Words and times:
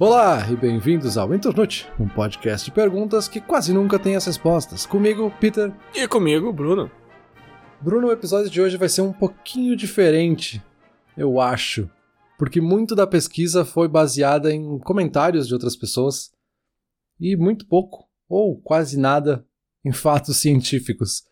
Olá 0.00 0.48
e 0.48 0.54
bem-vindos 0.54 1.18
ao 1.18 1.34
Internute, 1.34 1.90
um 1.98 2.06
podcast 2.06 2.66
de 2.66 2.70
perguntas 2.70 3.26
que 3.26 3.40
quase 3.40 3.72
nunca 3.72 3.98
tem 3.98 4.14
as 4.14 4.24
respostas. 4.24 4.86
Comigo, 4.86 5.28
Peter. 5.40 5.74
E 5.92 6.06
comigo, 6.06 6.52
Bruno. 6.52 6.88
Bruno, 7.80 8.06
o 8.06 8.12
episódio 8.12 8.48
de 8.48 8.60
hoje 8.60 8.76
vai 8.76 8.88
ser 8.88 9.00
um 9.00 9.12
pouquinho 9.12 9.74
diferente, 9.74 10.62
eu 11.16 11.40
acho, 11.40 11.90
porque 12.38 12.60
muito 12.60 12.94
da 12.94 13.08
pesquisa 13.08 13.64
foi 13.64 13.88
baseada 13.88 14.54
em 14.54 14.78
comentários 14.78 15.48
de 15.48 15.54
outras 15.54 15.74
pessoas 15.74 16.30
e 17.18 17.36
muito 17.36 17.66
pouco, 17.66 18.08
ou 18.28 18.56
quase 18.56 18.96
nada, 18.96 19.44
em 19.84 19.90
fatos 19.90 20.36
científicos. 20.38 21.24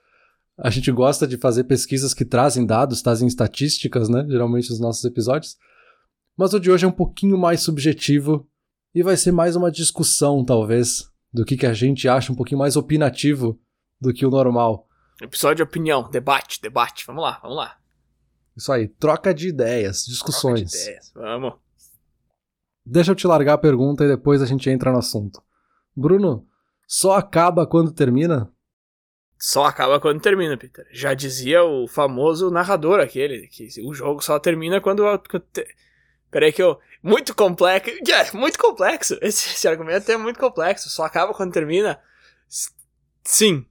A 0.59 0.71
gente 0.71 0.91
gosta 0.91 1.25
de 1.25 1.37
fazer 1.37 1.65
pesquisas 1.65 2.13
que 2.13 2.25
trazem 2.25 2.67
dados, 2.67 3.01
trazem 3.01 3.29
estatísticas, 3.29 4.09
né? 4.09 4.27
Geralmente 4.29 4.71
nos 4.71 4.81
nossos 4.81 5.05
episódios. 5.05 5.57
Mas 6.37 6.53
o 6.53 6.59
de 6.59 6.69
hoje 6.69 6.85
é 6.85 6.89
um 6.89 6.93
pouquinho 6.93 7.39
mais 7.39 7.61
subjetivo 7.61 8.45
e 8.97 9.03
vai 9.03 9.15
ser 9.15 9.31
mais 9.31 9.55
uma 9.55 9.71
discussão, 9.71 10.43
talvez, 10.43 11.13
do 11.31 11.45
que, 11.45 11.55
que 11.55 11.67
a 11.67 11.75
gente 11.75 12.09
acha, 12.09 12.33
um 12.33 12.35
pouquinho 12.35 12.61
mais 12.61 12.77
opinativo 12.77 13.61
do 14.01 14.11
que 14.11 14.25
o 14.25 14.31
normal. 14.31 14.89
Episódio 15.21 15.57
de 15.57 15.63
opinião, 15.65 16.09
debate, 16.09 16.63
debate. 16.63 17.05
Vamos 17.07 17.23
lá, 17.23 17.39
vamos 17.43 17.59
lá. 17.59 17.77
Isso 18.57 18.73
aí, 18.73 18.89
troca 18.89 19.35
de 19.35 19.49
ideias, 19.49 20.07
discussões. 20.07 20.71
Troca 20.71 20.79
de 20.79 20.83
ideias, 20.83 21.13
vamos. 21.15 21.55
Deixa 22.87 23.11
eu 23.11 23.15
te 23.15 23.27
largar 23.27 23.53
a 23.53 23.59
pergunta 23.59 24.03
e 24.03 24.09
depois 24.09 24.41
a 24.41 24.47
gente 24.47 24.71
entra 24.71 24.91
no 24.91 24.99
assunto. 24.99 25.43
Bruno, 25.95 26.49
só 26.89 27.17
acaba 27.17 27.67
quando 27.67 27.93
termina? 27.93 28.51
Só 29.39 29.67
acaba 29.67 30.01
quando 30.01 30.23
termina, 30.23 30.57
Peter. 30.57 30.87
Já 30.91 31.13
dizia 31.13 31.63
o 31.63 31.87
famoso 31.87 32.51
narrador 32.51 33.01
aquele, 33.01 33.47
que 33.49 33.69
o 33.87 33.93
jogo 33.93 34.25
só 34.25 34.39
termina 34.39 34.81
quando. 34.81 35.03
Peraí 36.31 36.51
que 36.51 36.63
eu. 36.63 36.79
Muito 37.03 37.35
complexo. 37.35 37.91
Yeah, 38.07 38.31
muito 38.33 38.59
complexo. 38.59 39.19
Esse, 39.23 39.51
esse 39.51 39.69
argumento 39.69 40.11
é 40.11 40.17
muito 40.17 40.39
complexo. 40.39 40.91
Só 40.91 41.05
acaba 41.05 41.33
quando 41.35 41.53
termina. 41.53 41.99
Sim. 43.25 43.67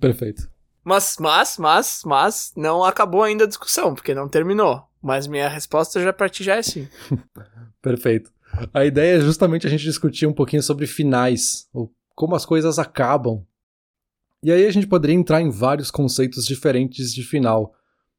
Perfeito. 0.00 0.48
Mas, 0.84 1.16
mas, 1.20 1.58
mas, 1.58 2.02
mas, 2.04 2.52
não 2.56 2.82
acabou 2.82 3.22
ainda 3.22 3.44
a 3.44 3.48
discussão, 3.48 3.94
porque 3.94 4.14
não 4.14 4.28
terminou. 4.28 4.82
Mas 5.02 5.26
minha 5.26 5.48
resposta 5.48 6.02
já 6.02 6.12
para 6.12 6.28
ti 6.28 6.42
já 6.42 6.56
é 6.56 6.62
sim. 6.62 6.88
Perfeito. 7.82 8.32
A 8.72 8.84
ideia 8.84 9.18
é 9.18 9.20
justamente 9.20 9.66
a 9.66 9.70
gente 9.70 9.84
discutir 9.84 10.26
um 10.26 10.32
pouquinho 10.32 10.62
sobre 10.62 10.86
finais, 10.86 11.68
ou 11.72 11.92
como 12.14 12.34
as 12.34 12.46
coisas 12.46 12.78
acabam. 12.78 13.44
E 14.42 14.50
aí 14.50 14.64
a 14.66 14.70
gente 14.70 14.86
poderia 14.86 15.14
entrar 15.14 15.40
em 15.40 15.50
vários 15.50 15.90
conceitos 15.90 16.46
diferentes 16.46 17.12
de 17.12 17.22
final. 17.22 17.74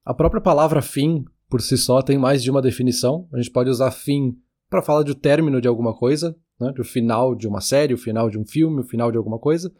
A 0.05 0.13
própria 0.13 0.41
palavra 0.41 0.81
fim 0.81 1.25
por 1.49 1.61
si 1.61 1.77
só 1.77 2.01
tem 2.01 2.17
mais 2.17 2.43
de 2.43 2.51
uma 2.51 2.61
definição. 2.61 3.27
A 3.33 3.37
gente 3.37 3.49
pode 3.49 3.69
usar 3.69 3.91
fim 3.91 4.37
para 4.69 4.83
falar 4.83 5.03
do 5.03 5.15
término 5.15 5.59
de 5.59 5.67
alguma 5.67 5.93
coisa, 5.95 6.35
né? 6.59 6.71
do 6.71 6.83
final 6.83 7.33
de 7.35 7.47
uma 7.47 7.59
série, 7.59 7.93
o 7.93 7.97
final 7.97 8.29
de 8.29 8.37
um 8.37 8.45
filme, 8.45 8.81
o 8.81 8.87
final 8.87 9.11
de 9.11 9.17
alguma 9.17 9.39
coisa. 9.39 9.73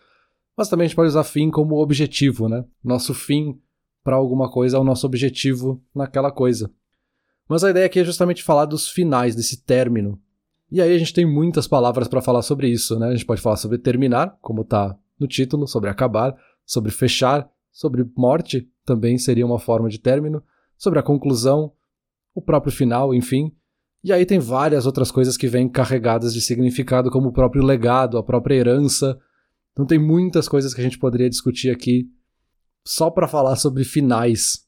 Mas 0.58 0.68
também 0.68 0.86
a 0.86 0.88
gente 0.88 0.96
pode 0.96 1.10
usar 1.10 1.24
fim 1.24 1.50
como 1.50 1.80
objetivo, 1.80 2.50
né? 2.50 2.66
Nosso 2.84 3.14
fim 3.14 3.58
para 4.04 4.16
alguma 4.16 4.52
coisa 4.52 4.78
é 4.78 4.80
o 4.80 4.84
nosso 4.84 5.06
objetivo 5.06 5.82
naquela 5.96 6.32
coisa. 6.32 6.70
Mas 7.48 7.64
a 7.64 7.70
ideia 7.70 7.86
aqui 7.86 8.00
é 8.00 8.04
justamente 8.04 8.44
falar 8.44 8.66
dos 8.66 8.90
finais, 8.90 9.36
desse 9.36 9.64
término. 9.64 10.20
E 10.72 10.82
aí 10.82 10.94
a 10.94 10.98
gente 10.98 11.14
tem 11.14 11.26
muitas 11.26 11.68
palavras 11.68 12.08
para 12.08 12.22
falar 12.22 12.42
sobre 12.42 12.68
isso, 12.68 13.00
né? 13.00 13.08
A 13.08 13.12
gente 13.12 13.26
pode 13.26 13.42
falar 13.42 13.58
sobre 13.58 13.78
terminar, 13.78 14.38
como 14.42 14.62
está 14.62 14.98
no 15.20 15.28
título, 15.28 15.68
sobre 15.68 15.90
acabar, 15.90 16.36
sobre 16.66 16.92
fechar, 16.92 17.50
sobre 17.72 18.06
morte, 18.16 18.70
também 18.86 19.18
seria 19.18 19.46
uma 19.46 19.60
forma 19.60 19.90
de 19.90 20.00
término 20.00 20.44
sobre 20.80 20.98
a 20.98 21.04
conclusão, 21.04 21.74
o 22.34 22.42
próprio 22.42 22.72
final, 22.72 23.14
enfim. 23.14 23.54
E 24.02 24.14
aí 24.14 24.26
tem 24.26 24.40
várias 24.40 24.86
outras 24.86 25.12
coisas 25.12 25.36
que 25.36 25.48
vêm 25.48 25.68
carregadas 25.68 26.34
de 26.34 26.40
significado, 26.40 27.12
como 27.12 27.28
o 27.28 27.34
próprio 27.34 27.62
legado, 27.62 28.18
a 28.18 28.24
própria 28.24 28.56
herança. 28.56 29.20
Então 29.74 29.86
tem 29.86 30.00
muitas 30.00 30.48
coisas 30.48 30.74
que 30.74 30.80
a 30.80 30.84
gente 30.84 30.98
poderia 30.98 31.30
discutir 31.30 31.70
aqui 31.70 32.10
só 32.86 33.10
para 33.10 33.28
falar 33.28 33.58
sobre 33.58 33.84
finais. 33.84 34.66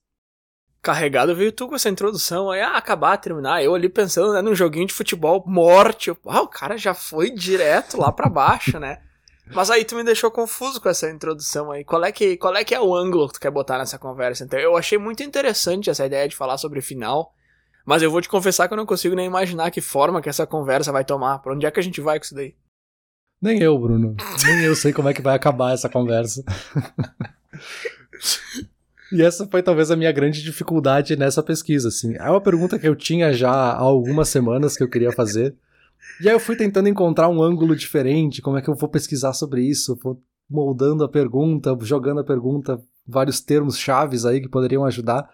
Carregado 0.82 1.36
veio 1.36 1.52
tu 1.52 1.68
com 1.68 1.76
essa 1.76 1.90
introdução 1.90 2.52
aí, 2.52 2.60
ah, 2.60 2.76
acabar, 2.76 3.16
terminar. 3.16 3.64
Eu 3.64 3.74
ali 3.74 3.88
pensando, 3.88 4.34
né, 4.34 4.42
num 4.42 4.56
joguinho 4.56 4.88
de 4.88 4.94
futebol, 4.94 5.44
morte. 5.48 6.12
Ah, 6.26 6.42
o 6.42 6.48
cara 6.48 6.78
já 6.78 6.94
foi 6.94 7.32
direto 7.32 7.98
lá 7.98 8.12
para 8.12 8.28
baixo, 8.28 8.80
né? 8.80 9.00
Mas 9.54 9.70
aí 9.70 9.84
tu 9.84 9.96
me 9.96 10.04
deixou 10.04 10.32
confuso 10.32 10.80
com 10.80 10.90
essa 10.90 11.10
introdução 11.10 11.72
aí. 11.72 11.84
Qual 11.84 12.04
é 12.04 12.12
que, 12.12 12.38
qual 12.38 12.56
é, 12.56 12.64
que 12.64 12.74
é 12.74 12.80
o 12.80 12.96
ângulo 12.96 13.28
que 13.28 13.34
tu 13.34 13.40
quer 13.40 13.52
botar 13.52 13.78
nessa 13.78 13.98
conversa? 13.98 14.44
Então, 14.44 14.60
eu 14.60 14.78
achei 14.78 14.98
muito 14.98 15.24
interessante 15.24 15.90
essa 15.90 16.06
ideia 16.06 16.28
de 16.28 16.36
falar 16.36 16.58
sobre 16.58 16.82
final. 16.82 17.34
Mas 17.86 18.02
eu 18.02 18.12
vou 18.12 18.22
te 18.22 18.30
confessar 18.30 18.68
que 18.68 18.74
eu 18.74 18.78
não 18.78 18.86
consigo 18.86 19.16
nem 19.16 19.26
imaginar 19.26 19.72
que 19.72 19.82
forma 19.82 20.22
que 20.22 20.30
essa 20.30 20.46
conversa 20.46 20.92
vai 20.92 21.04
tomar. 21.04 21.40
Pra 21.40 21.54
onde 21.54 21.66
é 21.66 21.72
que 21.72 21.80
a 21.80 21.84
gente 21.84 22.00
vai 22.00 22.20
com 22.20 22.26
isso 22.26 22.36
daí? 22.36 22.56
Nem 23.42 23.62
eu, 23.62 23.78
Bruno. 23.78 24.16
Nem 24.46 24.64
eu 24.64 24.76
sei 24.76 24.94
como 24.94 25.10
é 25.10 25.14
que 25.14 25.22
vai 25.22 25.36
acabar 25.36 25.74
essa 25.74 25.90
conversa. 25.90 26.44
e 29.12 29.24
essa 29.24 29.48
foi 29.48 29.64
talvez 29.64 29.90
a 29.90 29.96
minha 29.96 30.12
grande 30.12 30.44
dificuldade 30.44 31.16
nessa 31.16 31.42
pesquisa, 31.42 31.88
assim. 31.88 32.16
É 32.18 32.30
uma 32.30 32.40
pergunta 32.40 32.78
que 32.78 32.88
eu 32.88 32.96
tinha 32.96 33.34
já 33.34 33.50
há 33.50 33.78
algumas 33.78 34.30
semanas 34.30 34.78
que 34.78 34.84
eu 34.84 34.90
queria 34.90 35.12
fazer. 35.12 35.56
E 36.20 36.28
aí 36.28 36.36
eu 36.36 36.40
fui 36.40 36.56
tentando 36.56 36.90
encontrar 36.90 37.30
um 37.30 37.42
ângulo 37.42 37.76
diferente, 37.76 38.42
como 38.42 38.58
é 38.58 38.62
que 38.62 38.70
eu 38.70 38.76
vou 38.76 38.90
pesquisar 38.90 39.34
sobre 39.34 39.64
isso, 39.64 39.98
vou 40.04 40.22
moldando 40.50 41.04
a 41.04 41.10
pergunta, 41.10 41.78
jogando 41.82 42.20
a 42.20 42.24
pergunta, 42.24 42.82
vários 43.08 43.40
termos 43.40 43.78
chaves 43.78 44.26
aí 44.26 44.42
que 44.42 44.50
poderiam 44.50 44.86
ajudar. 44.86 45.30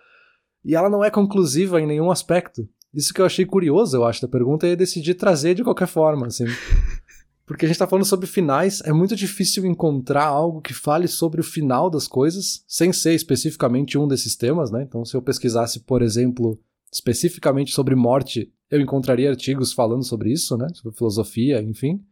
E 0.64 0.76
ela 0.76 0.90
não 0.90 1.04
é 1.04 1.10
conclusiva 1.10 1.82
em 1.82 1.88
nenhum 1.88 2.12
aspecto. 2.12 2.68
Isso 2.94 3.14
que 3.14 3.22
eu 3.22 3.26
achei 3.26 3.46
curioso, 3.46 3.98
eu 3.98 4.06
acho, 4.06 4.22
da 4.22 4.28
pergunta, 4.28 4.68
e 4.68 4.76
decidi 4.76 5.14
trazer 5.14 5.56
de 5.56 5.64
qualquer 5.64 5.88
forma, 5.88 6.28
assim. 6.28 6.46
Porque 7.46 7.66
a 7.66 7.68
gente 7.68 7.78
tá 7.78 7.88
falando 7.88 8.06
sobre 8.06 8.28
finais, 8.28 8.82
é 8.84 8.92
muito 8.92 9.16
difícil 9.16 9.66
encontrar 9.66 10.26
algo 10.26 10.62
que 10.62 10.74
fale 10.74 11.08
sobre 11.08 11.40
o 11.40 11.44
final 11.44 11.90
das 11.90 12.06
coisas, 12.06 12.64
sem 12.68 12.92
ser 12.92 13.14
especificamente 13.14 13.98
um 13.98 14.08
desses 14.08 14.36
temas, 14.36 14.70
né? 14.70 14.84
Então, 14.84 15.06
se 15.06 15.16
eu 15.16 15.22
pesquisasse, 15.22 15.80
por 15.82 16.02
exemplo, 16.02 16.60
especificamente 16.92 17.72
sobre 17.72 17.96
morte, 17.96 18.52
eu 18.70 18.82
encontraria 18.82 19.30
artigos 19.30 19.74
falando 19.74 20.04
sobre 20.04 20.32
isso, 20.32 20.58
né? 20.58 20.68
Sobre 20.74 20.98
filosofia, 20.98 21.62
enfim. 21.62 22.04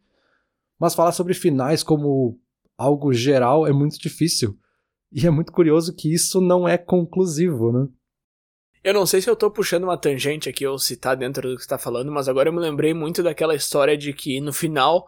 Mas 0.78 0.94
falar 0.94 1.12
sobre 1.12 1.34
finais 1.34 1.82
como 1.82 2.38
algo 2.76 3.12
geral 3.12 3.66
é 3.66 3.72
muito 3.72 3.98
difícil. 3.98 4.58
E 5.12 5.26
é 5.26 5.30
muito 5.30 5.52
curioso 5.52 5.94
que 5.94 6.12
isso 6.12 6.40
não 6.40 6.68
é 6.68 6.76
conclusivo, 6.76 7.72
né? 7.72 7.88
Eu 8.82 8.94
não 8.94 9.04
sei 9.04 9.20
se 9.20 9.28
eu 9.28 9.34
tô 9.34 9.50
puxando 9.50 9.84
uma 9.84 9.98
tangente 9.98 10.48
aqui 10.48 10.66
ou 10.66 10.78
se 10.78 10.96
tá 10.96 11.14
dentro 11.14 11.48
do 11.48 11.56
que 11.56 11.62
você 11.62 11.68
tá 11.68 11.78
falando, 11.78 12.12
mas 12.12 12.28
agora 12.28 12.48
eu 12.48 12.52
me 12.52 12.60
lembrei 12.60 12.94
muito 12.94 13.22
daquela 13.22 13.54
história 13.54 13.96
de 13.96 14.12
que 14.12 14.40
no 14.40 14.52
final 14.52 15.06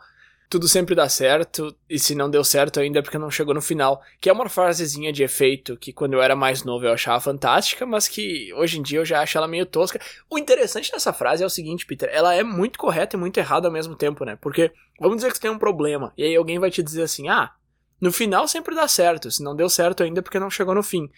tudo 0.49 0.67
sempre 0.67 0.95
dá 0.95 1.09
certo, 1.09 1.77
e 1.89 1.99
se 1.99 2.15
não 2.15 2.31
deu 2.31 2.43
certo 2.43 2.81
ainda 2.81 3.01
é 3.01 3.03
porque 3.03 3.19
não 3.19 3.31
chegou 3.31 3.55
no 3.55 3.61
final. 3.61 4.03
Que 4.21 4.31
é 4.31 4.33
uma 4.33 4.49
frasezinha 4.49 5.13
de 5.13 5.23
efeito 5.23 5.77
que 5.77 5.93
quando 5.93 6.15
eu 6.15 6.23
era 6.23 6.35
mais 6.35 6.65
novo 6.65 6.87
eu 6.87 6.93
achava 6.93 7.21
fantástica, 7.21 7.85
mas 7.85 8.09
que 8.09 8.53
hoje 8.55 8.79
em 8.79 8.83
dia 8.83 8.99
eu 8.99 9.05
já 9.05 9.21
acho 9.21 9.37
ela 9.37 9.47
meio 9.47 9.67
tosca. 9.67 10.01
O 10.31 10.39
interessante 10.39 10.91
dessa 10.91 11.13
frase 11.13 11.43
é 11.43 11.47
o 11.47 11.51
seguinte, 11.51 11.85
Peter, 11.85 12.09
ela 12.13 12.35
é 12.35 12.43
muito 12.43 12.79
correta 12.79 13.17
e 13.17 13.19
muito 13.19 13.39
errada 13.39 13.69
ao 13.69 13.73
mesmo 13.73 13.95
tempo, 13.95 14.25
né? 14.25 14.39
Porque 14.41 14.73
vamos 14.99 15.17
dizer 15.17 15.31
que 15.31 15.37
você 15.37 15.43
tem 15.43 15.51
um 15.51 15.59
problema, 15.59 16.13
e 16.17 16.25
aí 16.25 16.35
alguém 16.35 16.59
vai 16.59 16.71
te 16.71 16.83
dizer 16.83 17.03
assim: 17.03 17.29
ah, 17.29 17.53
no 18.01 18.11
final 18.11 18.49
sempre 18.49 18.75
dá 18.75 18.89
certo, 18.89 19.31
se 19.31 19.43
não 19.43 19.55
deu 19.55 19.69
certo 19.69 20.03
ainda 20.03 20.21
é 20.21 20.23
porque 20.23 20.39
não 20.39 20.51
chegou 20.51 20.75
no 20.75 20.83
fim. 20.83 21.11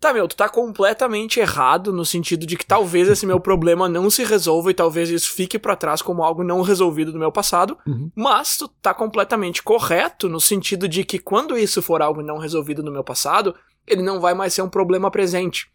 Tá, 0.00 0.12
meu, 0.12 0.28
tu 0.28 0.36
tá 0.36 0.48
completamente 0.48 1.40
errado 1.40 1.92
no 1.92 2.04
sentido 2.04 2.44
de 2.44 2.56
que 2.56 2.66
talvez 2.66 3.08
esse 3.08 3.24
meu 3.24 3.40
problema 3.40 3.88
não 3.88 4.10
se 4.10 4.22
resolva 4.22 4.70
e 4.70 4.74
talvez 4.74 5.08
isso 5.08 5.32
fique 5.32 5.58
para 5.58 5.76
trás 5.76 6.02
como 6.02 6.22
algo 6.22 6.44
não 6.44 6.60
resolvido 6.60 7.10
do 7.10 7.18
meu 7.18 7.32
passado, 7.32 7.78
uhum. 7.86 8.10
mas 8.14 8.58
tu 8.58 8.68
tá 8.68 8.92
completamente 8.92 9.62
correto 9.62 10.28
no 10.28 10.40
sentido 10.40 10.86
de 10.86 11.04
que 11.04 11.18
quando 11.18 11.56
isso 11.56 11.80
for 11.80 12.02
algo 12.02 12.22
não 12.22 12.36
resolvido 12.36 12.82
no 12.82 12.92
meu 12.92 13.02
passado, 13.02 13.54
ele 13.86 14.02
não 14.02 14.20
vai 14.20 14.34
mais 14.34 14.52
ser 14.52 14.60
um 14.60 14.68
problema 14.68 15.10
presente. 15.10 15.72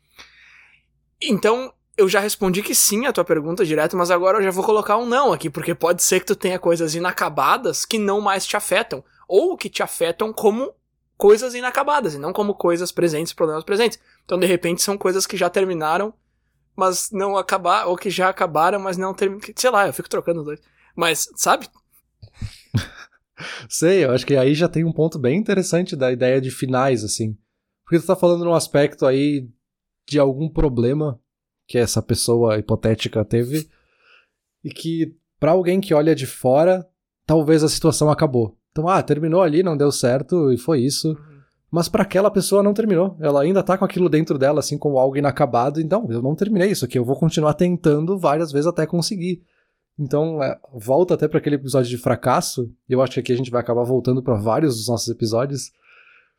Então, 1.22 1.74
eu 1.98 2.08
já 2.08 2.20
respondi 2.20 2.64
que 2.64 2.74
sim 2.74 3.06
a 3.06 3.12
tua 3.12 3.26
pergunta 3.26 3.66
direto, 3.66 3.98
mas 3.98 4.10
agora 4.10 4.38
eu 4.38 4.44
já 4.44 4.52
vou 4.52 4.64
colocar 4.64 4.96
um 4.98 5.06
não 5.06 5.34
aqui, 5.34 5.50
porque 5.50 5.76
pode 5.76 6.02
ser 6.02 6.22
que 6.22 6.28
tu 6.28 6.36
tenha 6.36 6.58
coisas 6.58 6.96
inacabadas 6.96 7.84
que 7.84 8.00
não 8.00 8.22
mais 8.22 8.46
te 8.46 8.56
afetam, 8.56 9.04
ou 9.28 9.58
que 9.58 9.70
te 9.70 9.84
afetam 9.84 10.32
como 10.32 10.74
coisas 11.20 11.54
inacabadas 11.54 12.16
e 12.16 12.18
não 12.18 12.32
como 12.32 12.56
coisas 12.56 12.94
presentes, 12.94 13.34
problemas 13.34 13.66
presentes. 13.66 14.00
Então, 14.24 14.40
de 14.40 14.48
repente, 14.48 14.82
são 14.82 14.98
coisas 14.98 15.28
que 15.28 15.36
já 15.36 15.50
terminaram, 15.50 16.14
mas 16.74 17.12
não 17.12 17.36
acabaram, 17.36 17.90
ou 17.90 17.98
que 17.98 18.10
já 18.10 18.30
acabaram, 18.30 18.80
mas 18.80 18.96
não 18.96 19.14
terminaram. 19.14 19.54
Sei 19.54 19.70
lá, 19.70 19.86
eu 19.86 19.92
fico 19.92 20.08
trocando 20.08 20.40
os 20.40 20.46
dois. 20.46 20.62
Mas, 20.96 21.28
sabe? 21.36 21.68
Sei, 23.70 24.06
eu 24.06 24.12
acho 24.12 24.26
que 24.26 24.38
aí 24.38 24.56
já 24.56 24.70
tem 24.70 24.86
um 24.86 24.94
ponto 24.94 25.20
bem 25.20 25.38
interessante 25.38 25.94
da 25.94 26.10
ideia 26.10 26.40
de 26.40 26.50
finais, 26.50 27.04
assim. 27.04 27.38
Porque 27.84 28.00
tu 28.00 28.08
tá 28.08 28.16
falando 28.16 28.46
num 28.46 28.54
aspecto 28.54 29.06
aí 29.06 29.46
de 30.08 30.20
algum 30.20 30.50
problema 30.50 31.20
que 31.68 31.78
essa 31.78 32.02
pessoa 32.02 32.58
hipotética 32.58 33.26
teve 33.26 33.70
e 34.64 34.70
que 34.70 35.18
para 35.38 35.52
alguém 35.52 35.82
que 35.82 35.94
olha 35.94 36.16
de 36.16 36.26
fora, 36.26 36.88
talvez 37.26 37.62
a 37.62 37.70
situação 37.70 38.10
acabou. 38.10 38.59
Então, 38.72 38.88
ah, 38.88 39.02
terminou 39.02 39.42
ali, 39.42 39.64
não 39.64 39.76
deu 39.76 39.92
certo 39.92 40.52
e 40.52 40.58
foi 40.58 40.82
isso. 40.82 41.10
Uhum. 41.10 41.40
Mas 41.72 41.88
para 41.88 42.04
aquela 42.04 42.32
pessoa 42.32 42.64
não 42.64 42.74
terminou. 42.74 43.16
Ela 43.20 43.42
ainda 43.42 43.62
tá 43.62 43.78
com 43.78 43.86
aquilo 43.86 44.10
dentro 44.10 44.38
dela, 44.38 44.60
assim, 44.60 44.78
como 44.78 44.98
algo 44.98 45.18
inacabado. 45.18 45.80
Então, 45.80 46.08
eu 46.10 46.22
não 46.22 46.36
terminei 46.36 46.72
isso 46.72 46.86
aqui. 46.86 46.98
Eu 46.98 47.06
vou 47.06 47.16
continuar 47.16 47.54
tentando 47.54 48.18
várias 48.18 48.52
vezes 48.52 48.68
até 48.68 48.86
conseguir. 48.86 49.44
Então, 49.98 50.42
é, 50.42 50.58
volta 50.74 51.14
até 51.14 51.28
para 51.28 51.40
aquele 51.40 51.58
episódio 51.58 51.90
de 51.90 51.98
fracasso, 51.98 52.72
e 52.88 52.94
eu 52.94 53.02
acho 53.02 53.14
que 53.14 53.20
aqui 53.20 53.34
a 53.34 53.38
gente 53.38 53.52
vai 53.52 53.60
acabar 53.62 53.84
voltando 53.84 54.24
para 54.24 54.36
vários 54.36 54.78
dos 54.78 54.88
nossos 54.88 55.10
episódios. 55.10 55.72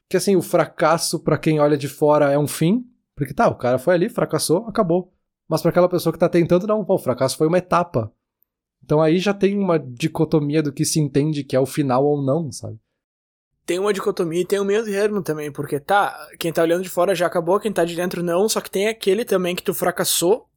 Que 0.09 0.17
assim, 0.17 0.35
o 0.35 0.43
fracasso 0.43 1.21
para 1.21 1.39
quem 1.39 1.61
olha 1.61 1.77
de 1.77 1.87
fora 1.87 2.33
é 2.33 2.39
um 2.39 2.47
fim, 2.47 2.85
porque 3.15 3.35
tá, 3.35 3.49
o 3.49 3.55
cara 3.55 3.79
foi 3.79 3.95
ali, 3.95 4.09
fracassou, 4.09 4.67
acabou. 4.67 5.13
Mas 5.47 5.61
para 5.61 5.71
aquela 5.71 5.89
pessoa 5.89 6.13
que 6.13 6.19
tá 6.19 6.29
tentando, 6.29 6.67
não, 6.67 6.85
pô, 6.85 6.95
o 6.95 6.99
fracasso 6.99 7.37
foi 7.37 7.47
uma 7.47 7.59
etapa. 7.59 8.11
Então 8.85 9.01
aí 9.01 9.19
já 9.19 9.33
tem 9.33 9.59
uma 9.59 9.79
dicotomia 9.79 10.63
do 10.63 10.73
que 10.73 10.85
se 10.85 10.99
entende 10.99 11.45
que 11.45 11.55
é 11.55 11.61
o 11.61 11.67
final 11.67 12.05
ou 12.05 12.23
não, 12.23 12.51
sabe? 12.51 12.79
Tem 13.67 13.79
uma 13.79 13.93
dicotomia 13.93 14.41
e 14.41 14.45
tem 14.45 14.59
um 14.59 14.65
meio 14.65 14.85
termo 14.85 15.23
também, 15.23 15.53
porque 15.53 15.79
tá, 15.79 16.29
quem 16.39 16.53
tá 16.53 16.63
olhando 16.63 16.83
de 16.83 16.89
fora 16.89 17.15
já 17.15 17.27
acabou, 17.27 17.61
quem 17.61 17.73
tá 17.73 17.85
de 17.85 17.95
dentro 17.95 18.23
não, 18.23 18.49
só 18.49 18.61
que 18.61 18.71
tem 18.71 18.89
aquele 18.89 19.25
também 19.25 19.55
que 19.55 19.63
tu 19.63 19.73
fracassou 19.73 20.49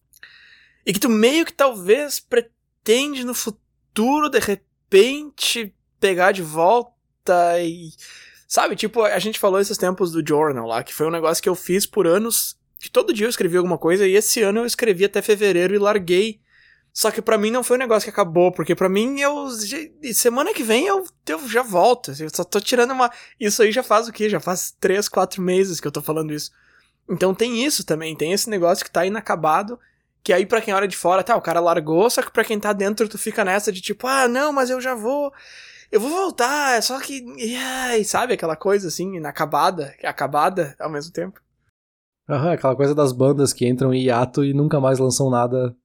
e 0.86 0.92
que 0.92 1.00
tu 1.00 1.10
meio 1.10 1.46
que 1.46 1.54
talvez 1.54 2.20
pretende 2.20 3.24
no 3.24 3.34
futuro, 3.34 4.30
de 4.30 4.40
repente, 4.40 5.74
pegar 6.00 6.32
de 6.32 6.42
volta 6.42 7.60
e. 7.62 7.92
Sabe, 8.48 8.76
tipo, 8.76 9.02
a 9.02 9.18
gente 9.20 9.40
falou 9.40 9.60
esses 9.60 9.78
tempos 9.78 10.12
do 10.12 10.26
journal 10.26 10.68
lá, 10.68 10.84
que 10.84 10.94
foi 10.94 11.08
um 11.08 11.12
negócio 11.12 11.42
que 11.42 11.50
eu 11.50 11.56
fiz 11.56 11.86
por 11.86 12.06
anos, 12.06 12.56
que 12.80 12.90
todo 12.90 13.14
dia 13.14 13.26
eu 13.26 13.30
escrevi 13.30 13.58
alguma 13.58 13.78
coisa, 13.78 14.06
e 14.08 14.14
esse 14.14 14.42
ano 14.42 14.60
eu 14.60 14.66
escrevi 14.66 15.06
até 15.06 15.22
fevereiro 15.22 15.74
e 15.74 15.80
larguei. 15.80 16.40
Só 16.94 17.10
que 17.10 17.22
para 17.22 17.38
mim 17.38 17.50
não 17.50 17.64
foi 17.64 17.78
um 17.78 17.80
negócio 17.80 18.06
que 18.06 18.12
acabou, 18.12 18.52
porque 18.52 18.76
para 18.76 18.88
mim 18.88 19.20
eu. 19.20 19.48
Semana 20.14 20.54
que 20.54 20.64
vem 20.64 20.86
eu, 20.86 21.04
eu 21.28 21.48
já 21.50 21.64
volto. 21.64 22.12
Eu 22.20 22.30
só 22.34 22.44
tô 22.44 22.60
tirando 22.60 22.92
uma. 22.92 23.12
Isso 23.40 23.64
aí 23.64 23.72
já 23.72 23.82
faz 23.82 24.08
o 24.08 24.14
quê? 24.14 24.30
Já 24.30 24.40
faz 24.40 24.76
três, 24.80 25.10
quatro 25.10 25.42
meses 25.42 25.80
que 25.80 25.88
eu 25.88 25.92
tô 25.92 26.02
falando 26.02 26.34
isso. 26.34 26.52
Então 27.10 27.34
tem 27.34 27.66
isso 27.66 27.84
também, 27.84 28.16
tem 28.16 28.32
esse 28.32 28.50
negócio 28.50 28.86
que 28.86 28.92
tá 28.92 29.06
inacabado 29.06 29.78
que 30.24 30.32
aí 30.32 30.46
para 30.46 30.62
quem 30.62 30.74
olha 30.74 30.88
de 30.88 30.96
fora, 30.96 31.22
tá, 31.22 31.36
o 31.36 31.42
cara 31.42 31.60
largou, 31.60 32.10
só 32.10 32.22
que 32.22 32.32
pra 32.32 32.46
quem 32.46 32.60
tá 32.60 32.72
dentro 32.72 33.10
tu 33.10 33.18
fica 33.18 33.44
nessa 33.44 33.72
de 33.72 33.82
tipo, 33.82 34.08
ah, 34.08 34.28
não, 34.28 34.54
mas 34.54 34.70
eu 34.70 34.80
já 34.80 34.96
vou. 34.96 35.32
Eu 35.92 36.00
vou 36.00 36.10
voltar, 36.10 36.78
é 36.78 36.82
só 36.82 37.00
que. 37.00 37.24
Ai, 37.60 38.04
sabe 38.04 38.34
aquela 38.34 38.56
coisa 38.56 38.88
assim, 38.88 39.18
inacabada, 39.18 39.94
acabada 40.02 40.76
ao 40.80 40.90
mesmo 40.90 41.12
tempo. 41.12 41.42
Aham, 42.28 42.54
aquela 42.54 42.76
coisa 42.76 42.96
das 42.96 43.12
bandas 43.12 43.52
que 43.52 43.68
entram 43.68 43.94
em 43.94 44.04
hiato 44.06 44.46
e 44.46 44.54
nunca 44.54 44.80
mais 44.80 44.98
lançam 44.98 45.30
nada. 45.30 45.76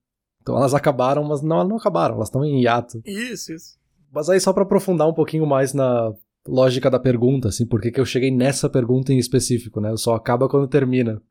Então 0.41 0.57
elas 0.57 0.73
acabaram, 0.73 1.23
mas 1.23 1.41
não, 1.41 1.67
não 1.67 1.77
acabaram, 1.77 2.15
elas 2.15 2.27
estão 2.27 2.43
em 2.43 2.61
hiato. 2.61 3.01
Isso, 3.05 3.53
isso. 3.53 3.77
Mas 4.11 4.29
aí 4.29 4.39
só 4.39 4.51
para 4.51 4.63
aprofundar 4.63 5.07
um 5.07 5.13
pouquinho 5.13 5.45
mais 5.45 5.73
na 5.73 6.11
lógica 6.47 6.89
da 6.89 6.99
pergunta, 6.99 7.49
assim, 7.49 7.65
por 7.65 7.79
que 7.81 7.99
eu 7.99 8.05
cheguei 8.05 8.31
nessa 8.31 8.69
pergunta 8.69 9.13
em 9.13 9.17
específico, 9.17 9.79
né? 9.79 9.95
Só 9.95 10.15
acaba 10.15 10.49
quando 10.49 10.67
termina. 10.67 11.21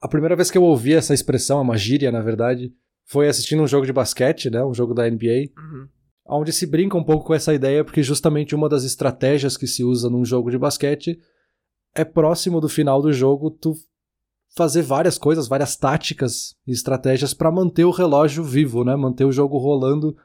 A 0.00 0.08
primeira 0.08 0.36
vez 0.36 0.50
que 0.50 0.56
eu 0.56 0.62
ouvi 0.62 0.94
essa 0.94 1.12
expressão, 1.12 1.58
é 1.58 1.62
uma 1.62 1.76
gíria, 1.76 2.10
na 2.10 2.22
verdade, 2.22 2.72
foi 3.04 3.28
assistindo 3.28 3.62
um 3.62 3.66
jogo 3.66 3.84
de 3.84 3.92
basquete, 3.92 4.48
né? 4.48 4.64
Um 4.64 4.72
jogo 4.72 4.94
da 4.94 5.08
NBA. 5.08 5.50
Uhum. 5.58 5.88
Onde 6.30 6.52
se 6.52 6.66
brinca 6.66 6.96
um 6.96 7.04
pouco 7.04 7.26
com 7.26 7.34
essa 7.34 7.52
ideia, 7.52 7.84
porque 7.84 8.02
justamente 8.02 8.54
uma 8.54 8.68
das 8.68 8.84
estratégias 8.84 9.56
que 9.56 9.66
se 9.66 9.82
usa 9.82 10.08
num 10.08 10.24
jogo 10.24 10.50
de 10.50 10.58
basquete 10.58 11.18
é 11.94 12.04
próximo 12.04 12.60
do 12.60 12.68
final 12.68 13.00
do 13.00 13.12
jogo 13.12 13.50
tu 13.50 13.74
fazer 14.56 14.82
várias 14.82 15.18
coisas, 15.18 15.48
várias 15.48 15.76
táticas 15.76 16.56
e 16.66 16.72
estratégias 16.72 17.34
para 17.34 17.50
manter 17.50 17.84
o 17.84 17.90
relógio 17.90 18.42
vivo, 18.42 18.84
né? 18.84 18.96
Manter 18.96 19.24
o 19.24 19.32
jogo 19.32 19.58
rolando, 19.58 20.16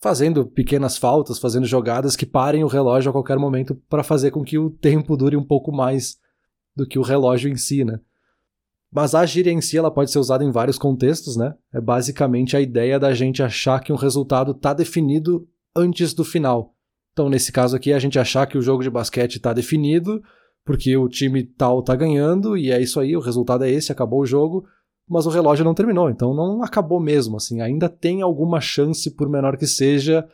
fazendo 0.00 0.46
pequenas 0.46 0.96
faltas, 0.96 1.38
fazendo 1.38 1.66
jogadas 1.66 2.16
que 2.16 2.26
parem 2.26 2.62
o 2.62 2.68
relógio 2.68 3.10
a 3.10 3.12
qualquer 3.12 3.38
momento 3.38 3.74
para 3.88 4.02
fazer 4.02 4.30
com 4.30 4.44
que 4.44 4.58
o 4.58 4.70
tempo 4.70 5.16
dure 5.16 5.36
um 5.36 5.44
pouco 5.44 5.72
mais 5.72 6.18
do 6.76 6.86
que 6.86 6.98
o 6.98 7.02
relógio 7.02 7.50
em 7.50 7.56
si, 7.56 7.84
né? 7.84 7.98
Mas 8.92 9.12
a 9.12 9.26
gíria 9.26 9.50
em 9.50 9.60
si 9.60 9.76
ela 9.76 9.90
pode 9.90 10.12
ser 10.12 10.20
usada 10.20 10.44
em 10.44 10.52
vários 10.52 10.78
contextos, 10.78 11.36
né? 11.36 11.54
É 11.72 11.80
basicamente 11.80 12.56
a 12.56 12.60
ideia 12.60 12.98
da 12.98 13.12
gente 13.12 13.42
achar 13.42 13.80
que 13.80 13.92
um 13.92 13.96
resultado 13.96 14.52
está 14.52 14.72
definido 14.72 15.48
antes 15.74 16.14
do 16.14 16.24
final. 16.24 16.72
Então, 17.12 17.28
nesse 17.28 17.50
caso 17.50 17.74
aqui, 17.74 17.92
a 17.92 17.98
gente 17.98 18.18
achar 18.18 18.46
que 18.46 18.56
o 18.56 18.62
jogo 18.62 18.84
de 18.84 18.90
basquete 18.90 19.36
está 19.36 19.52
definido, 19.52 20.22
porque 20.64 20.96
o 20.96 21.08
time 21.08 21.44
tal 21.44 21.80
está 21.80 21.94
ganhando, 21.94 22.56
e 22.56 22.70
é 22.70 22.80
isso 22.80 22.98
aí, 22.98 23.16
o 23.16 23.20
resultado 23.20 23.64
é 23.64 23.70
esse, 23.70 23.92
acabou 23.92 24.20
o 24.20 24.26
jogo, 24.26 24.66
mas 25.08 25.26
o 25.26 25.30
relógio 25.30 25.64
não 25.64 25.74
terminou, 25.74 26.08
então 26.08 26.34
não 26.34 26.62
acabou 26.62 26.98
mesmo, 26.98 27.36
assim, 27.36 27.60
ainda 27.60 27.88
tem 27.88 28.22
alguma 28.22 28.60
chance, 28.60 29.10
por 29.10 29.28
menor 29.28 29.56
que 29.56 29.66
seja, 29.66 30.26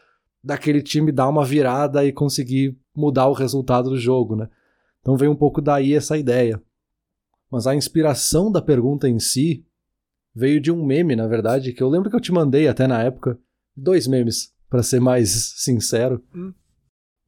daquele 0.43 0.82
time 0.82 1.11
dar 1.11 1.29
uma 1.29 1.44
virada 1.44 2.05
e 2.05 2.12
conseguir 2.12 2.79
mudar 2.94 3.27
o 3.27 3.32
resultado 3.32 3.91
do 3.91 3.99
jogo, 3.99 4.37
né? 4.37 4.49
Então 5.00 5.17
vem 5.17 5.29
um 5.29 5.37
pouco 5.37 5.61
daí 5.61 5.94
essa 5.94 6.17
ideia. 6.17 6.62
Mas 7.50 7.67
a 7.67 7.75
inspiração 7.75 8.50
da 8.53 8.62
pergunta 8.62 9.09
em 9.09 9.19
si 9.19 9.65
veio 10.35 10.61
de 10.61 10.71
um 10.71 10.85
meme, 10.85 11.17
na 11.17 11.27
verdade, 11.27 11.73
que 11.73 11.82
eu 11.82 11.88
lembro 11.88 12.09
que 12.09 12.17
eu 12.17 12.21
te 12.21 12.32
mandei 12.32 12.69
até 12.69 12.87
na 12.87 13.03
época. 13.03 13.38
Dois 13.77 14.06
memes, 14.06 14.53
para 14.69 14.82
ser 14.82 15.00
mais 15.00 15.55
sincero. 15.56 16.23
Hum. 16.35 16.53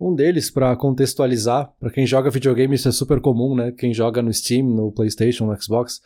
Um 0.03 0.17
deles, 0.17 0.51
para 0.51 0.75
contextualizar, 0.75 1.73
para 1.79 1.89
quem 1.89 2.05
joga 2.05 2.29
videogame 2.29 2.75
isso 2.75 2.89
é 2.89 2.93
super 2.93 3.21
comum, 3.21 3.55
né? 3.55 3.71
Quem 3.71 3.95
joga 3.95 4.21
no 4.21 4.33
Steam, 4.33 4.67
no 4.67 4.91
PlayStation, 4.91 5.47
no 5.47 5.63
Xbox, 5.63 6.01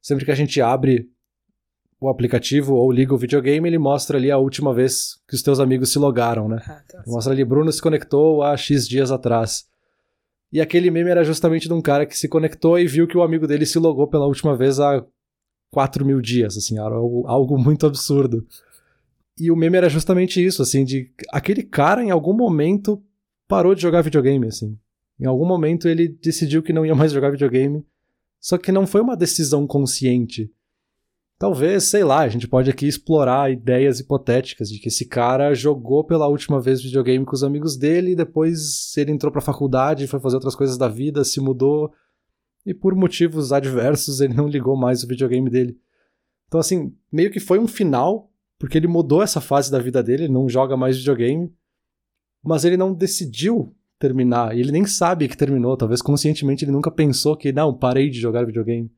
sempre 0.00 0.24
que 0.24 0.30
a 0.30 0.34
gente 0.34 0.62
abre 0.62 1.10
o 2.00 2.08
aplicativo 2.08 2.74
ou 2.74 2.90
liga 2.90 3.12
o 3.12 3.18
videogame, 3.18 3.68
ele 3.68 3.76
mostra 3.76 4.16
ali 4.16 4.30
a 4.30 4.38
última 4.38 4.72
vez 4.72 5.20
que 5.28 5.34
os 5.34 5.42
teus 5.42 5.60
amigos 5.60 5.92
se 5.92 5.98
logaram, 5.98 6.48
né? 6.48 6.62
Ah, 6.66 6.82
tá 6.88 7.02
mostra 7.06 7.34
ali, 7.34 7.44
Bruno 7.44 7.70
se 7.70 7.82
conectou 7.82 8.42
há 8.42 8.56
X 8.56 8.88
dias 8.88 9.10
atrás. 9.10 9.66
E 10.50 10.58
aquele 10.58 10.90
meme 10.90 11.10
era 11.10 11.22
justamente 11.22 11.68
de 11.68 11.74
um 11.74 11.82
cara 11.82 12.06
que 12.06 12.16
se 12.16 12.28
conectou 12.28 12.78
e 12.78 12.86
viu 12.86 13.06
que 13.06 13.18
o 13.18 13.22
amigo 13.22 13.46
dele 13.46 13.66
se 13.66 13.78
logou 13.78 14.08
pela 14.08 14.26
última 14.26 14.56
vez 14.56 14.80
há 14.80 15.04
4 15.70 16.02
mil 16.02 16.22
dias, 16.22 16.56
assim, 16.56 16.78
algo 16.78 17.58
muito 17.58 17.86
absurdo. 17.86 18.46
E 19.38 19.50
o 19.50 19.56
meme 19.56 19.76
era 19.76 19.90
justamente 19.90 20.42
isso, 20.42 20.62
assim, 20.62 20.82
de 20.82 21.10
aquele 21.30 21.62
cara 21.62 22.02
em 22.02 22.10
algum 22.10 22.32
momento 22.32 23.02
parou 23.54 23.72
de 23.72 23.82
jogar 23.82 24.02
videogame, 24.02 24.48
assim. 24.48 24.76
Em 25.16 25.26
algum 25.26 25.46
momento 25.46 25.88
ele 25.88 26.08
decidiu 26.08 26.60
que 26.60 26.72
não 26.72 26.84
ia 26.84 26.92
mais 26.92 27.12
jogar 27.12 27.30
videogame, 27.30 27.86
só 28.40 28.58
que 28.58 28.72
não 28.72 28.84
foi 28.84 29.00
uma 29.00 29.16
decisão 29.16 29.64
consciente. 29.64 30.52
Talvez, 31.38 31.84
sei 31.84 32.02
lá, 32.02 32.22
a 32.22 32.28
gente 32.28 32.48
pode 32.48 32.68
aqui 32.68 32.88
explorar 32.88 33.52
ideias 33.52 34.00
hipotéticas 34.00 34.68
de 34.68 34.80
que 34.80 34.88
esse 34.88 35.06
cara 35.06 35.54
jogou 35.54 36.02
pela 36.02 36.26
última 36.26 36.60
vez 36.60 36.82
videogame 36.82 37.24
com 37.24 37.32
os 37.32 37.44
amigos 37.44 37.76
dele, 37.76 38.10
e 38.10 38.16
depois 38.16 38.92
ele 38.96 39.12
entrou 39.12 39.30
pra 39.30 39.40
faculdade, 39.40 40.08
foi 40.08 40.18
fazer 40.18 40.34
outras 40.34 40.56
coisas 40.56 40.76
da 40.76 40.88
vida, 40.88 41.22
se 41.22 41.40
mudou, 41.40 41.92
e 42.66 42.74
por 42.74 42.92
motivos 42.96 43.52
adversos 43.52 44.20
ele 44.20 44.34
não 44.34 44.48
ligou 44.48 44.76
mais 44.76 45.04
o 45.04 45.06
videogame 45.06 45.48
dele. 45.48 45.78
Então, 46.48 46.58
assim, 46.58 46.92
meio 47.12 47.30
que 47.30 47.38
foi 47.38 47.60
um 47.60 47.68
final, 47.68 48.32
porque 48.58 48.78
ele 48.78 48.88
mudou 48.88 49.22
essa 49.22 49.40
fase 49.40 49.70
da 49.70 49.78
vida 49.78 50.02
dele, 50.02 50.24
ele 50.24 50.32
não 50.32 50.48
joga 50.48 50.76
mais 50.76 50.96
videogame, 50.96 51.52
mas 52.44 52.64
ele 52.64 52.76
não 52.76 52.92
decidiu 52.92 53.74
terminar, 53.98 54.56
e 54.56 54.60
ele 54.60 54.72
nem 54.72 54.84
sabe 54.86 55.28
que 55.28 55.36
terminou, 55.36 55.76
talvez 55.76 56.02
conscientemente 56.02 56.64
ele 56.64 56.72
nunca 56.72 56.90
pensou 56.90 57.36
que, 57.36 57.52
não, 57.52 57.72
parei 57.72 58.10
de 58.10 58.20
jogar 58.20 58.44
videogame. 58.44 58.90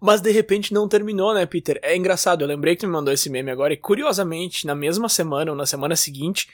Mas 0.00 0.20
de 0.20 0.30
repente 0.32 0.74
não 0.74 0.88
terminou, 0.88 1.32
né, 1.32 1.46
Peter? 1.46 1.78
É 1.82 1.96
engraçado, 1.96 2.42
eu 2.42 2.48
lembrei 2.48 2.74
que 2.74 2.80
tu 2.80 2.86
me 2.86 2.92
mandou 2.92 3.14
esse 3.14 3.30
meme 3.30 3.50
agora, 3.50 3.72
e 3.72 3.76
curiosamente, 3.76 4.66
na 4.66 4.74
mesma 4.74 5.08
semana 5.08 5.50
ou 5.50 5.56
na 5.56 5.64
semana 5.64 5.96
seguinte, 5.96 6.48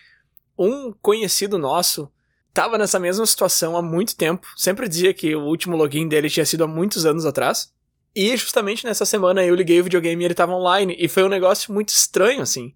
um 0.58 0.92
conhecido 1.00 1.58
nosso 1.58 2.10
tava 2.52 2.76
nessa 2.76 2.98
mesma 2.98 3.24
situação 3.24 3.76
há 3.76 3.82
muito 3.82 4.16
tempo. 4.16 4.46
Sempre 4.56 4.88
dizia 4.88 5.14
que 5.14 5.34
o 5.34 5.44
último 5.44 5.76
login 5.76 6.08
dele 6.08 6.28
tinha 6.28 6.44
sido 6.44 6.64
há 6.64 6.66
muitos 6.66 7.06
anos 7.06 7.24
atrás. 7.24 7.72
E 8.14 8.36
justamente 8.36 8.84
nessa 8.84 9.04
semana 9.04 9.44
eu 9.44 9.54
liguei 9.54 9.80
o 9.80 9.84
videogame 9.84 10.24
e 10.24 10.26
ele 10.26 10.34
tava 10.34 10.52
online. 10.52 10.96
E 10.98 11.06
foi 11.06 11.22
um 11.22 11.28
negócio 11.28 11.72
muito 11.72 11.90
estranho, 11.90 12.42
assim. 12.42 12.74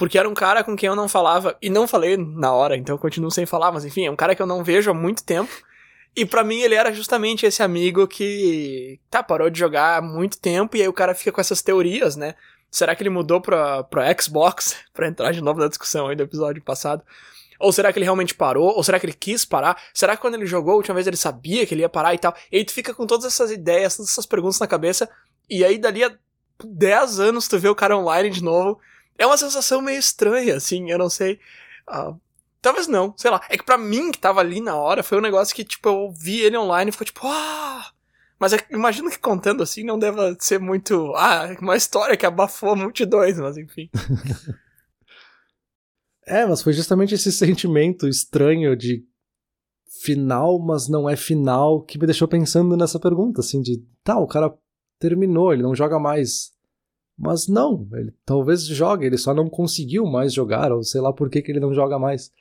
Porque 0.00 0.18
era 0.18 0.26
um 0.26 0.32
cara 0.32 0.64
com 0.64 0.74
quem 0.74 0.86
eu 0.86 0.96
não 0.96 1.06
falava. 1.06 1.58
E 1.60 1.68
não 1.68 1.86
falei 1.86 2.16
na 2.16 2.50
hora, 2.54 2.74
então 2.74 2.94
eu 2.94 2.98
continuo 2.98 3.30
sem 3.30 3.44
falar, 3.44 3.70
mas 3.70 3.84
enfim, 3.84 4.06
é 4.06 4.10
um 4.10 4.16
cara 4.16 4.34
que 4.34 4.40
eu 4.40 4.46
não 4.46 4.64
vejo 4.64 4.90
há 4.90 4.94
muito 4.94 5.22
tempo. 5.22 5.52
E 6.16 6.24
para 6.24 6.42
mim 6.42 6.62
ele 6.62 6.74
era 6.74 6.90
justamente 6.90 7.44
esse 7.44 7.62
amigo 7.62 8.08
que, 8.08 8.98
tá, 9.10 9.22
parou 9.22 9.50
de 9.50 9.58
jogar 9.58 9.98
há 9.98 10.00
muito 10.00 10.40
tempo 10.40 10.74
e 10.74 10.80
aí 10.80 10.88
o 10.88 10.92
cara 10.92 11.14
fica 11.14 11.30
com 11.30 11.40
essas 11.42 11.60
teorias, 11.60 12.16
né? 12.16 12.34
Será 12.70 12.94
que 12.94 13.02
ele 13.02 13.10
mudou 13.10 13.42
pra, 13.42 13.84
pra 13.84 14.06
Xbox? 14.18 14.74
pra 14.94 15.06
entrar 15.06 15.32
de 15.32 15.42
novo 15.42 15.60
na 15.60 15.68
discussão 15.68 16.08
aí 16.08 16.16
do 16.16 16.22
episódio 16.22 16.62
passado. 16.62 17.02
Ou 17.58 17.70
será 17.70 17.92
que 17.92 17.98
ele 17.98 18.06
realmente 18.06 18.34
parou? 18.34 18.74
Ou 18.74 18.82
será 18.82 18.98
que 18.98 19.04
ele 19.04 19.12
quis 19.12 19.44
parar? 19.44 19.78
Será 19.92 20.16
que 20.16 20.22
quando 20.22 20.36
ele 20.36 20.46
jogou 20.46 20.72
a 20.72 20.76
última 20.76 20.94
vez 20.94 21.06
ele 21.06 21.18
sabia 21.18 21.66
que 21.66 21.74
ele 21.74 21.82
ia 21.82 21.90
parar 21.90 22.14
e 22.14 22.18
tal? 22.18 22.34
E 22.50 22.56
aí 22.56 22.64
tu 22.64 22.72
fica 22.72 22.94
com 22.94 23.06
todas 23.06 23.26
essas 23.26 23.50
ideias, 23.50 23.98
todas 23.98 24.12
essas 24.12 24.24
perguntas 24.24 24.58
na 24.58 24.66
cabeça. 24.66 25.10
E 25.50 25.62
aí 25.62 25.76
dali 25.76 26.04
a 26.04 26.16
10 26.64 27.20
anos 27.20 27.48
tu 27.48 27.58
vê 27.58 27.68
o 27.68 27.74
cara 27.74 27.98
online 27.98 28.30
de 28.30 28.42
novo. 28.42 28.80
É 29.20 29.26
uma 29.26 29.36
sensação 29.36 29.80
meio 29.80 29.98
estranha, 29.98 30.56
assim, 30.56 30.90
eu 30.90 30.98
não 30.98 31.10
sei. 31.10 31.38
Uh, 31.88 32.18
Talvez 32.62 32.86
não, 32.86 33.14
sei 33.16 33.30
lá. 33.30 33.40
É 33.48 33.56
que 33.56 33.64
pra 33.64 33.78
mim, 33.78 34.12
que 34.12 34.18
tava 34.18 34.40
ali 34.40 34.60
na 34.60 34.76
hora, 34.76 35.02
foi 35.02 35.18
um 35.18 35.22
negócio 35.22 35.54
que, 35.54 35.64
tipo, 35.64 35.88
eu 35.88 36.12
vi 36.12 36.40
ele 36.40 36.58
online 36.58 36.90
e 36.90 36.92
ficou 36.92 37.06
tipo, 37.06 37.20
ah! 37.24 37.90
Mas 38.38 38.52
é, 38.52 38.58
imagino 38.70 39.10
que 39.10 39.18
contando 39.18 39.62
assim 39.62 39.84
não 39.84 39.98
deva 39.98 40.36
ser 40.38 40.58
muito. 40.58 41.12
Ah, 41.14 41.54
uma 41.60 41.76
história 41.76 42.16
que 42.16 42.26
abafou 42.26 42.76
multidões, 42.76 43.38
mas 43.38 43.56
enfim. 43.56 43.90
é, 46.26 46.46
mas 46.46 46.62
foi 46.62 46.72
justamente 46.72 47.14
esse 47.14 47.32
sentimento 47.32 48.08
estranho 48.08 48.76
de 48.76 49.04
final, 50.02 50.58
mas 50.58 50.88
não 50.88 51.08
é 51.08 51.16
final, 51.16 51.82
que 51.82 51.98
me 51.98 52.06
deixou 52.06 52.26
pensando 52.26 52.76
nessa 52.76 52.98
pergunta, 52.98 53.40
assim, 53.40 53.60
de 53.60 53.82
tá, 54.02 54.18
o 54.18 54.26
cara 54.26 54.52
terminou, 54.98 55.52
ele 55.52 55.62
não 55.62 55.74
joga 55.74 55.98
mais. 55.98 56.52
Mas 57.20 57.46
não, 57.46 57.86
ele 57.92 58.14
talvez 58.24 58.64
jogue, 58.64 59.04
ele 59.04 59.18
só 59.18 59.34
não 59.34 59.46
conseguiu 59.46 60.06
mais 60.06 60.32
jogar, 60.32 60.72
ou 60.72 60.82
sei 60.82 61.02
lá 61.02 61.12
por 61.12 61.28
que, 61.28 61.42
que 61.42 61.52
ele 61.52 61.60
não 61.60 61.74
joga 61.74 61.98
mais. 61.98 62.32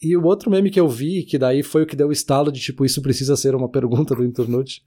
E 0.00 0.16
o 0.16 0.24
outro 0.24 0.48
meme 0.48 0.70
que 0.70 0.78
eu 0.78 0.88
vi, 0.88 1.24
que 1.24 1.36
daí 1.36 1.64
foi 1.64 1.82
o 1.82 1.86
que 1.86 1.96
deu 1.96 2.06
o 2.06 2.12
estalo 2.12 2.52
de 2.52 2.60
tipo, 2.60 2.84
isso 2.84 3.02
precisa 3.02 3.34
ser 3.34 3.52
uma 3.52 3.68
pergunta 3.68 4.14
do 4.14 4.24
Internute, 4.24 4.84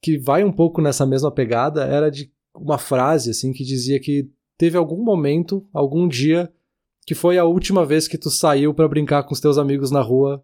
que 0.00 0.16
vai 0.16 0.42
um 0.42 0.50
pouco 0.50 0.80
nessa 0.80 1.04
mesma 1.04 1.30
pegada, 1.30 1.84
era 1.84 2.10
de 2.10 2.32
uma 2.54 2.78
frase 2.78 3.30
assim 3.30 3.52
que 3.52 3.62
dizia 3.62 4.00
que 4.00 4.30
teve 4.56 4.78
algum 4.78 5.04
momento, 5.04 5.68
algum 5.70 6.08
dia, 6.08 6.50
que 7.06 7.14
foi 7.14 7.36
a 7.36 7.44
última 7.44 7.84
vez 7.84 8.08
que 8.08 8.16
tu 8.16 8.30
saiu 8.30 8.72
para 8.72 8.88
brincar 8.88 9.24
com 9.24 9.34
os 9.34 9.40
teus 9.40 9.58
amigos 9.58 9.90
na 9.90 10.00
rua. 10.00 10.42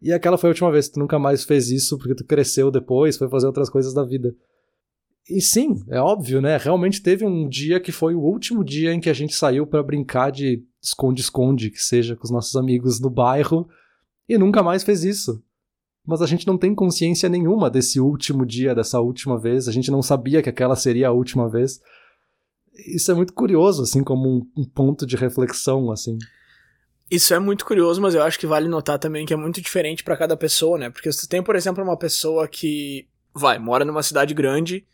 E 0.00 0.14
aquela 0.14 0.38
foi 0.38 0.48
a 0.48 0.52
última 0.52 0.72
vez, 0.72 0.88
tu 0.88 0.98
nunca 0.98 1.18
mais 1.18 1.44
fez 1.44 1.70
isso 1.70 1.98
porque 1.98 2.14
tu 2.14 2.24
cresceu 2.24 2.70
depois, 2.70 3.18
foi 3.18 3.28
fazer 3.28 3.46
outras 3.46 3.68
coisas 3.68 3.92
da 3.92 4.02
vida. 4.02 4.34
E 5.28 5.40
sim, 5.40 5.84
é 5.88 6.00
óbvio, 6.00 6.40
né? 6.40 6.56
Realmente 6.56 7.02
teve 7.02 7.24
um 7.24 7.48
dia 7.48 7.80
que 7.80 7.90
foi 7.90 8.14
o 8.14 8.20
último 8.20 8.64
dia 8.64 8.92
em 8.92 9.00
que 9.00 9.10
a 9.10 9.12
gente 9.12 9.34
saiu 9.34 9.66
para 9.66 9.82
brincar 9.82 10.30
de 10.30 10.62
esconde-esconde, 10.80 11.70
que 11.70 11.82
seja 11.82 12.14
com 12.14 12.22
os 12.22 12.30
nossos 12.30 12.54
amigos 12.54 13.00
no 13.00 13.10
bairro, 13.10 13.68
e 14.28 14.38
nunca 14.38 14.62
mais 14.62 14.84
fez 14.84 15.02
isso. 15.02 15.42
Mas 16.06 16.22
a 16.22 16.26
gente 16.26 16.46
não 16.46 16.56
tem 16.56 16.72
consciência 16.72 17.28
nenhuma 17.28 17.68
desse 17.68 17.98
último 17.98 18.46
dia, 18.46 18.72
dessa 18.72 19.00
última 19.00 19.36
vez, 19.36 19.66
a 19.66 19.72
gente 19.72 19.90
não 19.90 20.00
sabia 20.00 20.40
que 20.40 20.48
aquela 20.48 20.76
seria 20.76 21.08
a 21.08 21.12
última 21.12 21.48
vez. 21.48 21.80
Isso 22.94 23.10
é 23.10 23.14
muito 23.14 23.32
curioso, 23.32 23.82
assim, 23.82 24.04
como 24.04 24.28
um, 24.28 24.62
um 24.62 24.64
ponto 24.64 25.04
de 25.04 25.16
reflexão, 25.16 25.90
assim. 25.90 26.16
Isso 27.10 27.34
é 27.34 27.38
muito 27.40 27.64
curioso, 27.64 28.00
mas 28.00 28.14
eu 28.14 28.22
acho 28.22 28.38
que 28.38 28.46
vale 28.46 28.68
notar 28.68 29.00
também 29.00 29.26
que 29.26 29.34
é 29.34 29.36
muito 29.36 29.60
diferente 29.60 30.04
para 30.04 30.16
cada 30.16 30.36
pessoa, 30.36 30.78
né? 30.78 30.88
Porque 30.88 31.10
se 31.10 31.28
tem, 31.28 31.42
por 31.42 31.56
exemplo, 31.56 31.82
uma 31.82 31.96
pessoa 31.96 32.46
que 32.46 33.08
vai, 33.34 33.58
mora 33.58 33.84
numa 33.84 34.04
cidade 34.04 34.32
grande 34.32 34.86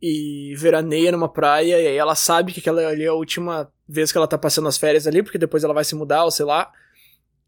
e 0.00 0.54
veraneia 0.56 1.12
numa 1.12 1.28
praia, 1.28 1.80
e 1.80 1.86
aí 1.86 1.96
ela 1.96 2.14
sabe 2.14 2.52
que 2.52 2.60
aquela 2.60 2.86
ali 2.86 3.04
é 3.04 3.08
a 3.08 3.14
última 3.14 3.70
vez 3.88 4.12
que 4.12 4.18
ela 4.18 4.28
tá 4.28 4.38
passando 4.38 4.68
as 4.68 4.78
férias 4.78 5.06
ali, 5.06 5.22
porque 5.22 5.38
depois 5.38 5.64
ela 5.64 5.74
vai 5.74 5.84
se 5.84 5.94
mudar, 5.94 6.24
ou 6.24 6.30
sei 6.30 6.46
lá. 6.46 6.70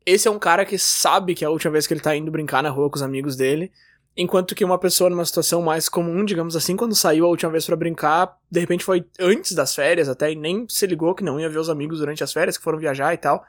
Esse 0.05 0.27
é 0.27 0.31
um 0.31 0.39
cara 0.39 0.65
que 0.65 0.79
sabe 0.79 1.35
que 1.35 1.45
é 1.45 1.47
a 1.47 1.51
última 1.51 1.73
vez 1.73 1.87
que 1.87 1.95
ele 1.95 2.01
tá 2.01 2.17
indo 2.17 2.31
brincar 2.31 2.63
na 2.63 2.71
rua 2.71 2.91
com 2.91 2.97
os 2.97 3.03
amigos 3.03 3.37
dele. 3.37 3.71
Enquanto 4.17 4.55
que 4.55 4.65
uma 4.65 4.79
pessoa 4.79 5.09
numa 5.09 5.25
situação 5.25 5.63
mais 5.63 5.89
comum, 5.89 6.25
digamos 6.25 6.57
assim, 6.57 6.77
quando 6.77 6.95
saiu 6.95 7.27
a 7.27 7.29
última 7.29 7.53
vez 7.53 7.65
para 7.65 7.77
brincar, 7.77 8.37
de 8.51 8.59
repente 8.59 8.85
foi 8.85 9.07
antes 9.21 9.53
das 9.53 9.75
férias 9.75 10.09
até, 10.09 10.33
e 10.33 10.35
nem 10.37 10.67
se 10.69 10.87
ligou 10.87 11.15
que 11.15 11.23
não 11.23 11.39
ia 11.39 11.49
ver 11.49 11.59
os 11.59 11.71
amigos 11.71 12.01
durante 12.01 12.25
as 12.25 12.33
férias, 12.33 12.59
que 12.59 12.65
foram 12.65 12.79
viajar 12.79 13.15
e 13.15 13.19
tal. 13.19 13.45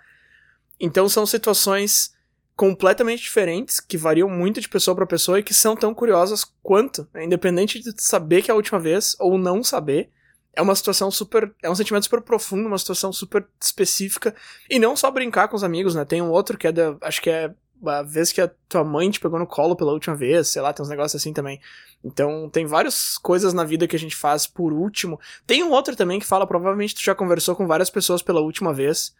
Então 0.80 1.10
são 1.10 1.26
situações 1.26 2.14
completamente 2.62 3.24
diferentes, 3.24 3.80
que 3.80 3.98
variam 3.98 4.30
muito 4.30 4.62
de 4.62 4.70
pessoa 4.70 4.94
para 4.94 5.08
pessoa 5.08 5.40
e 5.40 5.44
que 5.44 5.52
são 5.52 5.76
tão 5.76 5.96
curiosas 5.96 6.46
quanto, 6.62 7.08
né? 7.12 7.26
independente 7.26 7.80
de 7.80 7.92
saber 7.98 8.44
que 8.44 8.52
é 8.52 8.54
a 8.54 8.56
última 8.56 8.80
vez 8.80 9.16
ou 9.20 9.36
não 9.36 9.64
saber. 9.64 10.12
É 10.54 10.62
uma 10.62 10.76
situação 10.76 11.10
super. 11.10 11.52
É 11.64 11.68
um 11.72 11.74
sentimento 11.74 12.04
super 12.04 12.22
profundo, 12.22 12.68
uma 12.68 12.78
situação 12.78 13.12
super 13.12 13.48
específica. 13.60 14.36
E 14.70 14.78
não 14.78 14.96
só 14.96 15.10
brincar 15.10 15.48
com 15.48 15.56
os 15.56 15.64
amigos, 15.64 15.96
né? 15.96 16.06
Tem 16.06 16.22
um 16.22 16.30
outro 16.30 16.56
que 16.56 16.68
é 16.68 16.72
da. 16.72 16.96
Acho 17.02 17.20
que 17.20 17.32
é 17.32 17.52
a 17.84 18.04
vez 18.04 18.32
que 18.32 18.40
a 18.40 18.52
tua 18.70 18.84
mãe 18.84 19.10
te 19.10 19.20
pegou 19.20 19.40
no 19.40 19.48
colo 19.48 19.76
pela 19.76 19.92
última 19.92 20.16
vez, 20.16 20.50
sei 20.50 20.62
lá, 20.62 20.72
tem 20.72 20.84
uns 20.84 20.90
negócios 20.90 21.20
assim 21.20 21.34
também. 21.34 21.60
Então, 22.04 22.48
tem 22.48 22.68
várias 22.68 23.18
coisas 23.18 23.54
na 23.54 23.64
vida 23.64 23.88
que 23.88 23.96
a 23.96 24.00
gente 24.00 24.16
faz 24.16 24.46
por 24.46 24.72
último. 24.72 25.20
Tem 25.48 25.64
um 25.64 25.72
outro 25.72 25.96
também 25.96 26.20
que 26.20 26.28
fala, 26.28 26.46
provavelmente 26.46 26.94
tu 26.94 27.02
já 27.02 27.16
conversou 27.16 27.56
com 27.56 27.66
várias 27.66 27.90
pessoas 27.90 28.22
pela 28.22 28.40
última 28.40 28.72
vez 28.72 29.16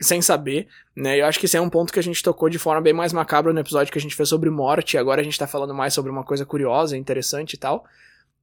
sem 0.00 0.20
saber, 0.20 0.68
né? 0.94 1.20
Eu 1.20 1.26
acho 1.26 1.38
que 1.38 1.46
esse 1.46 1.56
é 1.56 1.60
um 1.60 1.70
ponto 1.70 1.92
que 1.92 1.98
a 1.98 2.02
gente 2.02 2.22
tocou 2.22 2.48
de 2.48 2.58
forma 2.58 2.80
bem 2.80 2.92
mais 2.92 3.12
macabra 3.12 3.52
no 3.52 3.60
episódio 3.60 3.92
que 3.92 3.98
a 3.98 4.00
gente 4.00 4.14
fez 4.14 4.28
sobre 4.28 4.50
morte, 4.50 4.98
agora 4.98 5.20
a 5.20 5.24
gente 5.24 5.38
tá 5.38 5.46
falando 5.46 5.74
mais 5.74 5.94
sobre 5.94 6.10
uma 6.10 6.24
coisa 6.24 6.44
curiosa, 6.44 6.96
interessante 6.96 7.54
e 7.54 7.58
tal. 7.58 7.84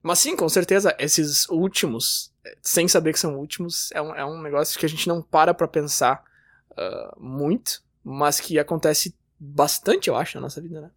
Mas 0.02 0.20
sim, 0.20 0.36
com 0.36 0.50
certeza, 0.50 0.96
esses 1.00 1.48
últimos, 1.50 2.34
sem 2.62 2.88
saber 2.88 3.14
que 3.14 3.20
são 3.20 3.38
últimos, 3.38 3.90
é 3.94 4.02
um, 4.02 4.16
é 4.16 4.26
um 4.26 4.42
negócio 4.42 4.78
que 4.78 4.86
a 4.86 4.90
gente 4.90 5.08
não 5.08 5.22
para 5.22 5.54
pra 5.54 5.68
pensar 5.68 6.24
uh, 6.72 7.20
muito, 7.20 7.82
mas 8.04 8.40
que 8.40 8.60
acontece 8.60 9.16
bastante, 9.40 10.10
eu 10.10 10.16
acho, 10.16 10.38
na 10.38 10.42
nossa 10.42 10.62
vida, 10.62 10.82
né? 10.82 10.92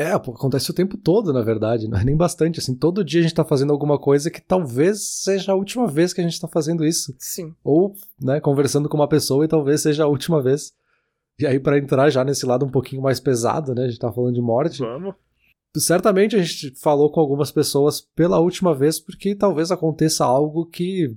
É, 0.00 0.12
acontece 0.12 0.70
o 0.70 0.74
tempo 0.74 0.96
todo, 0.96 1.30
na 1.30 1.42
verdade, 1.42 1.86
não 1.86 1.98
é 1.98 2.02
nem 2.02 2.16
bastante, 2.16 2.58
assim, 2.58 2.74
todo 2.74 3.04
dia 3.04 3.20
a 3.20 3.22
gente 3.22 3.34
tá 3.34 3.44
fazendo 3.44 3.70
alguma 3.70 3.98
coisa 3.98 4.30
que 4.30 4.40
talvez 4.40 5.02
seja 5.02 5.52
a 5.52 5.54
última 5.54 5.86
vez 5.86 6.14
que 6.14 6.22
a 6.22 6.24
gente 6.24 6.40
tá 6.40 6.48
fazendo 6.48 6.86
isso. 6.86 7.14
Sim. 7.18 7.54
Ou, 7.62 7.92
né, 8.18 8.40
conversando 8.40 8.88
com 8.88 8.96
uma 8.96 9.06
pessoa 9.06 9.44
e 9.44 9.48
talvez 9.48 9.82
seja 9.82 10.04
a 10.04 10.06
última 10.06 10.40
vez. 10.42 10.72
E 11.38 11.46
aí, 11.46 11.60
para 11.60 11.76
entrar 11.76 12.08
já 12.08 12.24
nesse 12.24 12.46
lado 12.46 12.64
um 12.64 12.70
pouquinho 12.70 13.02
mais 13.02 13.20
pesado, 13.20 13.74
né, 13.74 13.84
a 13.84 13.88
gente 13.88 13.98
tá 13.98 14.10
falando 14.10 14.32
de 14.32 14.40
morte. 14.40 14.78
Vamos. 14.78 15.14
Certamente 15.76 16.34
a 16.34 16.42
gente 16.42 16.74
falou 16.80 17.12
com 17.12 17.20
algumas 17.20 17.52
pessoas 17.52 18.00
pela 18.00 18.40
última 18.40 18.74
vez 18.74 18.98
porque 18.98 19.34
talvez 19.34 19.70
aconteça 19.70 20.24
algo 20.24 20.64
que 20.64 21.14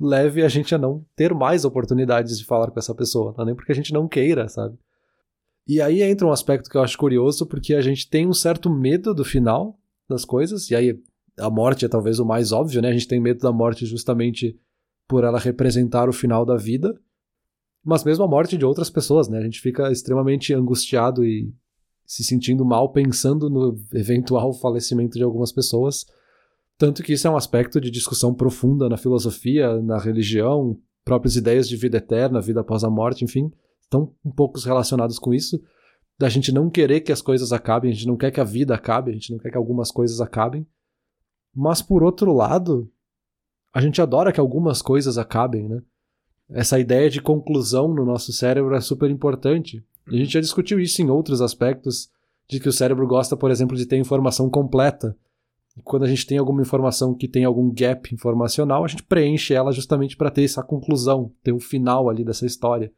leve 0.00 0.42
a 0.42 0.48
gente 0.48 0.74
a 0.74 0.78
não 0.78 1.04
ter 1.14 1.34
mais 1.34 1.66
oportunidades 1.66 2.38
de 2.38 2.46
falar 2.46 2.70
com 2.70 2.78
essa 2.78 2.94
pessoa, 2.94 3.34
não 3.36 3.44
é 3.44 3.46
nem 3.48 3.54
porque 3.54 3.72
a 3.72 3.74
gente 3.74 3.92
não 3.92 4.08
queira, 4.08 4.48
sabe? 4.48 4.78
E 5.66 5.80
aí 5.80 6.02
entra 6.02 6.26
um 6.26 6.32
aspecto 6.32 6.68
que 6.68 6.76
eu 6.76 6.82
acho 6.82 6.98
curioso, 6.98 7.46
porque 7.46 7.74
a 7.74 7.80
gente 7.80 8.08
tem 8.08 8.26
um 8.26 8.34
certo 8.34 8.68
medo 8.68 9.14
do 9.14 9.24
final 9.24 9.78
das 10.08 10.24
coisas, 10.24 10.70
e 10.70 10.74
aí 10.74 10.98
a 11.38 11.48
morte 11.48 11.84
é 11.84 11.88
talvez 11.88 12.18
o 12.18 12.26
mais 12.26 12.52
óbvio, 12.52 12.82
né? 12.82 12.88
A 12.88 12.92
gente 12.92 13.08
tem 13.08 13.20
medo 13.20 13.40
da 13.40 13.52
morte 13.52 13.86
justamente 13.86 14.58
por 15.08 15.24
ela 15.24 15.38
representar 15.38 16.08
o 16.08 16.12
final 16.12 16.44
da 16.44 16.56
vida, 16.56 16.94
mas 17.84 18.04
mesmo 18.04 18.24
a 18.24 18.28
morte 18.28 18.56
de 18.56 18.64
outras 18.64 18.90
pessoas, 18.90 19.28
né? 19.28 19.38
A 19.38 19.42
gente 19.42 19.60
fica 19.60 19.90
extremamente 19.90 20.52
angustiado 20.52 21.24
e 21.24 21.52
se 22.04 22.24
sentindo 22.24 22.64
mal 22.64 22.90
pensando 22.92 23.48
no 23.48 23.76
eventual 23.94 24.52
falecimento 24.52 25.16
de 25.16 25.22
algumas 25.22 25.52
pessoas. 25.52 26.04
Tanto 26.76 27.02
que 27.02 27.12
isso 27.12 27.26
é 27.26 27.30
um 27.30 27.36
aspecto 27.36 27.80
de 27.80 27.90
discussão 27.90 28.34
profunda 28.34 28.88
na 28.88 28.96
filosofia, 28.96 29.80
na 29.80 29.98
religião, 29.98 30.78
próprias 31.04 31.36
ideias 31.36 31.68
de 31.68 31.76
vida 31.76 31.98
eterna, 31.98 32.40
vida 32.40 32.60
após 32.60 32.84
a 32.84 32.90
morte, 32.90 33.24
enfim 33.24 33.50
estão 33.92 34.14
um 34.24 34.30
pouco 34.30 34.58
relacionados 34.58 35.18
com 35.18 35.34
isso, 35.34 35.62
da 36.18 36.28
gente 36.28 36.50
não 36.50 36.70
querer 36.70 37.00
que 37.00 37.12
as 37.12 37.20
coisas 37.20 37.52
acabem, 37.52 37.90
a 37.90 37.94
gente 37.94 38.06
não 38.06 38.16
quer 38.16 38.30
que 38.30 38.40
a 38.40 38.44
vida 38.44 38.74
acabe, 38.74 39.10
a 39.10 39.14
gente 39.14 39.30
não 39.30 39.38
quer 39.38 39.50
que 39.50 39.56
algumas 39.56 39.90
coisas 39.90 40.20
acabem. 40.20 40.66
Mas 41.54 41.82
por 41.82 42.02
outro 42.02 42.32
lado, 42.32 42.90
a 43.72 43.80
gente 43.80 44.00
adora 44.00 44.32
que 44.32 44.40
algumas 44.40 44.80
coisas 44.80 45.18
acabem, 45.18 45.68
né? 45.68 45.82
Essa 46.50 46.78
ideia 46.78 47.08
de 47.08 47.20
conclusão 47.20 47.94
no 47.94 48.04
nosso 48.04 48.32
cérebro 48.32 48.74
é 48.74 48.80
super 48.80 49.10
importante. 49.10 49.84
A 50.06 50.14
gente 50.14 50.32
já 50.32 50.40
discutiu 50.40 50.78
isso 50.78 51.00
em 51.00 51.08
outros 51.08 51.40
aspectos, 51.40 52.10
de 52.48 52.60
que 52.60 52.68
o 52.68 52.72
cérebro 52.72 53.06
gosta, 53.06 53.36
por 53.36 53.50
exemplo, 53.50 53.76
de 53.76 53.86
ter 53.86 53.96
informação 53.96 54.50
completa. 54.50 55.16
E 55.76 55.80
quando 55.80 56.02
a 56.02 56.08
gente 56.08 56.26
tem 56.26 56.36
alguma 56.36 56.60
informação 56.60 57.14
que 57.14 57.26
tem 57.26 57.44
algum 57.44 57.72
gap 57.72 58.14
informacional, 58.14 58.84
a 58.84 58.88
gente 58.88 59.02
preenche 59.02 59.54
ela 59.54 59.72
justamente 59.72 60.16
para 60.16 60.30
ter 60.30 60.44
essa 60.44 60.62
conclusão, 60.62 61.32
ter 61.42 61.52
o 61.52 61.56
um 61.56 61.60
final 61.60 62.10
ali 62.10 62.22
dessa 62.24 62.44
história. 62.44 62.92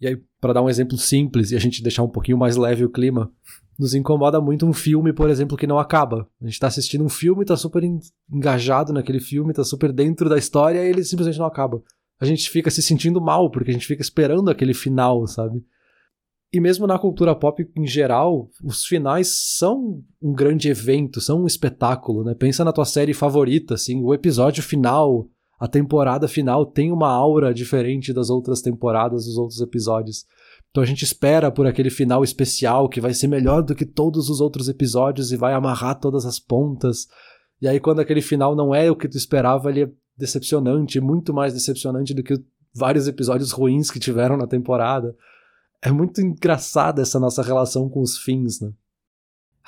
E 0.00 0.06
aí, 0.06 0.20
para 0.40 0.52
dar 0.52 0.62
um 0.62 0.68
exemplo 0.68 0.96
simples 0.96 1.50
e 1.50 1.56
a 1.56 1.58
gente 1.58 1.82
deixar 1.82 2.02
um 2.02 2.08
pouquinho 2.08 2.38
mais 2.38 2.56
leve 2.56 2.84
o 2.84 2.90
clima, 2.90 3.30
nos 3.78 3.94
incomoda 3.94 4.40
muito 4.40 4.66
um 4.66 4.72
filme, 4.72 5.12
por 5.12 5.28
exemplo, 5.28 5.56
que 5.56 5.66
não 5.66 5.78
acaba. 5.78 6.28
A 6.40 6.46
gente 6.46 6.58
tá 6.58 6.66
assistindo 6.66 7.04
um 7.04 7.08
filme, 7.08 7.44
tá 7.44 7.56
super 7.56 7.82
engajado 8.30 8.92
naquele 8.92 9.20
filme, 9.20 9.52
tá 9.52 9.64
super 9.64 9.92
dentro 9.92 10.28
da 10.28 10.38
história 10.38 10.82
e 10.82 10.88
ele 10.88 11.04
simplesmente 11.04 11.38
não 11.38 11.46
acaba. 11.46 11.82
A 12.18 12.24
gente 12.24 12.48
fica 12.48 12.70
se 12.70 12.82
sentindo 12.82 13.20
mal, 13.20 13.50
porque 13.50 13.70
a 13.70 13.74
gente 13.74 13.86
fica 13.86 14.00
esperando 14.00 14.50
aquele 14.50 14.72
final, 14.72 15.26
sabe? 15.26 15.62
E 16.52 16.60
mesmo 16.60 16.86
na 16.86 16.98
cultura 16.98 17.34
pop 17.34 17.68
em 17.76 17.86
geral, 17.86 18.48
os 18.64 18.84
finais 18.84 19.56
são 19.58 20.02
um 20.22 20.32
grande 20.32 20.68
evento, 20.68 21.20
são 21.20 21.42
um 21.42 21.46
espetáculo, 21.46 22.24
né? 22.24 22.34
Pensa 22.34 22.64
na 22.64 22.72
tua 22.72 22.84
série 22.84 23.12
favorita, 23.12 23.74
assim, 23.74 24.02
o 24.02 24.14
episódio 24.14 24.62
final, 24.62 25.28
a 25.58 25.66
temporada 25.66 26.28
final 26.28 26.66
tem 26.66 26.92
uma 26.92 27.08
aura 27.08 27.52
diferente 27.52 28.12
das 28.12 28.28
outras 28.28 28.60
temporadas, 28.60 29.24
dos 29.24 29.38
outros 29.38 29.60
episódios. 29.60 30.26
Então 30.70 30.82
a 30.82 30.86
gente 30.86 31.02
espera 31.02 31.50
por 31.50 31.66
aquele 31.66 31.88
final 31.88 32.22
especial 32.22 32.88
que 32.88 33.00
vai 33.00 33.14
ser 33.14 33.28
melhor 33.28 33.62
do 33.62 33.74
que 33.74 33.86
todos 33.86 34.28
os 34.28 34.40
outros 34.40 34.68
episódios 34.68 35.32
e 35.32 35.36
vai 35.36 35.54
amarrar 35.54 35.98
todas 35.98 36.26
as 36.26 36.38
pontas. 36.38 37.06
E 37.60 37.66
aí 37.66 37.80
quando 37.80 38.00
aquele 38.00 38.20
final 38.20 38.54
não 38.54 38.74
é 38.74 38.90
o 38.90 38.96
que 38.96 39.08
tu 39.08 39.16
esperava, 39.16 39.70
ele 39.70 39.84
é 39.84 39.90
decepcionante, 40.16 41.00
muito 41.00 41.32
mais 41.32 41.54
decepcionante 41.54 42.12
do 42.12 42.22
que 42.22 42.38
vários 42.74 43.08
episódios 43.08 43.52
ruins 43.52 43.90
que 43.90 43.98
tiveram 43.98 44.36
na 44.36 44.46
temporada. 44.46 45.16
É 45.80 45.90
muito 45.90 46.20
engraçada 46.20 47.00
essa 47.00 47.18
nossa 47.18 47.42
relação 47.42 47.88
com 47.88 48.02
os 48.02 48.18
fins, 48.18 48.60
né? 48.60 48.70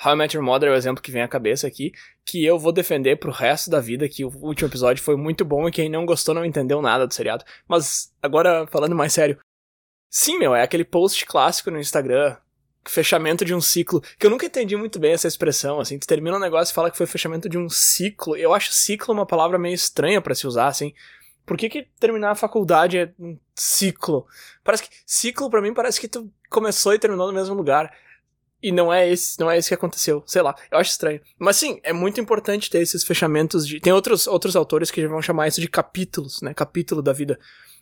How 0.03 0.13
I 0.13 0.15
Met 0.15 0.35
Your 0.35 0.45
Mother 0.45 0.69
é 0.69 0.71
o 0.71 0.75
exemplo 0.75 1.03
que 1.03 1.11
vem 1.11 1.21
à 1.21 1.27
cabeça 1.27 1.67
aqui, 1.67 1.91
que 2.25 2.45
eu 2.45 2.57
vou 2.57 2.71
defender 2.71 3.17
pro 3.17 3.31
resto 3.31 3.69
da 3.69 3.81
vida, 3.81 4.07
que 4.07 4.23
o 4.23 4.29
último 4.29 4.69
episódio 4.69 5.03
foi 5.03 5.17
muito 5.17 5.43
bom 5.43 5.67
e 5.67 5.71
quem 5.71 5.89
não 5.89 6.05
gostou 6.05 6.33
não 6.33 6.45
entendeu 6.45 6.81
nada 6.81 7.05
do 7.05 7.13
seriado. 7.13 7.43
Mas, 7.67 8.13
agora, 8.23 8.65
falando 8.67 8.95
mais 8.95 9.11
sério, 9.11 9.37
sim, 10.09 10.37
meu, 10.39 10.55
é 10.55 10.63
aquele 10.63 10.85
post 10.85 11.25
clássico 11.25 11.69
no 11.69 11.79
Instagram, 11.79 12.37
fechamento 12.87 13.43
de 13.43 13.53
um 13.53 13.59
ciclo, 13.59 14.01
que 14.17 14.25
eu 14.25 14.29
nunca 14.29 14.45
entendi 14.45 14.75
muito 14.77 14.99
bem 14.99 15.11
essa 15.11 15.27
expressão, 15.27 15.81
assim, 15.81 15.99
tu 15.99 16.07
termina 16.07 16.37
um 16.37 16.39
negócio 16.39 16.71
e 16.71 16.75
fala 16.75 16.89
que 16.89 16.97
foi 16.97 17.05
fechamento 17.05 17.49
de 17.49 17.57
um 17.57 17.67
ciclo, 17.67 18.37
eu 18.37 18.53
acho 18.53 18.71
ciclo 18.71 19.13
uma 19.13 19.25
palavra 19.25 19.59
meio 19.59 19.75
estranha 19.75 20.21
para 20.21 20.33
se 20.33 20.47
usar, 20.47 20.67
assim, 20.67 20.93
por 21.45 21.57
que, 21.57 21.67
que 21.67 21.87
terminar 21.99 22.31
a 22.31 22.35
faculdade 22.35 22.97
é 22.97 23.13
um 23.19 23.37
ciclo? 23.53 24.25
Parece 24.63 24.83
que, 24.83 24.89
ciclo 25.05 25.49
para 25.49 25.61
mim 25.61 25.73
parece 25.73 25.99
que 25.99 26.07
tu 26.07 26.31
começou 26.49 26.93
e 26.93 26.99
terminou 26.99 27.27
no 27.27 27.33
mesmo 27.33 27.53
lugar 27.53 27.91
E 28.61 28.71
não 28.71 28.91
é 28.91 29.09
esse, 29.09 29.39
não 29.39 29.49
é 29.49 29.57
esse 29.57 29.69
que 29.69 29.73
aconteceu. 29.73 30.21
Sei 30.25 30.41
lá, 30.41 30.53
eu 30.69 30.77
acho 30.77 30.91
estranho. 30.91 31.21
Mas 31.37 31.55
sim, 31.55 31.79
é 31.81 31.93
muito 31.93 32.19
importante 32.19 32.69
ter 32.69 32.79
esses 32.79 33.03
fechamentos 33.03 33.65
de. 33.65 33.79
Tem 33.79 33.93
outros, 33.93 34.27
outros 34.27 34.55
autores 34.55 34.91
que 34.91 35.07
vão 35.07 35.21
chamar 35.21 35.47
isso 35.47 35.61
de 35.61 35.69
capítulos, 35.69 36.41
né? 36.41 36.53
Capítulo 36.53 37.01
da 37.01 37.13
vida. 37.13 37.39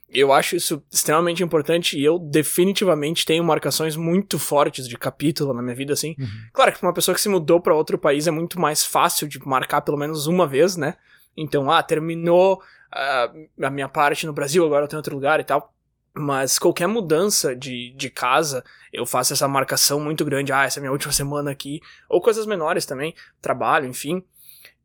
Eu 0.10 0.32
acho 0.32 0.56
isso 0.56 0.82
extremamente 0.90 1.44
importante 1.44 2.00
e 2.00 2.06
eu 2.06 2.18
definitivamente 2.18 3.26
tenho 3.26 3.44
marcações 3.44 3.98
muito 3.98 4.40
fortes 4.40 4.88
de 4.88 4.98
capítulo 4.98 5.54
na 5.54 5.62
minha 5.62 5.76
vida, 5.76 5.94
assim. 5.94 6.16
Uhum. 6.18 6.28
Claro 6.54 6.72
que 6.72 6.80
pra 6.80 6.88
uma 6.88 6.94
pessoa 6.94 7.14
que 7.14 7.20
se 7.20 7.28
mudou 7.28 7.60
para 7.60 7.76
outro 7.76 7.98
país 7.98 8.26
é 8.26 8.32
muito 8.32 8.60
mais 8.60 8.86
fácil 8.86 9.28
de 9.28 9.38
marcar 9.46 9.82
pelo 9.82 9.98
menos 9.98 10.26
uma 10.28 10.48
vez, 10.48 10.78
né? 10.78 10.96
Então, 11.36 11.70
ah, 11.70 11.84
terminou 11.84 12.62
uh, 12.94 13.66
a 13.66 13.70
minha 13.70 13.90
parte 13.90 14.26
no 14.26 14.32
Brasil, 14.32 14.66
agora 14.66 14.86
eu 14.86 14.88
tenho 14.88 15.00
outro 15.00 15.14
lugar 15.14 15.40
e 15.40 15.44
tal. 15.44 15.74
Mas 16.18 16.58
qualquer 16.58 16.88
mudança 16.88 17.56
de, 17.56 17.94
de 17.96 18.10
casa, 18.10 18.64
eu 18.92 19.06
faço 19.06 19.34
essa 19.34 19.48
marcação 19.48 20.00
muito 20.00 20.26
grande. 20.26 20.52
Ah, 20.52 20.66
essa 20.66 20.80
é 20.80 20.82
minha 20.82 20.92
última 20.92 21.14
semana 21.14 21.52
aqui. 21.52 21.80
Ou 22.10 22.22
coisas 22.22 22.46
menores 22.46 22.86
também, 22.86 23.14
trabalho, 23.42 23.88
enfim. 23.88 24.24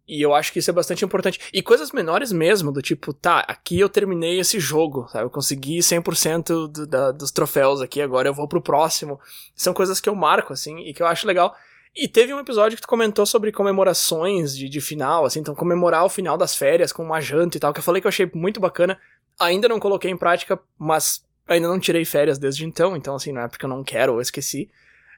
E 0.06 0.20
eu 0.20 0.34
acho 0.34 0.52
que 0.52 0.58
isso 0.58 0.70
é 0.70 0.74
bastante 0.74 1.04
importante. 1.04 1.40
E 1.52 1.62
coisas 1.62 1.92
menores 1.92 2.32
mesmo, 2.32 2.72
do 2.72 2.82
tipo, 2.82 3.14
tá, 3.14 3.40
aqui 3.48 3.78
eu 3.78 3.88
terminei 3.88 4.38
esse 4.40 4.58
jogo, 4.58 5.08
sabe? 5.08 5.24
Eu 5.24 5.30
consegui 5.30 5.78
100% 5.78 6.68
do, 6.68 6.86
da, 6.86 7.12
dos 7.12 7.30
troféus 7.30 7.80
aqui, 7.80 8.00
agora 8.02 8.28
eu 8.28 8.34
vou 8.34 8.48
pro 8.48 8.60
próximo. 8.60 9.20
São 9.54 9.72
coisas 9.72 10.00
que 10.00 10.08
eu 10.08 10.14
marco, 10.14 10.52
assim, 10.52 10.80
e 10.80 10.92
que 10.92 11.02
eu 11.02 11.06
acho 11.06 11.26
legal. 11.26 11.54
E 11.94 12.08
teve 12.08 12.32
um 12.32 12.40
episódio 12.40 12.76
que 12.76 12.82
tu 12.82 12.88
comentou 12.88 13.24
sobre 13.26 13.52
comemorações 13.52 14.56
de, 14.56 14.68
de 14.68 14.80
final, 14.80 15.24
assim, 15.24 15.40
então 15.40 15.54
comemorar 15.54 16.04
o 16.04 16.08
final 16.08 16.36
das 16.38 16.56
férias 16.56 16.90
com 16.90 17.02
uma 17.02 17.20
janta 17.20 17.56
e 17.56 17.60
tal, 17.60 17.72
que 17.72 17.80
eu 17.80 17.84
falei 17.84 18.00
que 18.00 18.06
eu 18.06 18.10
achei 18.10 18.30
muito 18.34 18.58
bacana. 18.58 18.98
Ainda 19.40 19.68
não 19.68 19.80
coloquei 19.80 20.10
em 20.10 20.16
prática, 20.16 20.58
mas 20.78 21.24
ainda 21.46 21.68
não 21.68 21.80
tirei 21.80 22.04
férias 22.04 22.38
desde 22.38 22.64
então, 22.64 22.96
então 22.96 23.14
assim, 23.14 23.32
não 23.32 23.42
é 23.42 23.48
porque 23.48 23.64
eu 23.64 23.70
não 23.70 23.82
quero 23.82 24.14
ou 24.14 24.20
esqueci. 24.20 24.70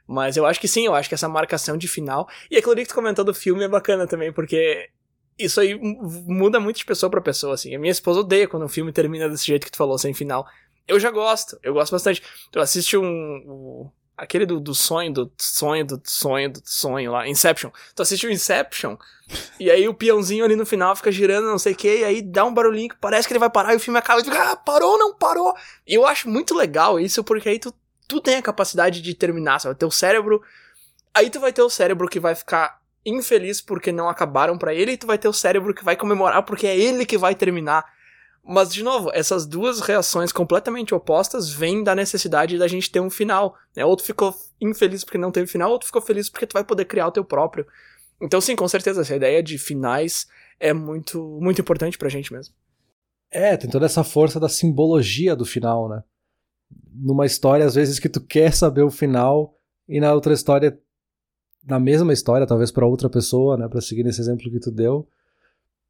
Mas 0.06 0.36
eu 0.36 0.44
acho 0.44 0.60
que 0.60 0.68
sim, 0.68 0.86
eu 0.86 0.94
acho 0.94 1.08
que 1.08 1.14
essa 1.14 1.28
marcação 1.28 1.76
de 1.76 1.88
final. 1.88 2.28
E 2.50 2.56
aquilo 2.56 2.76
que 2.76 2.86
tu 2.86 2.94
comentou 2.94 3.24
do 3.24 3.32
filme 3.32 3.64
é 3.64 3.68
bacana 3.68 4.06
também, 4.06 4.32
porque 4.32 4.90
isso 5.38 5.60
aí 5.60 5.74
muda 5.74 6.60
muito 6.60 6.76
de 6.76 6.84
pessoa 6.84 7.10
para 7.10 7.20
pessoa, 7.20 7.54
assim. 7.54 7.74
A 7.74 7.78
minha 7.78 7.90
esposa 7.90 8.20
odeia 8.20 8.46
quando 8.46 8.64
um 8.64 8.68
filme 8.68 8.92
termina 8.92 9.28
desse 9.28 9.46
jeito 9.46 9.64
que 9.64 9.72
tu 9.72 9.78
falou, 9.78 9.98
sem 9.98 10.12
final. 10.12 10.46
Eu 10.86 11.00
já 11.00 11.10
gosto, 11.10 11.58
eu 11.62 11.72
gosto 11.72 11.92
bastante. 11.92 12.22
Tu 12.52 12.60
assiste 12.60 12.96
um. 12.96 13.04
um 13.04 13.90
aquele 14.16 14.46
do, 14.46 14.60
do 14.60 14.74
sonho, 14.74 15.12
do 15.12 15.32
sonho, 15.38 15.84
do 15.84 16.00
sonho, 16.04 16.52
do 16.52 16.60
sonho 16.64 17.12
lá, 17.12 17.28
Inception. 17.28 17.70
Tu 17.94 18.02
assiste 18.02 18.26
o 18.26 18.30
Inception, 18.30 18.96
e 19.58 19.70
aí 19.70 19.88
o 19.88 19.94
peãozinho 19.94 20.44
ali 20.44 20.56
no 20.56 20.66
final 20.66 20.94
fica 20.94 21.10
girando, 21.10 21.46
não 21.46 21.58
sei 21.58 21.72
o 21.72 21.76
que, 21.76 21.98
e 21.98 22.04
aí 22.04 22.22
dá 22.22 22.44
um 22.44 22.54
barulhinho 22.54 22.90
que 22.90 22.96
parece 22.96 23.26
que 23.26 23.32
ele 23.32 23.40
vai 23.40 23.50
parar 23.50 23.72
e 23.72 23.76
o 23.76 23.80
filme 23.80 23.98
acaba 23.98 24.20
e 24.20 24.24
fica, 24.24 24.52
ah, 24.52 24.56
parou, 24.56 24.98
não 24.98 25.14
parou. 25.14 25.54
E 25.86 25.94
eu 25.94 26.06
acho 26.06 26.28
muito 26.28 26.54
legal 26.54 26.98
isso, 27.00 27.24
porque 27.24 27.48
aí 27.48 27.58
tu 27.58 27.74
tu 28.06 28.20
tem 28.20 28.36
a 28.36 28.42
capacidade 28.42 29.00
de 29.00 29.14
terminar, 29.14 29.60
sabe? 29.60 29.74
Teu 29.78 29.90
cérebro. 29.90 30.42
Aí 31.12 31.30
tu 31.30 31.40
vai 31.40 31.52
ter 31.52 31.62
o 31.62 31.70
cérebro 31.70 32.08
que 32.08 32.20
vai 32.20 32.34
ficar 32.34 32.80
infeliz 33.04 33.60
porque 33.60 33.92
não 33.92 34.08
acabaram 34.08 34.56
para 34.56 34.74
ele, 34.74 34.92
e 34.92 34.96
tu 34.96 35.06
vai 35.06 35.18
ter 35.18 35.28
o 35.28 35.32
cérebro 35.32 35.74
que 35.74 35.84
vai 35.84 35.96
comemorar 35.96 36.42
porque 36.42 36.66
é 36.66 36.76
ele 36.76 37.06
que 37.06 37.18
vai 37.18 37.34
terminar. 37.34 37.84
Mas, 38.46 38.72
de 38.72 38.82
novo, 38.82 39.10
essas 39.14 39.46
duas 39.46 39.80
reações 39.80 40.30
completamente 40.30 40.94
opostas 40.94 41.50
vêm 41.50 41.82
da 41.82 41.94
necessidade 41.94 42.58
da 42.58 42.68
gente 42.68 42.90
ter 42.90 43.00
um 43.00 43.08
final. 43.08 43.56
Né? 43.74 43.84
Ou 43.84 43.96
tu 43.96 44.02
ficou 44.02 44.34
infeliz 44.60 45.02
porque 45.02 45.16
não 45.16 45.32
teve 45.32 45.46
final, 45.46 45.70
ou 45.70 45.78
tu 45.78 45.86
ficou 45.86 46.02
feliz 46.02 46.28
porque 46.28 46.46
tu 46.46 46.52
vai 46.52 46.64
poder 46.64 46.84
criar 46.84 47.06
o 47.06 47.12
teu 47.12 47.24
próprio. 47.24 47.66
Então, 48.20 48.40
sim, 48.40 48.54
com 48.54 48.68
certeza, 48.68 49.00
essa 49.00 49.16
ideia 49.16 49.42
de 49.42 49.56
finais 49.56 50.26
é 50.60 50.72
muito, 50.72 51.38
muito 51.40 51.60
importante 51.60 51.96
pra 51.96 52.08
gente 52.08 52.32
mesmo. 52.32 52.54
É, 53.30 53.56
tem 53.56 53.68
toda 53.68 53.86
essa 53.86 54.04
força 54.04 54.38
da 54.38 54.48
simbologia 54.48 55.34
do 55.34 55.44
final, 55.44 55.88
né? 55.88 56.02
numa 56.94 57.26
história, 57.26 57.64
às 57.64 57.74
vezes, 57.74 57.98
que 57.98 58.08
tu 58.08 58.20
quer 58.20 58.52
saber 58.52 58.82
o 58.82 58.90
final, 58.90 59.56
e 59.88 60.00
na 60.00 60.12
outra 60.12 60.32
história, 60.32 60.78
na 61.66 61.80
mesma 61.80 62.12
história, 62.12 62.46
talvez 62.46 62.70
para 62.70 62.86
outra 62.86 63.08
pessoa, 63.10 63.56
né, 63.56 63.68
para 63.68 63.80
seguir 63.80 64.04
nesse 64.04 64.20
exemplo 64.20 64.50
que 64.50 64.60
tu 64.60 64.70
deu, 64.70 65.08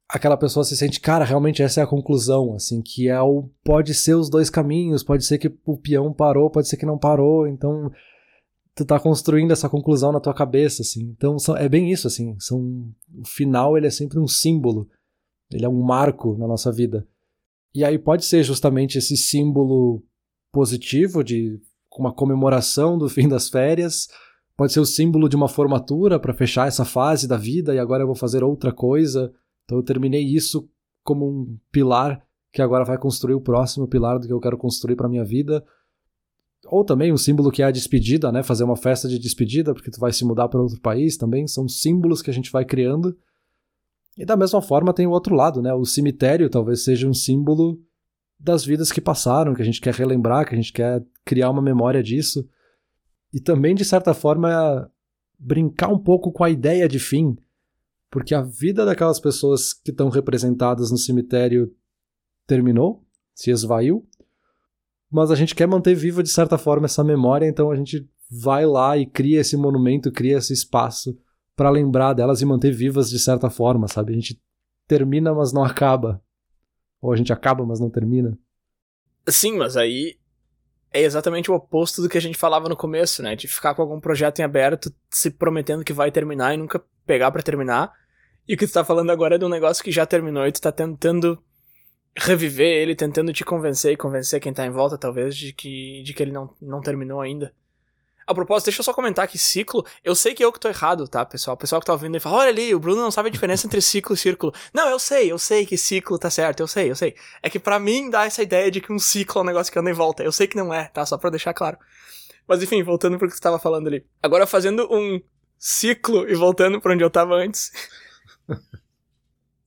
aquela 0.07 0.37
pessoa 0.37 0.63
se 0.63 0.77
sente, 0.77 0.99
cara, 0.99 1.25
realmente 1.25 1.61
essa 1.61 1.81
é 1.81 1.83
a 1.83 1.87
conclusão, 1.87 2.53
assim, 2.53 2.81
que 2.81 3.07
é 3.07 3.19
o 3.21 3.49
pode 3.63 3.93
ser 3.93 4.15
os 4.15 4.29
dois 4.29 4.49
caminhos, 4.49 5.03
pode 5.03 5.25
ser 5.25 5.37
que 5.37 5.51
o 5.65 5.77
peão 5.77 6.13
parou, 6.13 6.49
pode 6.49 6.67
ser 6.67 6.77
que 6.77 6.85
não 6.85 6.97
parou, 6.97 7.47
então 7.47 7.91
tu 8.75 8.85
tá 8.85 8.99
construindo 8.99 9.51
essa 9.51 9.69
conclusão 9.69 10.11
na 10.11 10.19
tua 10.19 10.33
cabeça, 10.33 10.81
assim. 10.81 11.13
Então 11.17 11.39
são, 11.39 11.55
é 11.55 11.67
bem 11.67 11.91
isso, 11.91 12.07
assim, 12.07 12.35
são 12.39 12.59
o 13.13 13.25
final 13.25 13.77
ele 13.77 13.87
é 13.87 13.91
sempre 13.91 14.19
um 14.19 14.27
símbolo, 14.27 14.87
ele 15.51 15.65
é 15.65 15.69
um 15.69 15.81
marco 15.81 16.37
na 16.37 16.47
nossa 16.47 16.71
vida. 16.71 17.07
E 17.73 17.83
aí 17.83 17.97
pode 17.97 18.25
ser 18.25 18.43
justamente 18.43 18.97
esse 18.97 19.17
símbolo 19.17 20.03
positivo 20.51 21.23
de 21.23 21.59
uma 21.97 22.13
comemoração 22.13 22.97
do 22.97 23.09
fim 23.09 23.27
das 23.27 23.49
férias, 23.49 24.07
pode 24.55 24.71
ser 24.71 24.79
o 24.79 24.85
símbolo 24.85 25.27
de 25.27 25.35
uma 25.35 25.49
formatura 25.49 26.19
para 26.19 26.33
fechar 26.33 26.67
essa 26.67 26.85
fase 26.85 27.27
da 27.27 27.37
vida 27.37 27.73
e 27.73 27.79
agora 27.79 28.03
eu 28.03 28.07
vou 28.07 28.15
fazer 28.15 28.43
outra 28.43 28.71
coisa. 28.71 29.33
Então 29.65 29.77
eu 29.77 29.83
terminei 29.83 30.23
isso 30.23 30.69
como 31.03 31.27
um 31.27 31.57
pilar 31.71 32.25
que 32.51 32.61
agora 32.61 32.85
vai 32.85 32.97
construir 32.97 33.33
o 33.33 33.41
próximo 33.41 33.87
pilar 33.87 34.17
do 34.17 34.27
que 34.27 34.33
eu 34.33 34.39
quero 34.39 34.57
construir 34.57 34.95
para 34.95 35.09
minha 35.09 35.25
vida. 35.25 35.63
Ou 36.67 36.83
também 36.83 37.11
um 37.11 37.17
símbolo 37.17 37.51
que 37.51 37.61
é 37.61 37.65
a 37.65 37.71
despedida, 37.71 38.31
né? 38.31 38.41
Fazer 38.41 38.63
uma 38.63 38.77
festa 38.77 39.07
de 39.07 39.19
despedida 39.19 39.73
porque 39.73 39.91
tu 39.91 39.99
vai 39.99 40.13
se 40.13 40.23
mudar 40.23 40.47
para 40.47 40.61
outro 40.61 40.79
país 40.79 41.17
também, 41.17 41.47
são 41.47 41.67
símbolos 41.67 42.21
que 42.21 42.29
a 42.29 42.33
gente 42.33 42.51
vai 42.51 42.63
criando. 42.63 43.15
E 44.17 44.25
da 44.25 44.37
mesma 44.37 44.61
forma 44.61 44.93
tem 44.93 45.05
o 45.05 45.11
outro 45.11 45.35
lado, 45.35 45.61
né? 45.61 45.73
O 45.73 45.85
cemitério 45.85 46.49
talvez 46.49 46.83
seja 46.83 47.07
um 47.07 47.13
símbolo 47.13 47.79
das 48.39 48.63
vidas 48.63 48.91
que 48.91 49.01
passaram, 49.01 49.53
que 49.53 49.61
a 49.61 49.65
gente 49.65 49.81
quer 49.81 49.93
relembrar, 49.93 50.47
que 50.47 50.53
a 50.53 50.57
gente 50.57 50.71
quer 50.71 51.03
criar 51.23 51.49
uma 51.49 51.61
memória 51.61 52.01
disso. 52.01 52.47
E 53.33 53.39
também, 53.39 53.75
de 53.75 53.83
certa 53.83 54.13
forma, 54.13 54.89
brincar 55.37 55.89
um 55.89 55.99
pouco 55.99 56.31
com 56.31 56.43
a 56.43 56.49
ideia 56.49 56.87
de 56.87 56.99
fim, 56.99 57.37
porque 58.15 58.33
a 58.33 58.41
vida 58.41 58.85
daquelas 58.85 59.19
pessoas 59.19 59.73
que 59.73 59.91
estão 59.91 60.07
representadas 60.07 60.89
no 60.89 60.97
cemitério 60.97 61.69
terminou, 62.47 63.05
se 63.33 63.51
esvaiu, 63.51 64.07
mas 65.11 65.31
a 65.31 65.35
gente 65.35 65.53
quer 65.53 65.67
manter 65.67 65.93
viva, 65.93 66.23
de 66.23 66.29
certa 66.29 66.57
forma, 66.57 66.85
essa 66.85 67.03
memória, 67.03 67.45
então 67.45 67.69
a 67.69 67.75
gente 67.75 68.09
vai 68.41 68.65
lá 68.65 68.97
e 68.97 69.05
cria 69.05 69.41
esse 69.41 69.57
monumento, 69.57 70.13
cria 70.13 70.37
esse 70.37 70.53
espaço 70.53 71.19
para 71.57 71.69
lembrar 71.69 72.13
delas 72.13 72.41
e 72.41 72.45
manter 72.45 72.71
vivas 72.71 73.09
de 73.09 73.19
certa 73.19 73.49
forma, 73.49 73.85
sabe? 73.89 74.13
A 74.13 74.15
gente 74.15 74.41
termina, 74.87 75.33
mas 75.33 75.51
não 75.51 75.65
acaba. 75.65 76.23
Ou 77.01 77.11
a 77.11 77.17
gente 77.17 77.33
acaba, 77.33 77.65
mas 77.65 77.81
não 77.81 77.89
termina. 77.89 78.39
Sim, 79.27 79.57
mas 79.57 79.75
aí 79.75 80.17
é 80.89 81.01
exatamente 81.01 81.51
o 81.51 81.53
oposto 81.53 82.01
do 82.01 82.07
que 82.07 82.17
a 82.17 82.21
gente 82.21 82.37
falava 82.37 82.69
no 82.69 82.77
começo, 82.77 83.21
né? 83.21 83.35
De 83.35 83.45
ficar 83.45 83.75
com 83.75 83.81
algum 83.81 83.99
projeto 83.99 84.39
em 84.39 84.43
aberto, 84.43 84.89
se 85.09 85.31
prometendo 85.31 85.83
que 85.83 85.91
vai 85.91 86.11
terminar 86.11 86.53
e 86.53 86.57
nunca 86.57 86.81
pegar 87.05 87.29
para 87.29 87.43
terminar. 87.43 87.91
E 88.47 88.53
o 88.53 88.57
que 88.57 88.67
tu 88.67 88.73
tá 88.73 88.83
falando 88.85 89.11
agora 89.11 89.35
é 89.35 89.37
de 89.37 89.45
um 89.45 89.49
negócio 89.49 89.83
que 89.83 89.91
já 89.91 90.05
terminou 90.05 90.45
e 90.45 90.51
tu 90.51 90.61
tá 90.61 90.71
tentando 90.71 91.41
reviver 92.15 92.67
ele, 92.67 92.95
tentando 92.95 93.33
te 93.33 93.43
convencer 93.43 93.91
e 93.91 93.97
convencer 93.97 94.39
quem 94.39 94.53
tá 94.53 94.65
em 94.65 94.69
volta, 94.69 94.97
talvez, 94.97 95.35
de 95.35 95.51
que, 95.51 96.01
de 96.03 96.13
que 96.13 96.23
ele 96.23 96.31
não, 96.31 96.49
não 96.61 96.81
terminou 96.81 97.19
ainda. 97.19 97.53
A 98.27 98.33
propósito, 98.33 98.65
deixa 98.65 98.79
eu 98.79 98.83
só 98.83 98.93
comentar 98.93 99.27
que 99.27 99.37
ciclo, 99.37 99.85
eu 100.03 100.15
sei 100.15 100.33
que 100.33 100.43
eu 100.43 100.51
que 100.51 100.59
tô 100.59 100.67
errado, 100.67 101.07
tá, 101.07 101.23
pessoal? 101.23 101.53
O 101.53 101.57
pessoal 101.57 101.79
que 101.79 101.85
tá 101.85 101.93
ouvindo 101.93 102.17
e 102.17 102.19
fala, 102.19 102.37
olha 102.37 102.49
ali, 102.49 102.73
o 102.73 102.79
Bruno 102.79 103.01
não 103.01 103.11
sabe 103.11 103.29
a 103.29 103.31
diferença 103.31 103.67
entre 103.67 103.79
ciclo 103.81 104.15
e 104.15 104.17
círculo. 104.17 104.51
Não, 104.73 104.89
eu 104.89 104.97
sei, 104.97 105.31
eu 105.31 105.37
sei 105.37 105.63
que 105.63 105.77
ciclo 105.77 106.17
tá 106.17 106.29
certo, 106.29 106.61
eu 106.61 106.67
sei, 106.67 106.89
eu 106.89 106.95
sei. 106.95 107.13
É 107.43 107.49
que 107.51 107.59
para 107.59 107.77
mim 107.77 108.09
dá 108.09 108.25
essa 108.25 108.41
ideia 108.41 108.71
de 108.71 108.81
que 108.81 108.91
um 108.91 108.97
ciclo 108.97 109.39
é 109.39 109.43
um 109.43 109.45
negócio 109.45 109.71
que 109.71 109.77
anda 109.77 109.91
em 109.91 109.93
volta. 109.93 110.23
Eu 110.23 110.31
sei 110.31 110.47
que 110.47 110.55
não 110.55 110.73
é, 110.73 110.85
tá? 110.85 111.05
Só 111.05 111.19
pra 111.19 111.29
deixar 111.29 111.53
claro. 111.53 111.77
Mas 112.47 112.63
enfim, 112.63 112.81
voltando 112.81 113.19
pro 113.19 113.27
que 113.27 113.35
você 113.35 113.41
tava 113.41 113.59
falando 113.59 113.87
ali. 113.87 114.03
Agora 114.23 114.47
fazendo 114.47 114.87
um 114.91 115.21
ciclo 115.59 116.27
e 116.27 116.33
voltando 116.33 116.81
pra 116.81 116.93
onde 116.93 117.03
eu 117.03 117.09
tava 117.11 117.35
antes. 117.35 117.71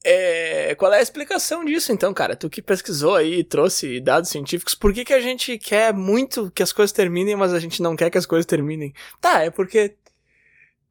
É, 0.04 0.74
qual 0.76 0.92
é 0.92 0.98
a 0.98 1.02
explicação 1.02 1.64
disso, 1.64 1.92
então, 1.92 2.14
cara? 2.14 2.36
Tu 2.36 2.48
que 2.48 2.62
pesquisou 2.62 3.16
aí, 3.16 3.42
trouxe 3.42 4.00
dados 4.00 4.30
científicos, 4.30 4.74
por 4.74 4.92
que, 4.92 5.04
que 5.04 5.12
a 5.12 5.20
gente 5.20 5.58
quer 5.58 5.92
muito 5.92 6.50
que 6.52 6.62
as 6.62 6.72
coisas 6.72 6.92
terminem, 6.92 7.36
mas 7.36 7.52
a 7.52 7.58
gente 7.58 7.82
não 7.82 7.96
quer 7.96 8.08
que 8.08 8.16
as 8.16 8.24
coisas 8.24 8.46
terminem? 8.46 8.94
Tá, 9.20 9.42
é 9.42 9.50
porque. 9.50 9.96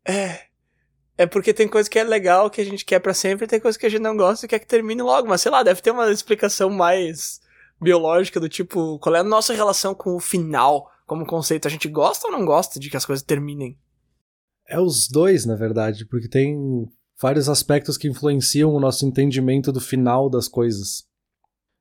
É. 0.06 0.48
É 1.18 1.26
porque 1.26 1.52
tem 1.52 1.68
coisa 1.68 1.90
que 1.90 1.98
é 1.98 2.04
legal, 2.04 2.48
que 2.48 2.62
a 2.62 2.66
gente 2.66 2.86
quer 2.86 3.00
para 3.00 3.14
sempre, 3.14 3.46
e 3.46 3.48
tem 3.48 3.60
coisa 3.60 3.80
que 3.80 3.88
a 3.88 3.90
gente 3.90 4.02
não 4.02 4.16
gosta 4.16 4.46
e 4.46 4.50
quer 4.50 4.60
que 4.60 4.68
termine 4.68 5.02
logo. 5.02 5.28
Mas 5.28 5.42
sei 5.42 5.52
lá, 5.52 5.64
deve 5.64 5.82
ter 5.82 5.90
uma 5.90 6.12
explicação 6.12 6.70
mais 6.70 7.42
biológica 7.82 8.40
do 8.40 8.48
tipo, 8.48 9.00
qual 9.00 9.16
é 9.16 9.20
a 9.20 9.24
nossa 9.24 9.52
relação 9.54 9.96
com 9.96 10.16
o 10.16 10.20
final 10.20 10.92
como 11.08 11.26
conceito? 11.26 11.68
A 11.68 11.72
gente 11.72 11.88
gosta 11.88 12.28
ou 12.28 12.32
não 12.34 12.46
gosta 12.46 12.80
de 12.80 12.90
que 12.90 12.98
as 12.98 13.06
coisas 13.06 13.26
terminem? 13.26 13.80
É 14.68 14.80
os 14.80 15.08
dois, 15.08 15.44
na 15.44 15.56
verdade, 15.56 16.06
porque 16.06 16.28
tem 16.28 16.88
vários 17.20 17.50
aspectos 17.50 17.98
que 17.98 18.08
influenciam 18.08 18.74
o 18.74 18.80
nosso 18.80 19.06
entendimento 19.06 19.72
do 19.72 19.80
final 19.80 20.30
das 20.30 20.48
coisas. 20.48 21.06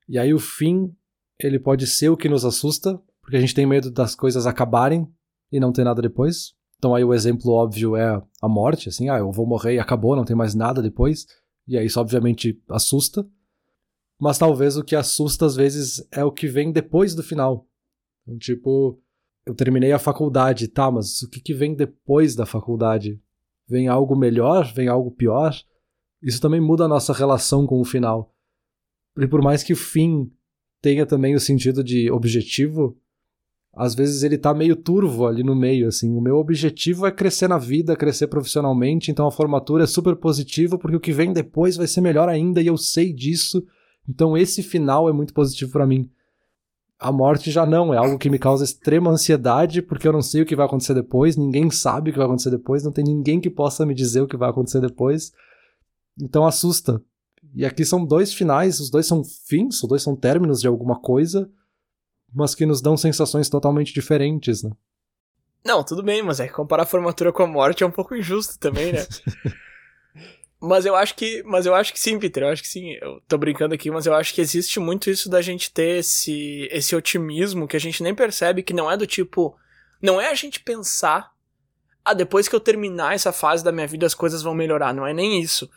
E 0.09 0.19
aí 0.19 0.33
o 0.33 0.39
fim, 0.39 0.95
ele 1.39 1.59
pode 1.59 1.87
ser 1.87 2.09
o 2.09 2.17
que 2.17 2.29
nos 2.29 2.45
assusta, 2.45 3.01
porque 3.21 3.37
a 3.37 3.41
gente 3.41 3.55
tem 3.55 3.67
medo 3.67 3.91
das 3.91 4.15
coisas 4.15 4.47
acabarem 4.47 5.07
e 5.51 5.61
não 5.61 5.73
ter 5.73 5.85
nada 5.85 6.01
depois. 6.01 6.55
Então 6.79 6.95
aí 6.95 7.05
o 7.05 7.15
exemplo 7.15 7.53
óbvio 7.53 7.97
é 7.97 8.23
a 8.43 8.49
morte, 8.49 8.89
assim, 8.89 9.09
ah, 9.09 9.19
eu 9.19 9.33
vou 9.33 9.47
morrer 9.47 9.75
e 9.75 9.79
acabou, 9.79 10.15
não 10.15 10.25
tem 10.25 10.37
mais 10.37 10.55
nada 10.55 10.83
depois. 10.83 11.27
E 11.67 11.77
aí 11.77 11.87
isso 11.87 12.01
obviamente 12.01 12.61
assusta. 12.69 13.27
Mas 14.19 14.39
talvez 14.39 14.77
o 14.77 14.85
que 14.85 14.97
assusta 14.97 15.45
às 15.45 15.57
vezes 15.57 16.07
é 16.11 16.25
o 16.25 16.33
que 16.33 16.47
vem 16.47 16.73
depois 16.73 17.15
do 17.15 17.23
final. 17.23 17.69
Então, 18.23 18.39
tipo, 18.39 19.01
eu 19.45 19.55
terminei 19.55 19.93
a 19.93 19.99
faculdade, 19.99 20.69
tá, 20.69 20.91
mas 20.91 21.23
o 21.23 21.29
que, 21.29 21.41
que 21.41 21.55
vem 21.55 21.75
depois 21.75 22.35
da 22.35 22.47
faculdade? 22.47 23.21
Vem 23.69 23.89
algo 23.89 24.17
melhor? 24.17 24.73
Vem 24.73 24.89
algo 24.89 25.11
pior? 25.11 25.55
Isso 26.23 26.41
também 26.41 26.61
muda 26.61 26.85
a 26.85 26.89
nossa 26.89 27.13
relação 27.13 27.67
com 27.67 27.81
o 27.81 27.85
final. 27.85 28.33
E 29.19 29.27
por 29.27 29.43
mais 29.43 29.63
que 29.63 29.73
o 29.73 29.77
fim 29.77 30.31
tenha 30.81 31.07
também 31.07 31.35
o 31.35 31.41
sentido 31.41 31.83
de 31.83 32.11
objetivo, 32.11 32.97
às 33.75 33.95
vezes 33.95 34.23
ele 34.23 34.39
tá 34.39 34.55
meio 34.55 34.75
turvo 34.75 35.27
ali 35.27 35.43
no 35.43 35.55
meio, 35.55 35.89
assim. 35.89 36.11
O 36.15 36.21
meu 36.21 36.37
objetivo 36.37 37.07
é 37.07 37.11
crescer 37.11 37.49
na 37.49 37.59
vida, 37.59 37.97
crescer 37.97 38.27
profissionalmente, 38.27 39.11
então 39.11 39.27
a 39.27 39.31
formatura 39.31 39.85
é 39.85 39.87
super 39.87 40.17
positiva 40.17 40.79
porque 40.79 40.97
o 40.97 41.01
que 41.01 41.13
vem 41.13 41.33
depois 41.33 41.77
vai 41.77 41.87
ser 41.87 42.01
melhor 42.01 42.29
ainda 42.29 42.63
e 42.63 42.67
eu 42.67 42.77
sei 42.77 43.13
disso. 43.13 43.65
Então 44.09 44.37
esse 44.37 44.63
final 44.63 45.09
é 45.09 45.13
muito 45.13 45.35
positivo 45.35 45.73
para 45.73 45.87
mim. 45.87 46.11
A 46.99 47.13
morte 47.13 47.51
já 47.51 47.67
não, 47.67 47.93
é 47.93 47.99
algo 47.99 48.19
que 48.19 48.31
me 48.31 48.39
causa 48.39 48.65
extrema 48.65 49.11
ansiedade 49.11 49.83
porque 49.83 50.09
eu 50.09 50.13
não 50.13 50.23
sei 50.23 50.43
o 50.43 50.47
que 50.47 50.57
vai 50.57 50.65
acontecer 50.65 50.95
depois, 50.95 51.37
ninguém 51.37 51.71
sabe 51.71 52.09
o 52.09 52.13
que 52.13 52.19
vai 52.19 52.27
acontecer 52.27 52.51
depois, 52.51 52.83
não 52.83 52.93
tem 52.93 53.05
ninguém 53.05 53.39
que 53.39 53.51
possa 53.51 53.85
me 53.85 53.95
dizer 53.95 54.23
o 54.23 54.27
que 54.27 54.37
vai 54.37 54.49
acontecer 54.49 54.81
depois. 54.81 55.33
Então 56.21 56.47
assusta. 56.47 57.03
E 57.55 57.65
aqui 57.65 57.85
são 57.85 58.05
dois 58.05 58.33
finais, 58.33 58.81
os 58.81 58.91
dois 58.91 59.07
são 59.07 59.23
fins, 59.23 59.83
os 59.83 59.89
dois 59.89 60.03
são 60.03 60.17
términos 60.17 60.61
de 60.61 60.67
alguma 60.67 60.99
coisa, 60.99 61.51
mas 62.35 62.55
que 62.55 62.67
nos 62.67 62.81
dão 62.81 62.97
sensações 62.97 63.49
totalmente 63.49 63.93
diferentes, 63.93 64.63
né? 64.63 64.71
Não, 65.65 65.83
tudo 65.83 66.03
bem, 66.03 66.23
mas 66.23 66.39
é 66.39 66.47
que 66.47 66.53
comparar 66.53 66.85
a 66.85 66.87
formatura 66.87 67.33
com 67.33 67.43
a 67.43 67.47
morte 67.47 67.83
é 67.83 67.87
um 67.87 67.91
pouco 67.91 68.15
injusto 68.15 68.59
também, 68.59 68.93
né? 68.93 69.01
mas 70.67 70.85
eu 70.85 70.95
acho 70.95 71.15
que, 71.15 71.43
mas 71.45 71.67
eu 71.67 71.75
acho 71.75 71.93
que 71.93 72.01
sim, 72.01 72.19
Peter, 72.19 72.43
eu 72.43 72.49
acho 72.49 72.63
que 72.63 72.69
sim. 72.69 72.93
Eu 73.01 73.21
tô 73.27 73.39
brincando 73.39 73.75
aqui, 73.75 73.91
mas 73.91 74.07
eu 74.07 74.15
acho 74.15 74.35
que 74.35 74.41
existe 74.41 74.79
muito 74.81 75.11
isso 75.11 75.29
da 75.29 75.41
gente 75.41 75.73
ter 75.73 75.99
esse 75.99 76.69
esse 76.71 76.95
otimismo 76.95 77.69
que 77.69 77.77
a 77.77 77.81
gente 77.81 78.03
nem 78.03 78.15
percebe 78.15 78.63
que 78.63 78.73
não 78.73 78.91
é 78.91 78.97
do 78.97 79.07
tipo, 79.07 79.57
não 80.01 80.21
é 80.21 80.29
a 80.29 80.35
gente 80.35 80.61
pensar 80.61 81.33
ah, 82.05 82.15
depois 82.15 82.49
que 82.49 82.55
eu 82.55 82.61
terminar 82.61 83.15
essa 83.15 83.33
fase 83.33 83.65
da 83.65 83.73
minha 83.73 83.87
vida 83.87 84.07
as 84.07 84.15
coisas 84.15 84.43
vão 84.43 84.55
melhorar, 84.55 84.95
não 84.95 85.07
é 85.07 85.13
nem 85.13 85.41
isso 85.41 85.69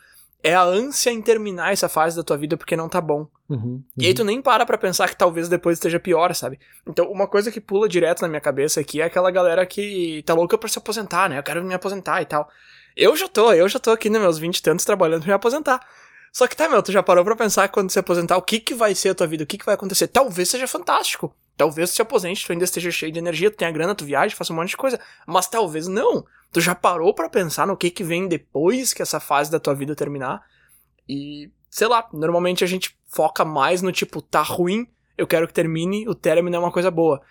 é 0.42 0.54
a 0.54 0.62
ânsia 0.62 1.10
em 1.10 1.20
terminar 1.20 1.72
essa 1.72 1.88
fase 1.88 2.16
da 2.16 2.22
tua 2.22 2.36
vida 2.36 2.56
porque 2.56 2.76
não 2.76 2.88
tá 2.88 3.00
bom. 3.00 3.26
Uhum, 3.48 3.56
uhum. 3.56 3.84
E 3.96 4.06
aí 4.06 4.14
tu 4.14 4.24
nem 4.24 4.40
para 4.40 4.64
pra 4.64 4.78
pensar 4.78 5.08
que 5.08 5.16
talvez 5.16 5.48
depois 5.48 5.76
esteja 5.76 6.00
pior, 6.00 6.34
sabe? 6.34 6.58
Então, 6.86 7.10
uma 7.10 7.26
coisa 7.26 7.50
que 7.50 7.60
pula 7.60 7.88
direto 7.88 8.22
na 8.22 8.28
minha 8.28 8.40
cabeça 8.40 8.80
aqui 8.80 9.00
é 9.00 9.04
aquela 9.04 9.30
galera 9.30 9.64
que 9.66 10.22
tá 10.24 10.34
louca 10.34 10.56
pra 10.56 10.68
se 10.68 10.78
aposentar, 10.78 11.28
né? 11.28 11.38
Eu 11.38 11.42
quero 11.42 11.62
me 11.62 11.74
aposentar 11.74 12.22
e 12.22 12.26
tal. 12.26 12.48
Eu 13.00 13.16
já 13.16 13.26
tô, 13.26 13.50
eu 13.54 13.66
já 13.66 13.78
tô 13.78 13.92
aqui 13.92 14.10
nos 14.10 14.20
meus 14.20 14.38
20 14.38 14.58
e 14.58 14.62
tantos 14.62 14.84
trabalhando 14.84 15.22
pra 15.22 15.28
me 15.28 15.32
aposentar. 15.32 15.80
Só 16.30 16.46
que 16.46 16.54
tá, 16.54 16.68
meu, 16.68 16.82
tu 16.82 16.92
já 16.92 17.02
parou 17.02 17.24
pra 17.24 17.34
pensar 17.34 17.66
quando 17.70 17.88
se 17.88 17.98
aposentar, 17.98 18.36
o 18.36 18.42
que 18.42 18.60
que 18.60 18.74
vai 18.74 18.94
ser 18.94 19.08
a 19.08 19.14
tua 19.14 19.26
vida, 19.26 19.42
o 19.42 19.46
que 19.46 19.56
que 19.56 19.64
vai 19.64 19.74
acontecer? 19.74 20.06
Talvez 20.06 20.50
seja 20.50 20.68
fantástico. 20.68 21.34
Talvez 21.56 21.88
se 21.88 22.02
aposente, 22.02 22.44
tu 22.44 22.52
ainda 22.52 22.64
esteja 22.64 22.90
cheio 22.90 23.10
de 23.10 23.18
energia, 23.18 23.50
tu 23.50 23.56
tenha 23.56 23.72
grana, 23.72 23.94
tu 23.94 24.04
viaja, 24.04 24.36
faça 24.36 24.52
um 24.52 24.56
monte 24.56 24.68
de 24.68 24.76
coisa. 24.76 25.00
Mas 25.26 25.46
talvez 25.46 25.88
não. 25.88 26.26
Tu 26.52 26.60
já 26.60 26.74
parou 26.74 27.14
para 27.14 27.30
pensar 27.30 27.66
no 27.66 27.74
que 27.74 27.90
que 27.90 28.04
vem 28.04 28.28
depois 28.28 28.92
que 28.92 29.00
essa 29.00 29.18
fase 29.18 29.50
da 29.50 29.58
tua 29.58 29.74
vida 29.74 29.96
terminar? 29.96 30.44
E, 31.08 31.50
sei 31.70 31.86
lá, 31.86 32.06
normalmente 32.12 32.62
a 32.62 32.66
gente 32.66 32.94
foca 33.08 33.46
mais 33.46 33.80
no 33.80 33.90
tipo, 33.90 34.20
tá 34.20 34.42
ruim, 34.42 34.86
eu 35.16 35.26
quero 35.26 35.48
que 35.48 35.54
termine, 35.54 36.06
o 36.06 36.14
término 36.14 36.54
é 36.54 36.58
uma 36.58 36.70
coisa 36.70 36.90
boa. 36.90 37.22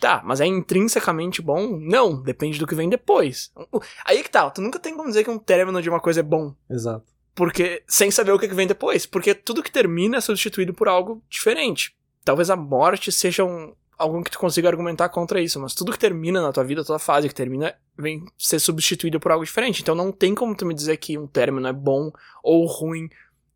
Tá, 0.00 0.22
mas 0.24 0.40
é 0.40 0.46
intrinsecamente 0.46 1.42
bom? 1.42 1.76
Não, 1.80 2.22
depende 2.22 2.58
do 2.58 2.66
que 2.66 2.74
vem 2.74 2.88
depois. 2.88 3.52
Aí 4.04 4.22
que 4.22 4.30
tá, 4.30 4.48
tu 4.48 4.60
nunca 4.60 4.78
tem 4.78 4.96
como 4.96 5.08
dizer 5.08 5.24
que 5.24 5.30
um 5.30 5.38
término 5.38 5.82
de 5.82 5.90
uma 5.90 6.00
coisa 6.00 6.20
é 6.20 6.22
bom. 6.22 6.54
Exato. 6.70 7.04
Porque, 7.34 7.82
sem 7.86 8.10
saber 8.10 8.32
o 8.32 8.38
que 8.38 8.48
vem 8.48 8.66
depois. 8.66 9.06
Porque 9.06 9.34
tudo 9.34 9.62
que 9.62 9.70
termina 9.70 10.16
é 10.16 10.20
substituído 10.20 10.72
por 10.72 10.88
algo 10.88 11.22
diferente. 11.28 11.96
Talvez 12.24 12.50
a 12.50 12.56
morte 12.56 13.10
seja 13.10 13.44
um, 13.44 13.72
algo 13.98 14.22
que 14.22 14.30
tu 14.30 14.38
consiga 14.38 14.68
argumentar 14.68 15.08
contra 15.08 15.40
isso, 15.40 15.58
mas 15.58 15.74
tudo 15.74 15.92
que 15.92 15.98
termina 15.98 16.40
na 16.40 16.52
tua 16.52 16.64
vida, 16.64 16.84
toda 16.84 16.98
fase 16.98 17.28
que 17.28 17.34
termina, 17.34 17.74
vem 17.96 18.24
ser 18.38 18.60
substituído 18.60 19.18
por 19.18 19.32
algo 19.32 19.44
diferente. 19.44 19.82
Então 19.82 19.94
não 19.94 20.12
tem 20.12 20.34
como 20.34 20.54
tu 20.54 20.64
me 20.64 20.74
dizer 20.74 20.96
que 20.98 21.18
um 21.18 21.26
término 21.26 21.66
é 21.66 21.72
bom 21.72 22.12
ou 22.42 22.64
ruim 22.66 23.10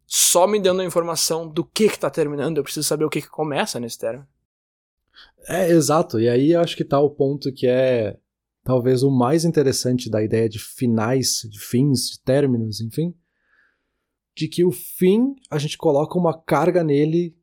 só 0.06 0.46
me 0.46 0.60
dando 0.60 0.82
a 0.82 0.84
informação 0.84 1.48
do 1.48 1.64
que 1.64 1.88
que 1.88 1.98
tá 1.98 2.10
terminando. 2.10 2.58
Eu 2.58 2.64
preciso 2.64 2.86
saber 2.86 3.04
o 3.04 3.10
que 3.10 3.22
que 3.22 3.30
começa 3.30 3.78
nesse 3.78 3.98
término. 3.98 4.26
É, 5.48 5.70
exato. 5.70 6.20
E 6.20 6.28
aí 6.28 6.52
eu 6.52 6.60
acho 6.60 6.76
que 6.76 6.84
tá 6.84 7.00
o 7.00 7.10
ponto 7.10 7.52
que 7.52 7.66
é 7.66 8.16
talvez 8.64 9.02
o 9.02 9.10
mais 9.10 9.44
interessante 9.44 10.08
da 10.08 10.22
ideia 10.22 10.48
de 10.48 10.58
finais, 10.58 11.48
de 11.50 11.58
fins, 11.58 12.10
de 12.10 12.20
términos, 12.20 12.80
enfim, 12.80 13.14
de 14.36 14.48
que 14.48 14.64
o 14.64 14.70
fim 14.70 15.34
a 15.50 15.58
gente 15.58 15.76
coloca 15.76 16.18
uma 16.18 16.40
carga 16.40 16.84
nele 16.84 17.36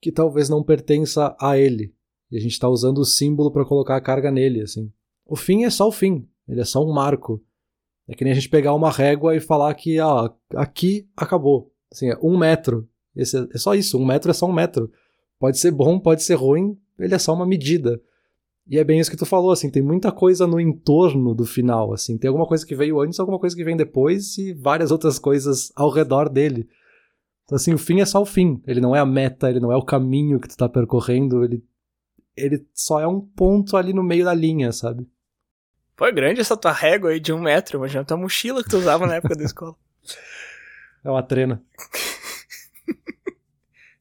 que 0.00 0.10
talvez 0.10 0.48
não 0.48 0.62
pertença 0.62 1.36
a 1.40 1.56
ele. 1.56 1.94
E 2.30 2.36
a 2.36 2.40
gente 2.40 2.52
está 2.52 2.68
usando 2.68 2.98
o 2.98 3.04
símbolo 3.04 3.52
para 3.52 3.64
colocar 3.64 3.96
a 3.96 4.00
carga 4.00 4.30
nele, 4.30 4.62
assim. 4.62 4.92
O 5.24 5.36
fim 5.36 5.64
é 5.64 5.70
só 5.70 5.86
o 5.86 5.92
fim, 5.92 6.28
ele 6.48 6.60
é 6.60 6.64
só 6.64 6.84
um 6.84 6.92
marco. 6.92 7.42
É 8.08 8.14
que 8.14 8.24
nem 8.24 8.32
a 8.32 8.34
gente 8.34 8.48
pegar 8.48 8.74
uma 8.74 8.90
régua 8.90 9.36
e 9.36 9.40
falar 9.40 9.72
que 9.74 9.98
ah, 10.00 10.34
aqui 10.56 11.08
acabou. 11.16 11.72
Assim, 11.90 12.10
é 12.10 12.18
um 12.20 12.36
metro. 12.36 12.88
Esse 13.14 13.38
é, 13.38 13.46
é 13.54 13.58
só 13.58 13.74
isso, 13.74 13.98
um 13.98 14.04
metro 14.04 14.30
é 14.30 14.34
só 14.34 14.46
um 14.46 14.52
metro. 14.52 14.90
Pode 15.38 15.58
ser 15.58 15.70
bom, 15.70 16.00
pode 16.00 16.22
ser 16.22 16.34
ruim, 16.34 16.76
ele 16.98 17.14
é 17.14 17.18
só 17.18 17.34
uma 17.34 17.46
medida. 17.46 18.00
E 18.66 18.78
é 18.78 18.84
bem 18.84 19.00
isso 19.00 19.10
que 19.10 19.16
tu 19.16 19.26
falou, 19.26 19.50
assim, 19.50 19.70
tem 19.70 19.82
muita 19.82 20.12
coisa 20.12 20.46
no 20.46 20.60
entorno 20.60 21.34
do 21.34 21.44
final, 21.44 21.92
assim, 21.92 22.16
tem 22.16 22.28
alguma 22.28 22.46
coisa 22.46 22.64
que 22.64 22.76
veio 22.76 23.00
antes, 23.00 23.18
alguma 23.18 23.38
coisa 23.38 23.56
que 23.56 23.64
vem 23.64 23.76
depois 23.76 24.38
e 24.38 24.52
várias 24.52 24.92
outras 24.92 25.18
coisas 25.18 25.72
ao 25.74 25.90
redor 25.90 26.28
dele. 26.28 26.68
Então, 27.44 27.56
assim, 27.56 27.74
o 27.74 27.78
fim 27.78 28.00
é 28.00 28.06
só 28.06 28.22
o 28.22 28.26
fim, 28.26 28.62
ele 28.66 28.80
não 28.80 28.94
é 28.94 29.00
a 29.00 29.06
meta, 29.06 29.50
ele 29.50 29.58
não 29.58 29.72
é 29.72 29.76
o 29.76 29.84
caminho 29.84 30.38
que 30.38 30.48
tu 30.48 30.56
tá 30.56 30.68
percorrendo, 30.68 31.44
ele 31.44 31.62
ele 32.36 32.66
só 32.72 33.00
é 33.00 33.06
um 33.06 33.20
ponto 33.20 33.76
ali 33.76 33.92
no 33.92 34.02
meio 34.02 34.24
da 34.24 34.32
linha, 34.32 34.72
sabe? 34.72 35.06
Foi 35.96 36.10
grande 36.12 36.40
essa 36.40 36.56
tua 36.56 36.72
régua 36.72 37.10
aí 37.10 37.20
de 37.20 37.32
um 37.32 37.40
metro, 37.40 37.78
imagina 37.78 38.00
a 38.02 38.04
tua 38.04 38.16
mochila 38.16 38.62
que 38.62 38.70
tu 38.70 38.78
usava 38.78 39.06
na 39.06 39.16
época 39.16 39.36
da 39.36 39.44
escola. 39.44 39.74
É 41.04 41.10
uma 41.10 41.20
trena. 41.20 41.60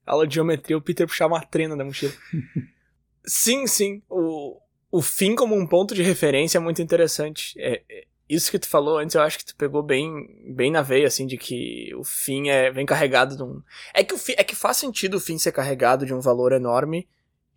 Aula 0.06 0.27
de 0.27 0.36
geometria, 0.36 0.77
o 0.77 0.82
Peter 0.82 1.08
puxava 1.08 1.34
uma 1.34 1.41
trena 1.43 1.75
da 1.75 1.84
mochila. 1.84 2.13
sim, 3.25 3.67
sim. 3.67 4.01
O, 4.10 4.60
o 4.91 5.01
fim 5.01 5.36
como 5.36 5.55
um 5.55 5.67
ponto 5.67 5.95
de 5.95 6.01
referência 6.01 6.57
é 6.57 6.62
muito 6.62 6.81
interessante. 6.81 7.53
É, 7.57 7.81
é, 7.89 8.05
isso 8.29 8.49
que 8.49 8.60
tu 8.60 8.67
falou 8.67 8.97
antes, 8.97 9.15
eu 9.15 9.21
acho 9.21 9.38
que 9.38 9.45
tu 9.45 9.55
pegou 9.55 9.84
bem, 9.84 10.27
bem 10.47 10.71
na 10.71 10.81
veia, 10.81 11.07
assim, 11.07 11.27
de 11.27 11.38
que 11.38 11.93
o 11.95 12.03
fim 12.03 12.49
é, 12.49 12.71
vem 12.71 12.86
carregado 12.86 13.36
de 13.36 13.43
um. 13.43 13.62
É 13.93 14.03
que, 14.03 14.13
o 14.13 14.17
fi, 14.17 14.36
é 14.38 14.43
que 14.43 14.55
faz 14.55 14.77
sentido 14.77 15.15
o 15.15 15.19
fim 15.19 15.38
ser 15.38 15.51
carregado 15.51 16.05
de 16.05 16.13
um 16.13 16.19
valor 16.19 16.51
enorme 16.51 17.07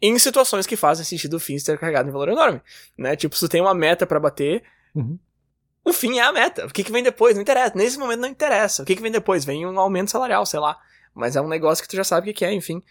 em 0.02 0.18
situações 0.18 0.66
que 0.66 0.76
fazem 0.76 1.04
sentido 1.04 1.34
o 1.34 1.40
fim 1.40 1.58
ser 1.58 1.78
carregado 1.78 2.08
em 2.08 2.12
valor 2.12 2.28
enorme, 2.28 2.60
né? 2.98 3.16
Tipo, 3.16 3.34
se 3.34 3.46
tu 3.46 3.48
tem 3.48 3.60
uma 3.60 3.74
meta 3.74 4.06
para 4.06 4.20
bater, 4.20 4.62
uhum. 4.94 5.18
o 5.84 5.92
fim 5.92 6.18
é 6.18 6.22
a 6.22 6.32
meta. 6.32 6.66
O 6.66 6.70
que, 6.70 6.84
que 6.84 6.92
vem 6.92 7.02
depois? 7.02 7.34
Não 7.34 7.42
interessa. 7.42 7.74
Nesse 7.76 7.98
momento 7.98 8.20
não 8.20 8.28
interessa. 8.28 8.82
O 8.82 8.86
que, 8.86 8.96
que 8.96 9.02
vem 9.02 9.12
depois? 9.12 9.44
Vem 9.44 9.66
um 9.66 9.78
aumento 9.78 10.10
salarial, 10.10 10.44
sei 10.44 10.60
lá. 10.60 10.78
Mas 11.14 11.36
é 11.36 11.40
um 11.40 11.48
negócio 11.48 11.82
que 11.82 11.88
tu 11.88 11.96
já 11.96 12.04
sabe 12.04 12.24
o 12.24 12.34
que, 12.34 12.38
que 12.38 12.44
é, 12.44 12.52
enfim. 12.52 12.82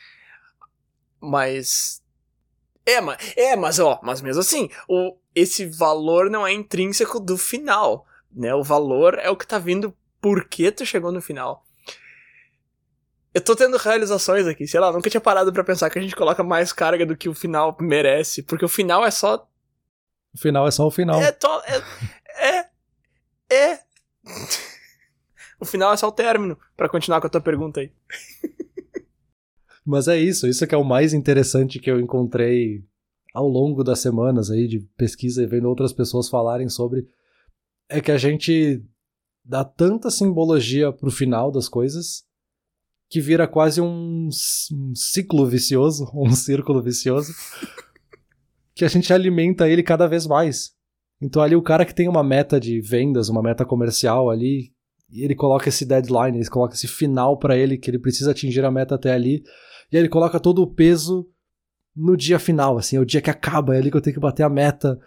Mas. 1.19 2.01
É, 2.85 2.99
mas, 2.99 3.33
é, 3.37 3.55
mas 3.55 3.79
ó, 3.79 3.99
mas 4.03 4.21
mesmo 4.21 4.41
assim, 4.41 4.69
o, 4.87 5.15
esse 5.33 5.65
valor 5.65 6.29
não 6.29 6.45
é 6.45 6.51
intrínseco 6.51 7.19
do 7.19 7.37
final, 7.37 8.05
né? 8.31 8.53
O 8.53 8.63
valor 8.63 9.17
é 9.19 9.29
o 9.29 9.37
que 9.37 9.47
tá 9.47 9.57
vindo 9.57 9.95
porque 10.21 10.71
tu 10.71 10.85
chegou 10.85 11.11
no 11.11 11.21
final. 11.21 11.65
Eu 13.33 13.41
tô 13.41 13.55
tendo 13.55 13.77
realizações 13.77 14.45
aqui, 14.45 14.67
sei 14.67 14.79
lá, 14.79 14.91
nunca 14.91 15.09
tinha 15.09 15.21
parado 15.21 15.51
para 15.51 15.63
pensar 15.63 15.89
que 15.89 15.97
a 15.97 16.01
gente 16.01 16.15
coloca 16.15 16.43
mais 16.43 16.71
carga 16.71 17.05
do 17.05 17.17
que 17.17 17.27
o 17.27 17.33
final 17.33 17.75
merece, 17.79 18.43
porque 18.43 18.65
o 18.65 18.69
final 18.69 19.03
é 19.03 19.09
só. 19.09 19.47
O 20.33 20.37
final 20.37 20.67
é 20.67 20.71
só 20.71 20.85
o 20.85 20.91
final. 20.91 21.19
É, 21.19 21.31
to... 21.31 21.47
é, 21.65 22.59
é, 22.59 22.69
é. 23.55 23.79
o 25.59 25.65
final 25.65 25.93
é 25.93 25.97
só 25.97 26.07
o 26.07 26.11
término, 26.11 26.59
para 26.77 26.89
continuar 26.89 27.21
com 27.21 27.27
a 27.27 27.29
tua 27.29 27.41
pergunta 27.41 27.79
aí. 27.79 27.91
Mas 29.85 30.07
é 30.07 30.17
isso, 30.17 30.47
isso 30.47 30.65
que 30.65 30.75
é 30.75 30.77
o 30.77 30.83
mais 30.83 31.13
interessante 31.13 31.79
que 31.79 31.91
eu 31.91 31.99
encontrei 31.99 32.83
ao 33.33 33.47
longo 33.47 33.83
das 33.83 33.99
semanas 33.99 34.49
aí 34.49 34.67
de 34.67 34.79
pesquisa 34.95 35.43
e 35.43 35.47
vendo 35.47 35.67
outras 35.67 35.91
pessoas 35.91 36.29
falarem 36.29 36.69
sobre 36.69 37.07
é 37.89 37.99
que 37.99 38.11
a 38.11 38.17
gente 38.17 38.81
dá 39.43 39.63
tanta 39.63 40.09
simbologia 40.09 40.91
pro 40.91 41.11
final 41.11 41.51
das 41.51 41.67
coisas 41.67 42.23
que 43.09 43.19
vira 43.19 43.47
quase 43.47 43.81
um, 43.81 44.29
um 44.71 44.95
ciclo 44.95 45.45
vicioso, 45.45 46.09
um 46.15 46.31
círculo 46.33 46.81
vicioso, 46.81 47.31
que 48.73 48.85
a 48.85 48.87
gente 48.87 49.11
alimenta 49.11 49.69
ele 49.69 49.83
cada 49.83 50.07
vez 50.07 50.25
mais. 50.25 50.71
Então 51.21 51.41
ali 51.41 51.55
o 51.55 51.61
cara 51.61 51.85
que 51.85 51.93
tem 51.93 52.07
uma 52.07 52.23
meta 52.23 52.59
de 52.59 52.81
vendas, 52.81 53.29
uma 53.29 53.41
meta 53.41 53.65
comercial 53.65 54.29
ali, 54.29 54.73
ele 55.11 55.35
coloca 55.35 55.69
esse 55.69 55.85
deadline, 55.85 56.37
ele 56.37 56.49
coloca 56.49 56.73
esse 56.73 56.87
final 56.87 57.37
para 57.37 57.55
ele 57.57 57.77
que 57.77 57.89
ele 57.89 57.99
precisa 57.99 58.31
atingir 58.31 58.65
a 58.65 58.71
meta 58.71 58.95
até 58.95 59.13
ali, 59.13 59.43
e 59.93 59.95
aí 59.95 60.01
ele 60.01 60.09
coloca 60.09 60.39
todo 60.39 60.63
o 60.63 60.67
peso 60.67 61.29
no 61.95 62.17
dia 62.17 62.39
final, 62.39 62.79
assim, 62.79 62.97
é 62.97 62.99
o 62.99 63.05
dia 63.05 63.21
que 63.21 63.29
acaba, 63.29 63.75
é 63.75 63.77
ali 63.77 63.91
que 63.91 63.97
eu 63.97 64.01
tenho 64.01 64.15
que 64.15 64.19
bater 64.19 64.41
a 64.41 64.49
meta. 64.49 64.99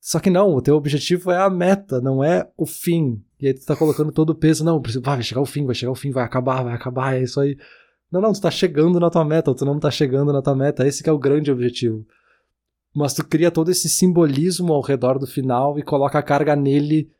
Só 0.00 0.20
que 0.20 0.30
não, 0.30 0.54
o 0.54 0.62
teu 0.62 0.76
objetivo 0.76 1.32
é 1.32 1.38
a 1.38 1.50
meta, 1.50 2.00
não 2.00 2.22
é 2.22 2.48
o 2.56 2.64
fim. 2.64 3.20
E 3.40 3.48
aí 3.48 3.54
tu 3.54 3.66
tá 3.66 3.74
colocando 3.74 4.12
todo 4.12 4.30
o 4.30 4.34
peso, 4.36 4.64
não, 4.64 4.80
vai 5.02 5.20
chegar 5.24 5.40
o 5.40 5.44
fim, 5.44 5.66
vai 5.66 5.74
chegar 5.74 5.90
o 5.90 5.96
fim, 5.96 6.12
vai 6.12 6.22
acabar, 6.22 6.62
vai 6.62 6.72
acabar, 6.72 7.16
é 7.16 7.24
isso 7.24 7.40
aí. 7.40 7.58
Não, 8.08 8.20
não, 8.20 8.32
tu 8.32 8.40
tá 8.40 8.48
chegando 8.48 9.00
na 9.00 9.10
tua 9.10 9.24
meta, 9.24 9.52
tu 9.52 9.64
não 9.64 9.80
tá 9.80 9.90
chegando 9.90 10.32
na 10.32 10.40
tua 10.40 10.54
meta, 10.54 10.86
esse 10.86 11.02
que 11.02 11.10
é 11.10 11.12
o 11.12 11.18
grande 11.18 11.50
objetivo. 11.50 12.06
mas 12.94 13.12
tu 13.12 13.26
cria 13.26 13.50
todo 13.50 13.72
esse 13.72 13.88
simbolismo 13.88 14.72
ao 14.72 14.82
redor 14.82 15.18
do 15.18 15.26
final 15.26 15.80
e 15.80 15.82
coloca 15.82 16.16
a 16.16 16.22
carga 16.22 16.54
nele. 16.54 17.10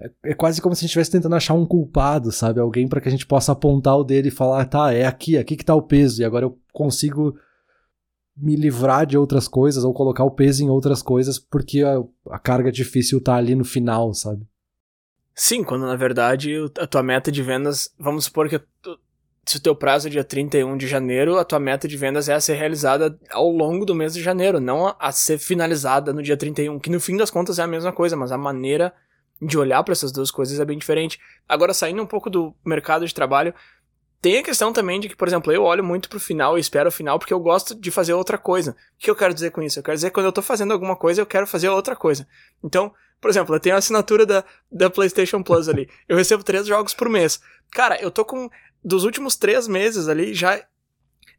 É, 0.00 0.30
é 0.30 0.34
quase 0.34 0.60
como 0.60 0.74
se 0.74 0.80
a 0.80 0.82
gente 0.82 0.90
estivesse 0.90 1.10
tentando 1.10 1.34
achar 1.34 1.54
um 1.54 1.66
culpado, 1.66 2.30
sabe? 2.30 2.60
Alguém 2.60 2.88
para 2.88 3.00
que 3.00 3.08
a 3.08 3.10
gente 3.10 3.26
possa 3.26 3.52
apontar 3.52 3.96
o 3.96 4.04
dele 4.04 4.28
e 4.28 4.32
falar, 4.32 4.64
tá, 4.66 4.92
é 4.92 5.06
aqui, 5.06 5.36
aqui 5.36 5.56
que 5.56 5.64
tá 5.64 5.74
o 5.74 5.82
peso, 5.82 6.22
e 6.22 6.24
agora 6.24 6.46
eu 6.46 6.58
consigo 6.72 7.36
me 8.36 8.54
livrar 8.54 9.04
de 9.04 9.18
outras 9.18 9.48
coisas 9.48 9.82
ou 9.82 9.92
colocar 9.92 10.24
o 10.24 10.30
peso 10.30 10.62
em 10.62 10.70
outras 10.70 11.02
coisas 11.02 11.38
porque 11.38 11.82
a, 11.82 12.00
a 12.30 12.38
carga 12.38 12.70
difícil 12.70 13.20
tá 13.20 13.34
ali 13.34 13.54
no 13.54 13.64
final, 13.64 14.14
sabe? 14.14 14.46
Sim, 15.34 15.64
quando 15.64 15.86
na 15.86 15.96
verdade 15.96 16.54
a 16.78 16.86
tua 16.86 17.02
meta 17.02 17.32
de 17.32 17.42
vendas, 17.42 17.92
vamos 17.98 18.24
supor 18.24 18.48
que 18.48 18.60
se 19.44 19.56
o 19.56 19.60
teu 19.60 19.74
prazo 19.74 20.08
é 20.08 20.10
dia 20.10 20.22
31 20.22 20.76
de 20.76 20.86
janeiro, 20.86 21.38
a 21.38 21.44
tua 21.44 21.58
meta 21.58 21.88
de 21.88 21.96
vendas 21.96 22.28
é 22.28 22.34
a 22.34 22.40
ser 22.40 22.54
realizada 22.54 23.18
ao 23.30 23.50
longo 23.50 23.84
do 23.84 23.94
mês 23.94 24.14
de 24.14 24.22
janeiro, 24.22 24.60
não 24.60 24.94
a 24.98 25.10
ser 25.10 25.38
finalizada 25.38 26.12
no 26.12 26.22
dia 26.22 26.36
31, 26.36 26.78
que 26.78 26.90
no 26.90 27.00
fim 27.00 27.16
das 27.16 27.30
contas 27.30 27.58
é 27.58 27.62
a 27.62 27.66
mesma 27.66 27.92
coisa, 27.92 28.16
mas 28.16 28.30
a 28.30 28.38
maneira 28.38 28.92
de 29.40 29.58
olhar 29.58 29.82
para 29.84 29.92
essas 29.92 30.12
duas 30.12 30.30
coisas 30.30 30.58
é 30.58 30.64
bem 30.64 30.78
diferente. 30.78 31.18
Agora, 31.48 31.72
saindo 31.72 32.02
um 32.02 32.06
pouco 32.06 32.28
do 32.28 32.54
mercado 32.64 33.06
de 33.06 33.14
trabalho, 33.14 33.54
tem 34.20 34.38
a 34.38 34.42
questão 34.42 34.72
também 34.72 34.98
de 34.98 35.08
que, 35.08 35.16
por 35.16 35.28
exemplo, 35.28 35.52
eu 35.52 35.62
olho 35.62 35.84
muito 35.84 36.08
pro 36.08 36.18
final 36.18 36.58
e 36.58 36.60
espero 36.60 36.88
o 36.88 36.92
final 36.92 37.18
porque 37.18 37.32
eu 37.32 37.38
gosto 37.38 37.74
de 37.74 37.90
fazer 37.90 38.14
outra 38.14 38.36
coisa. 38.36 38.72
O 38.72 38.74
que 38.98 39.10
eu 39.10 39.14
quero 39.14 39.32
dizer 39.32 39.50
com 39.50 39.62
isso? 39.62 39.78
Eu 39.78 39.82
quero 39.82 39.96
dizer 39.96 40.08
que 40.08 40.14
quando 40.14 40.26
eu 40.26 40.32
tô 40.32 40.42
fazendo 40.42 40.72
alguma 40.72 40.96
coisa, 40.96 41.20
eu 41.20 41.26
quero 41.26 41.46
fazer 41.46 41.68
outra 41.68 41.94
coisa. 41.94 42.26
Então, 42.62 42.92
por 43.20 43.30
exemplo, 43.30 43.54
eu 43.54 43.60
tenho 43.60 43.76
a 43.76 43.78
assinatura 43.78 44.26
da, 44.26 44.44
da 44.70 44.90
PlayStation 44.90 45.42
Plus 45.42 45.68
ali. 45.68 45.88
Eu 46.08 46.16
recebo 46.16 46.42
três 46.42 46.66
jogos 46.66 46.94
por 46.94 47.08
mês. 47.08 47.40
Cara, 47.70 48.00
eu 48.00 48.10
tô 48.10 48.24
com 48.24 48.50
dos 48.82 49.04
últimos 49.04 49.36
três 49.36 49.68
meses 49.68 50.08
ali, 50.08 50.34
já 50.34 50.64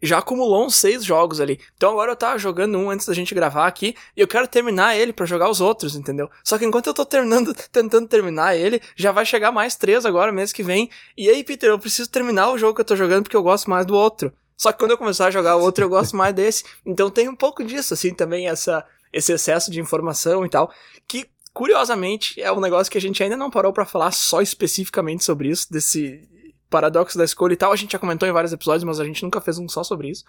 já 0.01 0.19
acumulou 0.19 0.65
uns 0.65 0.75
seis 0.75 1.03
jogos 1.03 1.39
ali. 1.39 1.59
Então 1.75 1.91
agora 1.91 2.11
eu 2.11 2.15
tava 2.15 2.37
jogando 2.37 2.77
um 2.77 2.89
antes 2.89 3.05
da 3.05 3.13
gente 3.13 3.35
gravar 3.35 3.67
aqui 3.67 3.95
e 4.15 4.21
eu 4.21 4.27
quero 4.27 4.47
terminar 4.47 4.95
ele 4.95 5.11
para 5.11 5.25
jogar 5.25 5.49
os 5.49 5.61
outros, 5.61 5.95
entendeu? 5.95 6.29
Só 6.43 6.57
que 6.57 6.65
enquanto 6.65 6.87
eu 6.87 6.93
tô 6.93 7.05
terminando, 7.05 7.53
tentando 7.71 8.07
terminar 8.07 8.55
ele, 8.55 8.81
já 8.95 9.11
vai 9.11 9.25
chegar 9.25 9.51
mais 9.51 9.75
três 9.75 10.05
agora 10.05 10.31
mês 10.31 10.53
que 10.53 10.63
vem. 10.63 10.89
E 11.17 11.29
aí, 11.29 11.43
Peter, 11.43 11.69
eu 11.69 11.79
preciso 11.79 12.09
terminar 12.09 12.49
o 12.51 12.57
jogo 12.57 12.75
que 12.75 12.81
eu 12.81 12.85
tô 12.85 12.95
jogando 12.95 13.23
porque 13.23 13.37
eu 13.37 13.43
gosto 13.43 13.69
mais 13.69 13.85
do 13.85 13.95
outro. 13.95 14.31
Só 14.57 14.73
que 14.73 14.79
quando 14.79 14.91
eu 14.91 14.97
começar 14.97 15.27
a 15.27 15.31
jogar 15.31 15.55
o 15.55 15.61
outro, 15.61 15.85
eu 15.85 15.89
gosto 15.89 16.17
mais 16.17 16.33
desse. 16.33 16.65
Então 16.85 17.09
tem 17.09 17.29
um 17.29 17.35
pouco 17.35 17.63
disso, 17.63 17.93
assim, 17.93 18.13
também, 18.13 18.49
essa, 18.49 18.85
esse 19.11 19.31
excesso 19.31 19.71
de 19.71 19.79
informação 19.79 20.45
e 20.45 20.49
tal. 20.49 20.69
Que, 21.07 21.29
curiosamente, 21.53 22.41
é 22.41 22.51
um 22.51 22.59
negócio 22.59 22.91
que 22.91 22.97
a 22.97 23.01
gente 23.01 23.23
ainda 23.23 23.37
não 23.37 23.49
parou 23.49 23.71
para 23.71 23.85
falar 23.85 24.11
só 24.11 24.41
especificamente 24.41 25.23
sobre 25.23 25.47
isso, 25.47 25.71
desse 25.71 26.27
paradoxo 26.69 27.17
da 27.17 27.23
escolha 27.23 27.53
e 27.53 27.57
tal, 27.57 27.71
a 27.71 27.75
gente 27.75 27.91
já 27.91 27.99
comentou 27.99 28.27
em 28.27 28.31
vários 28.31 28.53
episódios, 28.53 28.83
mas 28.83 28.99
a 28.99 29.05
gente 29.05 29.23
nunca 29.23 29.41
fez 29.41 29.57
um 29.57 29.67
só 29.67 29.83
sobre 29.83 30.09
isso. 30.09 30.23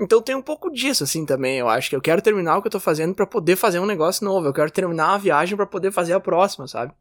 Então 0.00 0.22
tem 0.22 0.34
um 0.34 0.42
pouco 0.42 0.70
disso, 0.70 1.04
assim, 1.04 1.26
também, 1.26 1.58
eu 1.58 1.68
acho 1.68 1.90
que 1.90 1.96
eu 1.96 2.00
quero 2.00 2.22
terminar 2.22 2.56
o 2.56 2.62
que 2.62 2.68
eu 2.68 2.72
tô 2.72 2.80
fazendo 2.80 3.14
para 3.14 3.26
poder 3.26 3.56
fazer 3.56 3.78
um 3.78 3.86
negócio 3.86 4.24
novo, 4.24 4.46
eu 4.46 4.52
quero 4.52 4.70
terminar 4.70 5.14
a 5.14 5.18
viagem 5.18 5.56
para 5.56 5.66
poder 5.66 5.92
fazer 5.92 6.12
a 6.12 6.20
próxima, 6.20 6.66
sabe? 6.66 6.92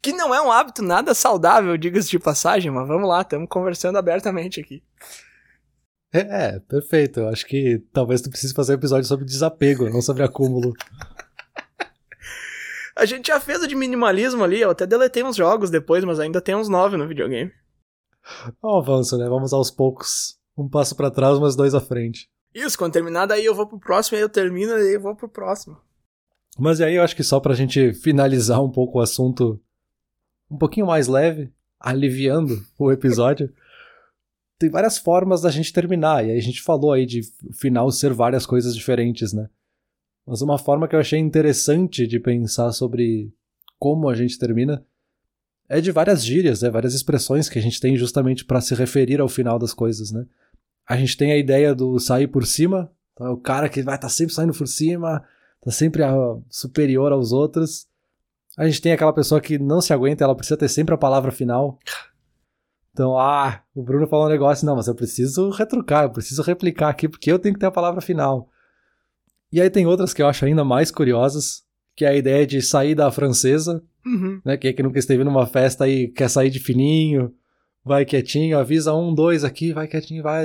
Que 0.00 0.12
não 0.12 0.34
é 0.34 0.40
um 0.40 0.50
hábito 0.50 0.82
nada 0.82 1.14
saudável, 1.14 1.76
diga-se 1.76 2.10
de 2.10 2.18
passagem, 2.18 2.70
mas 2.70 2.86
vamos 2.86 3.08
lá, 3.08 3.22
estamos 3.22 3.48
conversando 3.48 3.96
abertamente 3.96 4.60
aqui. 4.60 4.82
É, 6.12 6.20
é, 6.20 6.60
perfeito. 6.60 7.20
Eu 7.20 7.28
acho 7.28 7.44
que 7.44 7.82
talvez 7.92 8.20
tu 8.20 8.30
precise 8.30 8.54
fazer 8.54 8.72
um 8.72 8.76
episódio 8.76 9.08
sobre 9.08 9.24
desapego, 9.24 9.90
não 9.90 10.00
sobre 10.00 10.22
acúmulo. 10.22 10.72
A 12.96 13.04
gente 13.04 13.26
já 13.26 13.40
fez 13.40 13.66
de 13.66 13.74
minimalismo 13.74 14.44
ali, 14.44 14.60
eu 14.60 14.70
até 14.70 14.86
deletei 14.86 15.22
uns 15.22 15.36
jogos 15.36 15.70
depois, 15.70 16.04
mas 16.04 16.20
ainda 16.20 16.40
tem 16.40 16.54
uns 16.54 16.68
nove 16.68 16.96
no 16.96 17.08
videogame. 17.08 17.50
É 18.46 18.66
um 18.66 18.78
avanço, 18.78 19.18
né? 19.18 19.28
Vamos 19.28 19.52
aos 19.52 19.70
poucos. 19.70 20.38
Um 20.56 20.68
passo 20.68 20.94
para 20.94 21.10
trás, 21.10 21.38
mas 21.38 21.56
dois 21.56 21.74
à 21.74 21.80
frente. 21.80 22.30
Isso, 22.54 22.78
quando 22.78 22.92
terminar, 22.92 23.26
daí 23.26 23.44
eu 23.44 23.54
vou 23.54 23.66
pro 23.66 23.80
próximo, 23.80 24.16
aí 24.16 24.22
eu 24.22 24.28
termino, 24.28 24.72
aí 24.72 24.94
eu 24.94 25.00
vou 25.00 25.16
pro 25.16 25.28
próximo. 25.28 25.76
Mas 26.56 26.80
aí 26.80 26.94
eu 26.94 27.02
acho 27.02 27.16
que 27.16 27.24
só 27.24 27.40
pra 27.40 27.54
gente 27.54 27.92
finalizar 27.94 28.62
um 28.62 28.70
pouco 28.70 28.98
o 28.98 29.02
assunto 29.02 29.60
um 30.48 30.56
pouquinho 30.56 30.86
mais 30.86 31.08
leve, 31.08 31.52
aliviando 31.80 32.64
o 32.78 32.92
episódio, 32.92 33.52
tem 34.58 34.70
várias 34.70 34.96
formas 34.96 35.40
da 35.40 35.50
gente 35.50 35.72
terminar. 35.72 36.24
E 36.24 36.30
aí 36.30 36.38
a 36.38 36.42
gente 36.42 36.62
falou 36.62 36.92
aí 36.92 37.04
de 37.04 37.22
final 37.52 37.90
ser 37.90 38.12
várias 38.12 38.46
coisas 38.46 38.74
diferentes, 38.74 39.32
né? 39.32 39.48
Mas 40.26 40.40
uma 40.40 40.58
forma 40.58 40.88
que 40.88 40.94
eu 40.94 41.00
achei 41.00 41.18
interessante 41.18 42.06
de 42.06 42.18
pensar 42.18 42.72
sobre 42.72 43.32
como 43.78 44.08
a 44.08 44.14
gente 44.14 44.38
termina 44.38 44.84
é 45.68 45.80
de 45.80 45.92
várias 45.92 46.24
gírias, 46.24 46.62
né? 46.62 46.70
várias 46.70 46.94
expressões 46.94 47.48
que 47.48 47.58
a 47.58 47.62
gente 47.62 47.80
tem 47.80 47.96
justamente 47.96 48.44
para 48.44 48.60
se 48.60 48.74
referir 48.74 49.20
ao 49.20 49.28
final 49.28 49.58
das 49.58 49.74
coisas, 49.74 50.10
né? 50.10 50.24
A 50.86 50.96
gente 50.96 51.16
tem 51.16 51.32
a 51.32 51.36
ideia 51.36 51.74
do 51.74 51.98
sair 51.98 52.26
por 52.26 52.46
cima, 52.46 52.92
então 53.12 53.26
é 53.26 53.30
o 53.30 53.38
cara 53.38 53.68
que 53.68 53.82
vai 53.82 53.94
estar 53.94 54.08
tá 54.08 54.12
sempre 54.12 54.34
saindo 54.34 54.52
por 54.52 54.66
cima, 54.68 55.24
tá 55.62 55.70
sempre 55.70 56.02
superior 56.50 57.10
aos 57.12 57.32
outros. 57.32 57.86
A 58.56 58.66
gente 58.66 58.82
tem 58.82 58.92
aquela 58.92 59.12
pessoa 59.12 59.40
que 59.40 59.58
não 59.58 59.80
se 59.80 59.92
aguenta, 59.92 60.22
ela 60.22 60.34
precisa 60.34 60.58
ter 60.58 60.68
sempre 60.68 60.94
a 60.94 60.98
palavra 60.98 61.32
final. 61.32 61.78
Então, 62.92 63.18
ah, 63.18 63.62
o 63.74 63.82
Bruno 63.82 64.06
falou 64.06 64.26
um 64.26 64.30
negócio, 64.30 64.64
não, 64.64 64.76
mas 64.76 64.86
eu 64.86 64.94
preciso 64.94 65.50
retrucar, 65.50 66.04
eu 66.04 66.10
preciso 66.10 66.42
replicar 66.42 66.90
aqui, 66.90 67.08
porque 67.08 67.32
eu 67.32 67.38
tenho 67.38 67.54
que 67.54 67.60
ter 67.60 67.66
a 67.66 67.70
palavra 67.70 68.00
final. 68.00 68.48
E 69.54 69.60
aí 69.60 69.70
tem 69.70 69.86
outras 69.86 70.12
que 70.12 70.20
eu 70.20 70.26
acho 70.26 70.44
ainda 70.44 70.64
mais 70.64 70.90
curiosas, 70.90 71.62
que 71.94 72.04
é 72.04 72.08
a 72.08 72.16
ideia 72.16 72.44
de 72.44 72.60
sair 72.60 72.92
da 72.92 73.08
francesa, 73.12 73.80
uhum. 74.04 74.40
né? 74.44 74.56
Que 74.56 74.66
é 74.66 74.72
que 74.72 74.82
nunca 74.82 74.98
esteve 74.98 75.22
numa 75.22 75.46
festa 75.46 75.88
e 75.88 76.08
quer 76.08 76.28
sair 76.28 76.50
de 76.50 76.58
fininho, 76.58 77.32
vai 77.84 78.04
quietinho, 78.04 78.58
avisa 78.58 78.92
um, 78.92 79.14
dois 79.14 79.44
aqui, 79.44 79.72
vai 79.72 79.86
quietinho, 79.86 80.24
vai, 80.24 80.44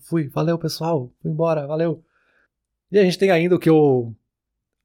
fui, 0.00 0.26
valeu 0.26 0.58
pessoal, 0.58 1.08
fui 1.22 1.30
embora, 1.30 1.68
valeu. 1.68 2.02
E 2.90 2.98
a 2.98 3.04
gente 3.04 3.16
tem 3.16 3.30
ainda 3.30 3.54
o 3.54 3.60
que 3.60 3.70
eu 3.70 4.12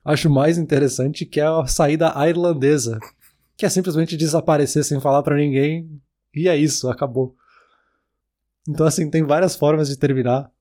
acho 0.05 0.29
mais 0.29 0.59
interessante, 0.59 1.25
que 1.25 1.39
é 1.39 1.47
a 1.47 1.65
saída 1.65 2.13
irlandesa, 2.29 2.99
que 3.57 3.65
é 3.65 3.69
simplesmente 3.69 4.15
desaparecer 4.15 4.83
sem 4.83 5.01
falar 5.01 5.23
para 5.23 5.35
ninguém, 5.35 5.99
e 6.31 6.47
é 6.47 6.55
isso, 6.55 6.91
acabou. 6.91 7.35
Então, 8.69 8.85
assim, 8.85 9.09
tem 9.09 9.23
várias 9.23 9.55
formas 9.55 9.89
de 9.89 9.97
terminar. 9.97 10.52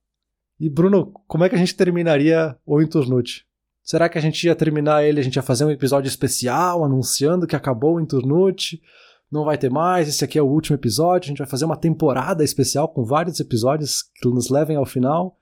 E 0.63 0.71
Bruno, 0.71 1.13
como 1.27 1.43
é 1.43 1.49
que 1.49 1.57
a 1.57 1.59
gente 1.59 1.75
terminaria 1.75 2.57
o 2.65 2.81
Inturnute? 2.81 3.45
Será 3.83 4.09
que 4.09 4.17
a 4.17 4.21
gente 4.21 4.47
ia 4.47 4.55
terminar 4.55 5.03
ele, 5.03 5.19
a 5.19 5.23
gente 5.25 5.35
ia 5.35 5.43
fazer 5.43 5.65
um 5.65 5.71
episódio 5.73 6.07
especial 6.07 6.85
anunciando 6.85 7.49
que 7.49 7.57
acabou 7.57 7.97
o 7.97 8.01
Inturnute? 8.01 8.81
Não 9.29 9.45
vai 9.45 9.59
ter 9.59 9.69
mais, 9.69 10.07
esse 10.07 10.25
aqui 10.25 10.39
é 10.39 10.43
o 10.43 10.47
último 10.47 10.77
episódio, 10.77 11.27
a 11.27 11.31
gente 11.31 11.39
vai 11.39 11.49
fazer 11.49 11.65
uma 11.65 11.77
temporada 11.77 12.45
especial 12.45 12.87
com 12.87 13.03
vários 13.03 13.41
episódios 13.41 14.05
que 14.15 14.29
nos 14.29 14.51
levem 14.51 14.77
ao 14.77 14.87
final. 14.87 15.37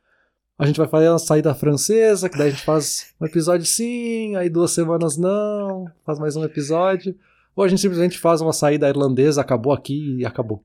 A 0.59 0.65
gente 0.65 0.79
vai 0.79 0.89
fazer 0.89 1.09
a 1.09 1.19
saída 1.19 1.55
francesa, 1.55 2.27
que 2.27 2.39
daí 2.39 2.49
a 2.49 2.53
gente 2.53 2.65
faz 2.65 3.13
um 3.21 3.27
episódio 3.27 3.67
sim, 3.67 4.37
aí 4.37 4.49
duas 4.49 4.71
semanas 4.71 5.19
não, 5.19 5.85
faz 6.03 6.19
mais 6.19 6.35
um 6.35 6.45
episódio. 6.45 7.15
Ou 7.55 7.63
a 7.63 7.69
gente 7.69 7.83
simplesmente 7.83 8.19
faz 8.19 8.41
uma 8.41 8.55
saída 8.55 8.89
irlandesa, 8.89 9.43
acabou 9.43 9.75
aqui 9.75 10.17
e 10.17 10.25
acabou. 10.25 10.65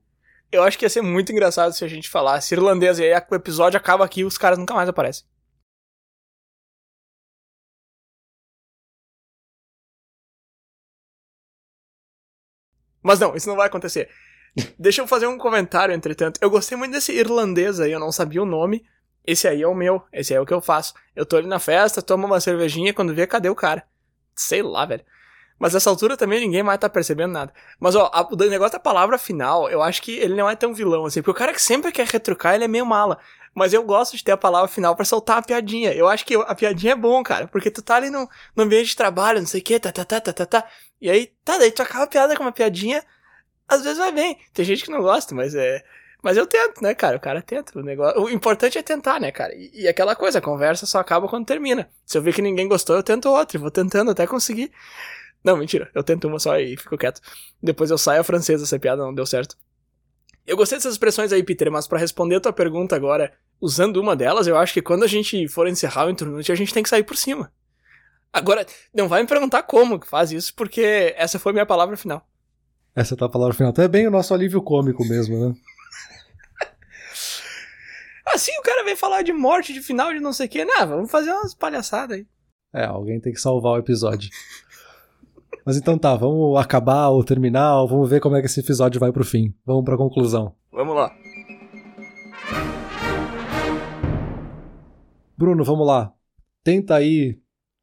Eu 0.50 0.62
acho 0.62 0.78
que 0.78 0.84
ia 0.84 0.90
ser 0.90 1.02
muito 1.02 1.32
engraçado 1.32 1.72
se 1.72 1.84
a 1.84 1.88
gente 1.88 2.08
falasse 2.08 2.54
irlandês 2.54 2.98
e 2.98 3.04
aí 3.04 3.22
o 3.30 3.34
episódio 3.34 3.78
acaba 3.78 4.04
aqui 4.04 4.20
e 4.20 4.24
os 4.24 4.38
caras 4.38 4.58
nunca 4.58 4.74
mais 4.74 4.88
aparecem. 4.88 5.24
Mas 13.02 13.20
não, 13.20 13.36
isso 13.36 13.48
não 13.48 13.56
vai 13.56 13.66
acontecer. 13.68 14.08
Deixa 14.78 15.00
eu 15.02 15.06
fazer 15.06 15.26
um 15.26 15.38
comentário, 15.38 15.94
entretanto. 15.94 16.38
Eu 16.42 16.50
gostei 16.50 16.76
muito 16.76 16.92
desse 16.92 17.12
irlandês 17.12 17.78
aí, 17.80 17.92
eu 17.92 18.00
não 18.00 18.10
sabia 18.12 18.42
o 18.42 18.46
nome. 18.46 18.84
Esse 19.26 19.48
aí 19.48 19.62
é 19.62 19.66
o 19.66 19.74
meu, 19.74 20.02
esse 20.12 20.32
aí 20.32 20.38
é 20.38 20.40
o 20.40 20.46
que 20.46 20.54
eu 20.54 20.60
faço. 20.60 20.94
Eu 21.14 21.26
tô 21.26 21.36
ali 21.36 21.46
na 21.48 21.58
festa, 21.58 22.00
tomo 22.02 22.26
uma 22.26 22.40
cervejinha, 22.40 22.94
quando 22.94 23.14
vê, 23.14 23.26
cadê 23.26 23.48
o 23.48 23.54
cara? 23.54 23.84
Sei 24.34 24.62
lá, 24.62 24.86
velho. 24.86 25.04
Mas 25.58 25.72
nessa 25.72 25.88
altura 25.88 26.16
também 26.16 26.40
ninguém 26.40 26.62
mais 26.62 26.78
tá 26.78 26.88
percebendo 26.88 27.32
nada. 27.32 27.52
Mas 27.80 27.94
ó, 27.94 28.10
a, 28.12 28.26
o 28.30 28.36
negócio 28.36 28.72
da 28.72 28.80
palavra 28.80 29.16
final, 29.16 29.70
eu 29.70 29.82
acho 29.82 30.02
que 30.02 30.12
ele 30.12 30.34
não 30.34 30.48
é 30.48 30.54
tão 30.54 30.74
vilão 30.74 31.06
assim. 31.06 31.22
Porque 31.22 31.30
o 31.30 31.34
cara 31.38 31.52
que 31.52 31.62
sempre 31.62 31.90
quer 31.92 32.06
retrucar, 32.06 32.54
ele 32.54 32.64
é 32.64 32.68
meio 32.68 32.84
mala. 32.84 33.18
Mas 33.54 33.72
eu 33.72 33.82
gosto 33.82 34.16
de 34.16 34.22
ter 34.22 34.32
a 34.32 34.36
palavra 34.36 34.68
final 34.68 34.94
para 34.94 35.06
soltar 35.06 35.38
a 35.38 35.42
piadinha. 35.42 35.90
Eu 35.92 36.06
acho 36.06 36.26
que 36.26 36.34
a 36.34 36.54
piadinha 36.54 36.92
é 36.92 36.96
bom, 36.96 37.22
cara. 37.22 37.48
Porque 37.48 37.70
tu 37.70 37.80
tá 37.80 37.96
ali 37.96 38.10
no, 38.10 38.28
no 38.54 38.64
ambiente 38.64 38.88
de 38.88 38.96
trabalho, 38.96 39.40
não 39.40 39.46
sei 39.46 39.62
o 39.62 39.64
que, 39.64 39.80
tá, 39.80 39.90
tá, 39.90 40.04
tá, 40.04 40.20
tá, 40.20 40.32
tá, 40.32 40.44
tá. 40.44 40.68
E 41.00 41.08
aí, 41.08 41.32
tá, 41.42 41.56
daí 41.56 41.70
tu 41.70 41.80
acaba 41.80 42.04
a 42.04 42.06
piada 42.06 42.36
com 42.36 42.42
uma 42.42 42.52
piadinha. 42.52 43.02
Às 43.66 43.82
vezes 43.82 43.96
vai 43.96 44.12
bem. 44.12 44.38
Tem 44.52 44.62
gente 44.62 44.84
que 44.84 44.90
não 44.90 45.00
gosta, 45.00 45.34
mas 45.34 45.54
é. 45.54 45.82
Mas 46.22 46.36
eu 46.36 46.46
tento, 46.46 46.82
né, 46.82 46.94
cara? 46.94 47.16
O 47.16 47.20
cara 47.20 47.40
tenta. 47.40 47.78
O, 47.78 47.82
negócio... 47.82 48.20
o 48.20 48.28
importante 48.28 48.76
é 48.76 48.82
tentar, 48.82 49.18
né, 49.18 49.32
cara? 49.32 49.54
E, 49.54 49.70
e, 49.84 49.88
aquela 49.88 50.14
coisa, 50.14 50.38
a 50.38 50.42
conversa 50.42 50.84
só 50.84 50.98
acaba 50.98 51.26
quando 51.26 51.46
termina. 51.46 51.88
Se 52.04 52.18
eu 52.18 52.22
ver 52.22 52.34
que 52.34 52.42
ninguém 52.42 52.68
gostou, 52.68 52.94
eu 52.96 53.02
tento 53.02 53.30
outra. 53.30 53.56
E 53.56 53.60
vou 53.60 53.70
tentando 53.70 54.10
até 54.10 54.26
conseguir. 54.26 54.70
Não, 55.46 55.56
mentira. 55.56 55.88
Eu 55.94 56.02
tento 56.02 56.26
uma 56.26 56.40
só 56.40 56.58
e 56.58 56.76
fico 56.76 56.98
quieto. 56.98 57.20
Depois 57.62 57.88
eu 57.88 57.96
saio 57.96 58.20
a 58.20 58.24
francesa, 58.24 58.64
essa 58.64 58.80
piada 58.80 59.04
não 59.04 59.14
deu 59.14 59.24
certo. 59.24 59.56
Eu 60.44 60.56
gostei 60.56 60.76
dessas 60.76 60.94
expressões 60.94 61.32
aí, 61.32 61.40
Peter, 61.44 61.70
mas 61.70 61.86
para 61.86 62.00
responder 62.00 62.34
a 62.34 62.40
tua 62.40 62.52
pergunta 62.52 62.96
agora, 62.96 63.32
usando 63.60 63.98
uma 63.98 64.16
delas, 64.16 64.48
eu 64.48 64.56
acho 64.56 64.74
que 64.74 64.82
quando 64.82 65.04
a 65.04 65.06
gente 65.06 65.46
for 65.46 65.68
encerrar 65.68 66.06
o 66.06 66.10
Internute, 66.10 66.50
a 66.50 66.56
gente 66.56 66.74
tem 66.74 66.82
que 66.82 66.88
sair 66.88 67.04
por 67.04 67.16
cima. 67.16 67.52
Agora, 68.32 68.66
não 68.92 69.06
vai 69.06 69.22
me 69.22 69.28
perguntar 69.28 69.62
como 69.62 70.00
que 70.00 70.08
faz 70.08 70.32
isso, 70.32 70.52
porque 70.52 71.14
essa 71.16 71.38
foi 71.38 71.52
minha 71.52 71.64
palavra 71.64 71.96
final. 71.96 72.28
Essa 72.92 73.14
é 73.14 73.16
a 73.16 73.18
tua 73.18 73.30
palavra 73.30 73.54
final. 73.54 73.70
Até 73.70 73.86
bem 73.86 74.08
o 74.08 74.10
nosso 74.10 74.34
alívio 74.34 74.60
cômico 74.60 75.04
mesmo, 75.04 75.48
né? 75.48 75.54
assim 78.34 78.52
o 78.58 78.62
cara 78.62 78.82
vem 78.82 78.96
falar 78.96 79.22
de 79.22 79.32
morte, 79.32 79.72
de 79.72 79.80
final, 79.80 80.12
de 80.12 80.18
não 80.18 80.32
sei 80.32 80.46
o 80.46 80.50
que? 80.50 80.64
Não, 80.64 80.88
vamos 80.88 81.08
fazer 81.08 81.30
umas 81.30 81.54
palhaçadas 81.54 82.16
aí. 82.16 82.26
É, 82.74 82.84
alguém 82.84 83.20
tem 83.20 83.32
que 83.32 83.40
salvar 83.40 83.74
o 83.74 83.78
episódio. 83.78 84.28
Mas 85.64 85.76
então 85.76 85.98
tá, 85.98 86.14
vamos 86.14 86.56
acabar 86.58 87.08
ou 87.08 87.24
terminar, 87.24 87.80
ou 87.80 87.88
vamos 87.88 88.08
ver 88.08 88.20
como 88.20 88.36
é 88.36 88.40
que 88.40 88.46
esse 88.46 88.60
episódio 88.60 89.00
vai 89.00 89.10
pro 89.10 89.24
fim. 89.24 89.52
Vamos 89.64 89.84
pra 89.84 89.96
conclusão. 89.96 90.54
Vamos 90.72 90.94
lá. 90.94 91.12
Bruno, 95.36 95.64
vamos 95.64 95.86
lá. 95.86 96.12
Tenta 96.64 96.94
aí 96.94 97.38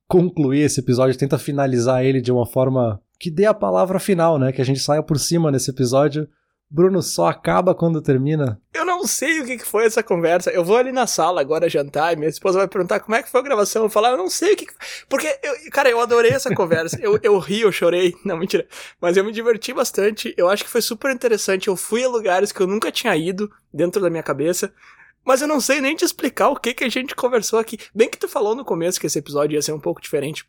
concluir 0.07 0.61
esse 0.61 0.79
episódio, 0.79 1.17
tenta 1.17 1.37
finalizar 1.37 2.03
ele 2.03 2.21
de 2.21 2.31
uma 2.31 2.45
forma 2.45 3.01
que 3.19 3.29
dê 3.29 3.45
a 3.45 3.53
palavra 3.53 3.99
final, 3.99 4.37
né? 4.37 4.51
Que 4.51 4.61
a 4.61 4.65
gente 4.65 4.79
saia 4.79 5.03
por 5.03 5.19
cima 5.19 5.51
nesse 5.51 5.71
episódio. 5.71 6.27
Bruno, 6.73 7.03
só 7.03 7.27
acaba 7.27 7.75
quando 7.75 8.01
termina? 8.01 8.59
Eu 8.73 8.83
não 8.83 9.05
sei 9.05 9.41
o 9.41 9.45
que 9.45 9.59
foi 9.59 9.85
essa 9.85 10.01
conversa. 10.01 10.49
Eu 10.49 10.65
vou 10.65 10.75
ali 10.75 10.91
na 10.91 11.05
sala 11.05 11.39
agora 11.39 11.69
jantar 11.69 12.11
e 12.11 12.15
minha 12.15 12.27
esposa 12.27 12.57
vai 12.57 12.67
perguntar 12.67 12.99
como 12.99 13.13
é 13.13 13.21
que 13.21 13.29
foi 13.29 13.41
a 13.41 13.43
gravação. 13.43 13.81
Eu 13.83 13.87
vou 13.87 13.93
falar, 13.93 14.09
eu 14.09 14.17
não 14.17 14.27
sei 14.27 14.53
o 14.53 14.57
que. 14.57 14.65
Porque, 15.07 15.27
eu, 15.43 15.69
cara, 15.69 15.87
eu 15.91 16.01
adorei 16.01 16.31
essa 16.31 16.51
conversa. 16.55 16.97
eu, 16.99 17.19
eu 17.21 17.37
ri, 17.37 17.61
eu 17.61 17.71
chorei. 17.71 18.15
Não, 18.25 18.35
mentira. 18.35 18.67
Mas 18.99 19.15
eu 19.15 19.23
me 19.23 19.31
diverti 19.31 19.71
bastante. 19.71 20.33
Eu 20.35 20.49
acho 20.49 20.63
que 20.63 20.69
foi 20.71 20.81
super 20.81 21.11
interessante. 21.13 21.67
Eu 21.67 21.75
fui 21.75 22.03
a 22.03 22.09
lugares 22.09 22.51
que 22.51 22.59
eu 22.59 22.65
nunca 22.65 22.91
tinha 22.91 23.15
ido 23.15 23.51
dentro 23.71 24.01
da 24.01 24.09
minha 24.09 24.23
cabeça. 24.23 24.73
Mas 25.23 25.43
eu 25.43 25.47
não 25.47 25.61
sei 25.61 25.79
nem 25.79 25.95
te 25.95 26.03
explicar 26.03 26.49
o 26.49 26.55
que, 26.55 26.73
que 26.73 26.83
a 26.83 26.89
gente 26.89 27.13
conversou 27.13 27.59
aqui. 27.59 27.77
Bem 27.93 28.09
que 28.09 28.17
tu 28.17 28.27
falou 28.27 28.55
no 28.55 28.65
começo 28.65 28.99
que 28.99 29.05
esse 29.05 29.19
episódio 29.19 29.53
ia 29.53 29.61
ser 29.61 29.73
um 29.73 29.79
pouco 29.79 30.01
diferente. 30.01 30.43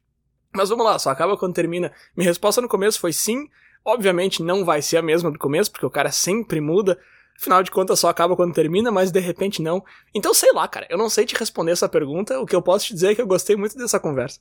Mas 0.54 0.70
vamos 0.70 0.86
lá, 0.86 0.98
só 0.98 1.10
acaba 1.10 1.36
quando 1.36 1.52
termina. 1.52 1.92
Minha 2.16 2.30
resposta 2.30 2.62
no 2.62 2.68
começo 2.68 2.98
foi 2.98 3.12
sim. 3.12 3.46
Obviamente 3.84 4.42
não 4.42 4.64
vai 4.64 4.80
ser 4.80 4.96
a 4.96 5.02
mesma 5.02 5.30
do 5.30 5.38
começo, 5.38 5.70
porque 5.70 5.86
o 5.86 5.90
cara 5.90 6.10
sempre 6.10 6.60
muda. 6.60 6.98
Afinal 7.38 7.62
de 7.62 7.70
contas, 7.70 7.98
só 7.98 8.08
acaba 8.08 8.36
quando 8.36 8.54
termina, 8.54 8.90
mas 8.90 9.10
de 9.10 9.20
repente 9.20 9.60
não. 9.60 9.82
Então, 10.14 10.32
sei 10.32 10.52
lá, 10.52 10.66
cara, 10.68 10.86
eu 10.88 10.96
não 10.96 11.10
sei 11.10 11.26
te 11.26 11.34
responder 11.34 11.72
essa 11.72 11.88
pergunta. 11.88 12.40
O 12.40 12.46
que 12.46 12.54
eu 12.54 12.62
posso 12.62 12.86
te 12.86 12.94
dizer 12.94 13.08
é 13.08 13.14
que 13.14 13.20
eu 13.20 13.26
gostei 13.26 13.56
muito 13.56 13.76
dessa 13.76 13.98
conversa. 13.98 14.40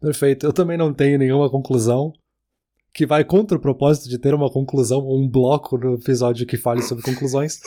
Perfeito. 0.00 0.46
Eu 0.46 0.52
também 0.52 0.78
não 0.78 0.94
tenho 0.94 1.18
nenhuma 1.18 1.50
conclusão 1.50 2.12
que 2.94 3.06
vai 3.06 3.24
contra 3.24 3.56
o 3.56 3.60
propósito 3.60 4.08
de 4.08 4.18
ter 4.18 4.34
uma 4.34 4.50
conclusão, 4.50 5.00
um 5.00 5.28
bloco 5.28 5.78
no 5.78 5.94
episódio 5.94 6.46
que 6.46 6.56
fale 6.56 6.82
sobre 6.82 7.04
conclusões. 7.04 7.60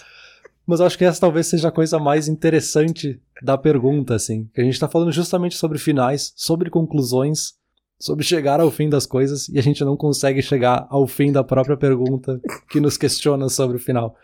Mas 0.65 0.81
acho 0.81 0.97
que 0.97 1.05
essa 1.05 1.21
talvez 1.21 1.47
seja 1.47 1.67
a 1.67 1.71
coisa 1.71 1.99
mais 1.99 2.27
interessante 2.27 3.21
da 3.41 3.57
pergunta, 3.57 4.15
assim. 4.15 4.49
Que 4.53 4.61
a 4.61 4.63
gente 4.63 4.79
tá 4.79 4.87
falando 4.87 5.11
justamente 5.11 5.55
sobre 5.55 5.77
finais, 5.77 6.33
sobre 6.35 6.69
conclusões, 6.69 7.53
sobre 7.99 8.23
chegar 8.23 8.59
ao 8.59 8.69
fim 8.69 8.89
das 8.89 9.05
coisas, 9.05 9.47
e 9.49 9.57
a 9.57 9.61
gente 9.61 9.83
não 9.83 9.95
consegue 9.95 10.41
chegar 10.41 10.85
ao 10.89 11.07
fim 11.07 11.31
da 11.31 11.43
própria 11.43 11.77
pergunta 11.77 12.39
que 12.69 12.79
nos 12.79 12.97
questiona 12.97 13.49
sobre 13.49 13.77
o 13.77 13.79
final. 13.79 14.15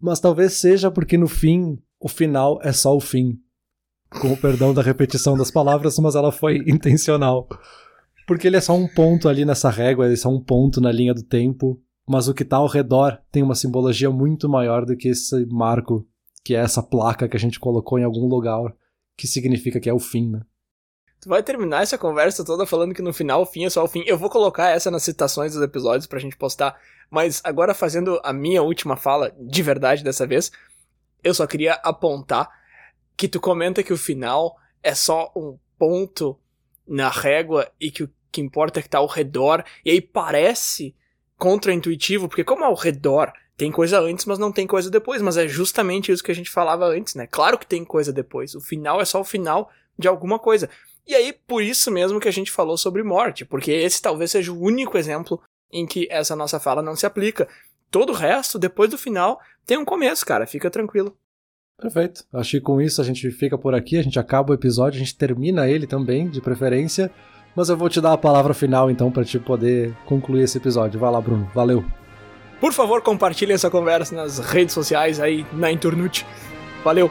Mas 0.00 0.20
talvez 0.20 0.54
seja 0.54 0.90
porque 0.90 1.16
no 1.16 1.28
fim, 1.28 1.78
o 1.98 2.08
final 2.08 2.58
é 2.62 2.72
só 2.72 2.94
o 2.94 3.00
fim. 3.00 3.38
Com 4.20 4.32
o 4.32 4.36
perdão 4.36 4.74
da 4.74 4.82
repetição 4.82 5.36
das 5.36 5.50
palavras, 5.50 5.98
mas 5.98 6.14
ela 6.14 6.30
foi 6.30 6.56
intencional. 6.66 7.48
Porque 8.26 8.46
ele 8.46 8.56
é 8.56 8.60
só 8.60 8.74
um 8.74 8.86
ponto 8.86 9.28
ali 9.28 9.44
nessa 9.44 9.70
régua, 9.70 10.04
ele 10.04 10.14
é 10.14 10.16
só 10.16 10.28
um 10.28 10.40
ponto 10.40 10.80
na 10.80 10.92
linha 10.92 11.14
do 11.14 11.22
tempo, 11.22 11.80
mas 12.06 12.28
o 12.28 12.34
que 12.34 12.42
está 12.42 12.56
ao 12.56 12.66
redor 12.66 13.18
tem 13.30 13.42
uma 13.42 13.54
simbologia 13.54 14.10
muito 14.10 14.48
maior 14.48 14.84
do 14.84 14.96
que 14.96 15.08
esse 15.08 15.46
marco, 15.46 16.06
que 16.44 16.54
é 16.54 16.58
essa 16.58 16.82
placa 16.82 17.28
que 17.28 17.36
a 17.36 17.40
gente 17.40 17.58
colocou 17.58 17.98
em 17.98 18.04
algum 18.04 18.26
lugar, 18.26 18.74
que 19.16 19.26
significa 19.26 19.80
que 19.80 19.88
é 19.88 19.94
o 19.94 19.98
fim, 19.98 20.28
né? 20.30 20.40
Tu 21.22 21.28
vai 21.28 21.40
terminar 21.40 21.84
essa 21.84 21.96
conversa 21.96 22.44
toda 22.44 22.66
falando 22.66 22.92
que 22.92 23.00
no 23.00 23.12
final 23.12 23.42
o 23.42 23.46
fim 23.46 23.64
é 23.64 23.70
só 23.70 23.84
o 23.84 23.86
fim. 23.86 24.02
Eu 24.08 24.18
vou 24.18 24.28
colocar 24.28 24.70
essa 24.70 24.90
nas 24.90 25.04
citações 25.04 25.52
dos 25.54 25.62
episódios 25.62 26.08
pra 26.08 26.18
gente 26.18 26.36
postar. 26.36 26.76
Mas 27.08 27.40
agora 27.44 27.74
fazendo 27.74 28.20
a 28.24 28.32
minha 28.32 28.60
última 28.60 28.96
fala, 28.96 29.32
de 29.38 29.62
verdade 29.62 30.02
dessa 30.02 30.26
vez, 30.26 30.50
eu 31.22 31.32
só 31.32 31.46
queria 31.46 31.74
apontar 31.74 32.50
que 33.16 33.28
tu 33.28 33.38
comenta 33.38 33.84
que 33.84 33.92
o 33.92 33.96
final 33.96 34.56
é 34.82 34.96
só 34.96 35.30
um 35.36 35.56
ponto 35.78 36.36
na 36.88 37.08
régua 37.08 37.70
e 37.80 37.92
que 37.92 38.02
o 38.02 38.10
que 38.32 38.40
importa 38.40 38.80
é 38.80 38.82
que 38.82 38.88
tá 38.88 38.98
ao 38.98 39.06
redor. 39.06 39.64
E 39.84 39.92
aí 39.92 40.00
parece 40.00 40.92
contraintuitivo, 41.38 42.28
porque 42.28 42.42
como 42.42 42.64
ao 42.64 42.74
redor 42.74 43.32
tem 43.56 43.70
coisa 43.70 44.00
antes, 44.00 44.24
mas 44.24 44.40
não 44.40 44.50
tem 44.50 44.66
coisa 44.66 44.90
depois, 44.90 45.22
mas 45.22 45.36
é 45.36 45.46
justamente 45.46 46.10
isso 46.10 46.24
que 46.24 46.32
a 46.32 46.34
gente 46.34 46.50
falava 46.50 46.86
antes, 46.86 47.14
né? 47.14 47.28
Claro 47.30 47.56
que 47.56 47.66
tem 47.66 47.84
coisa 47.84 48.12
depois. 48.12 48.56
O 48.56 48.60
final 48.60 49.00
é 49.00 49.04
só 49.04 49.20
o 49.20 49.24
final 49.24 49.70
de 49.96 50.08
alguma 50.08 50.36
coisa. 50.36 50.68
E 51.06 51.14
aí, 51.14 51.32
por 51.32 51.62
isso 51.62 51.90
mesmo 51.90 52.20
que 52.20 52.28
a 52.28 52.32
gente 52.32 52.50
falou 52.50 52.76
sobre 52.76 53.02
morte, 53.02 53.44
porque 53.44 53.72
esse 53.72 54.00
talvez 54.00 54.30
seja 54.30 54.52
o 54.52 54.60
único 54.60 54.96
exemplo 54.96 55.40
em 55.72 55.86
que 55.86 56.06
essa 56.10 56.36
nossa 56.36 56.60
fala 56.60 56.82
não 56.82 56.94
se 56.94 57.06
aplica. 57.06 57.48
Todo 57.90 58.10
o 58.10 58.14
resto, 58.14 58.58
depois 58.58 58.90
do 58.90 58.98
final, 58.98 59.40
tem 59.66 59.76
um 59.76 59.84
começo, 59.84 60.24
cara, 60.24 60.46
fica 60.46 60.70
tranquilo. 60.70 61.16
Perfeito. 61.80 62.24
Acho 62.32 62.52
que 62.52 62.60
com 62.60 62.80
isso 62.80 63.00
a 63.00 63.04
gente 63.04 63.28
fica 63.30 63.58
por 63.58 63.74
aqui, 63.74 63.98
a 63.98 64.02
gente 64.02 64.18
acaba 64.18 64.52
o 64.52 64.54
episódio, 64.54 64.96
a 64.96 65.04
gente 65.04 65.16
termina 65.16 65.68
ele 65.68 65.86
também, 65.86 66.28
de 66.28 66.40
preferência. 66.40 67.10
Mas 67.56 67.68
eu 67.68 67.76
vou 67.76 67.88
te 67.88 68.00
dar 68.00 68.12
a 68.12 68.18
palavra 68.18 68.54
final 68.54 68.90
então 68.90 69.10
para 69.10 69.24
te 69.24 69.38
poder 69.38 69.94
concluir 70.06 70.42
esse 70.42 70.56
episódio. 70.56 70.98
Vai 70.98 71.10
lá, 71.10 71.20
Bruno. 71.20 71.50
Valeu. 71.54 71.84
Por 72.60 72.72
favor, 72.72 73.02
compartilhe 73.02 73.52
essa 73.52 73.68
conversa 73.68 74.14
nas 74.14 74.38
redes 74.38 74.72
sociais 74.72 75.18
aí 75.18 75.44
na 75.52 75.70
internet. 75.70 76.24
Valeu. 76.84 77.10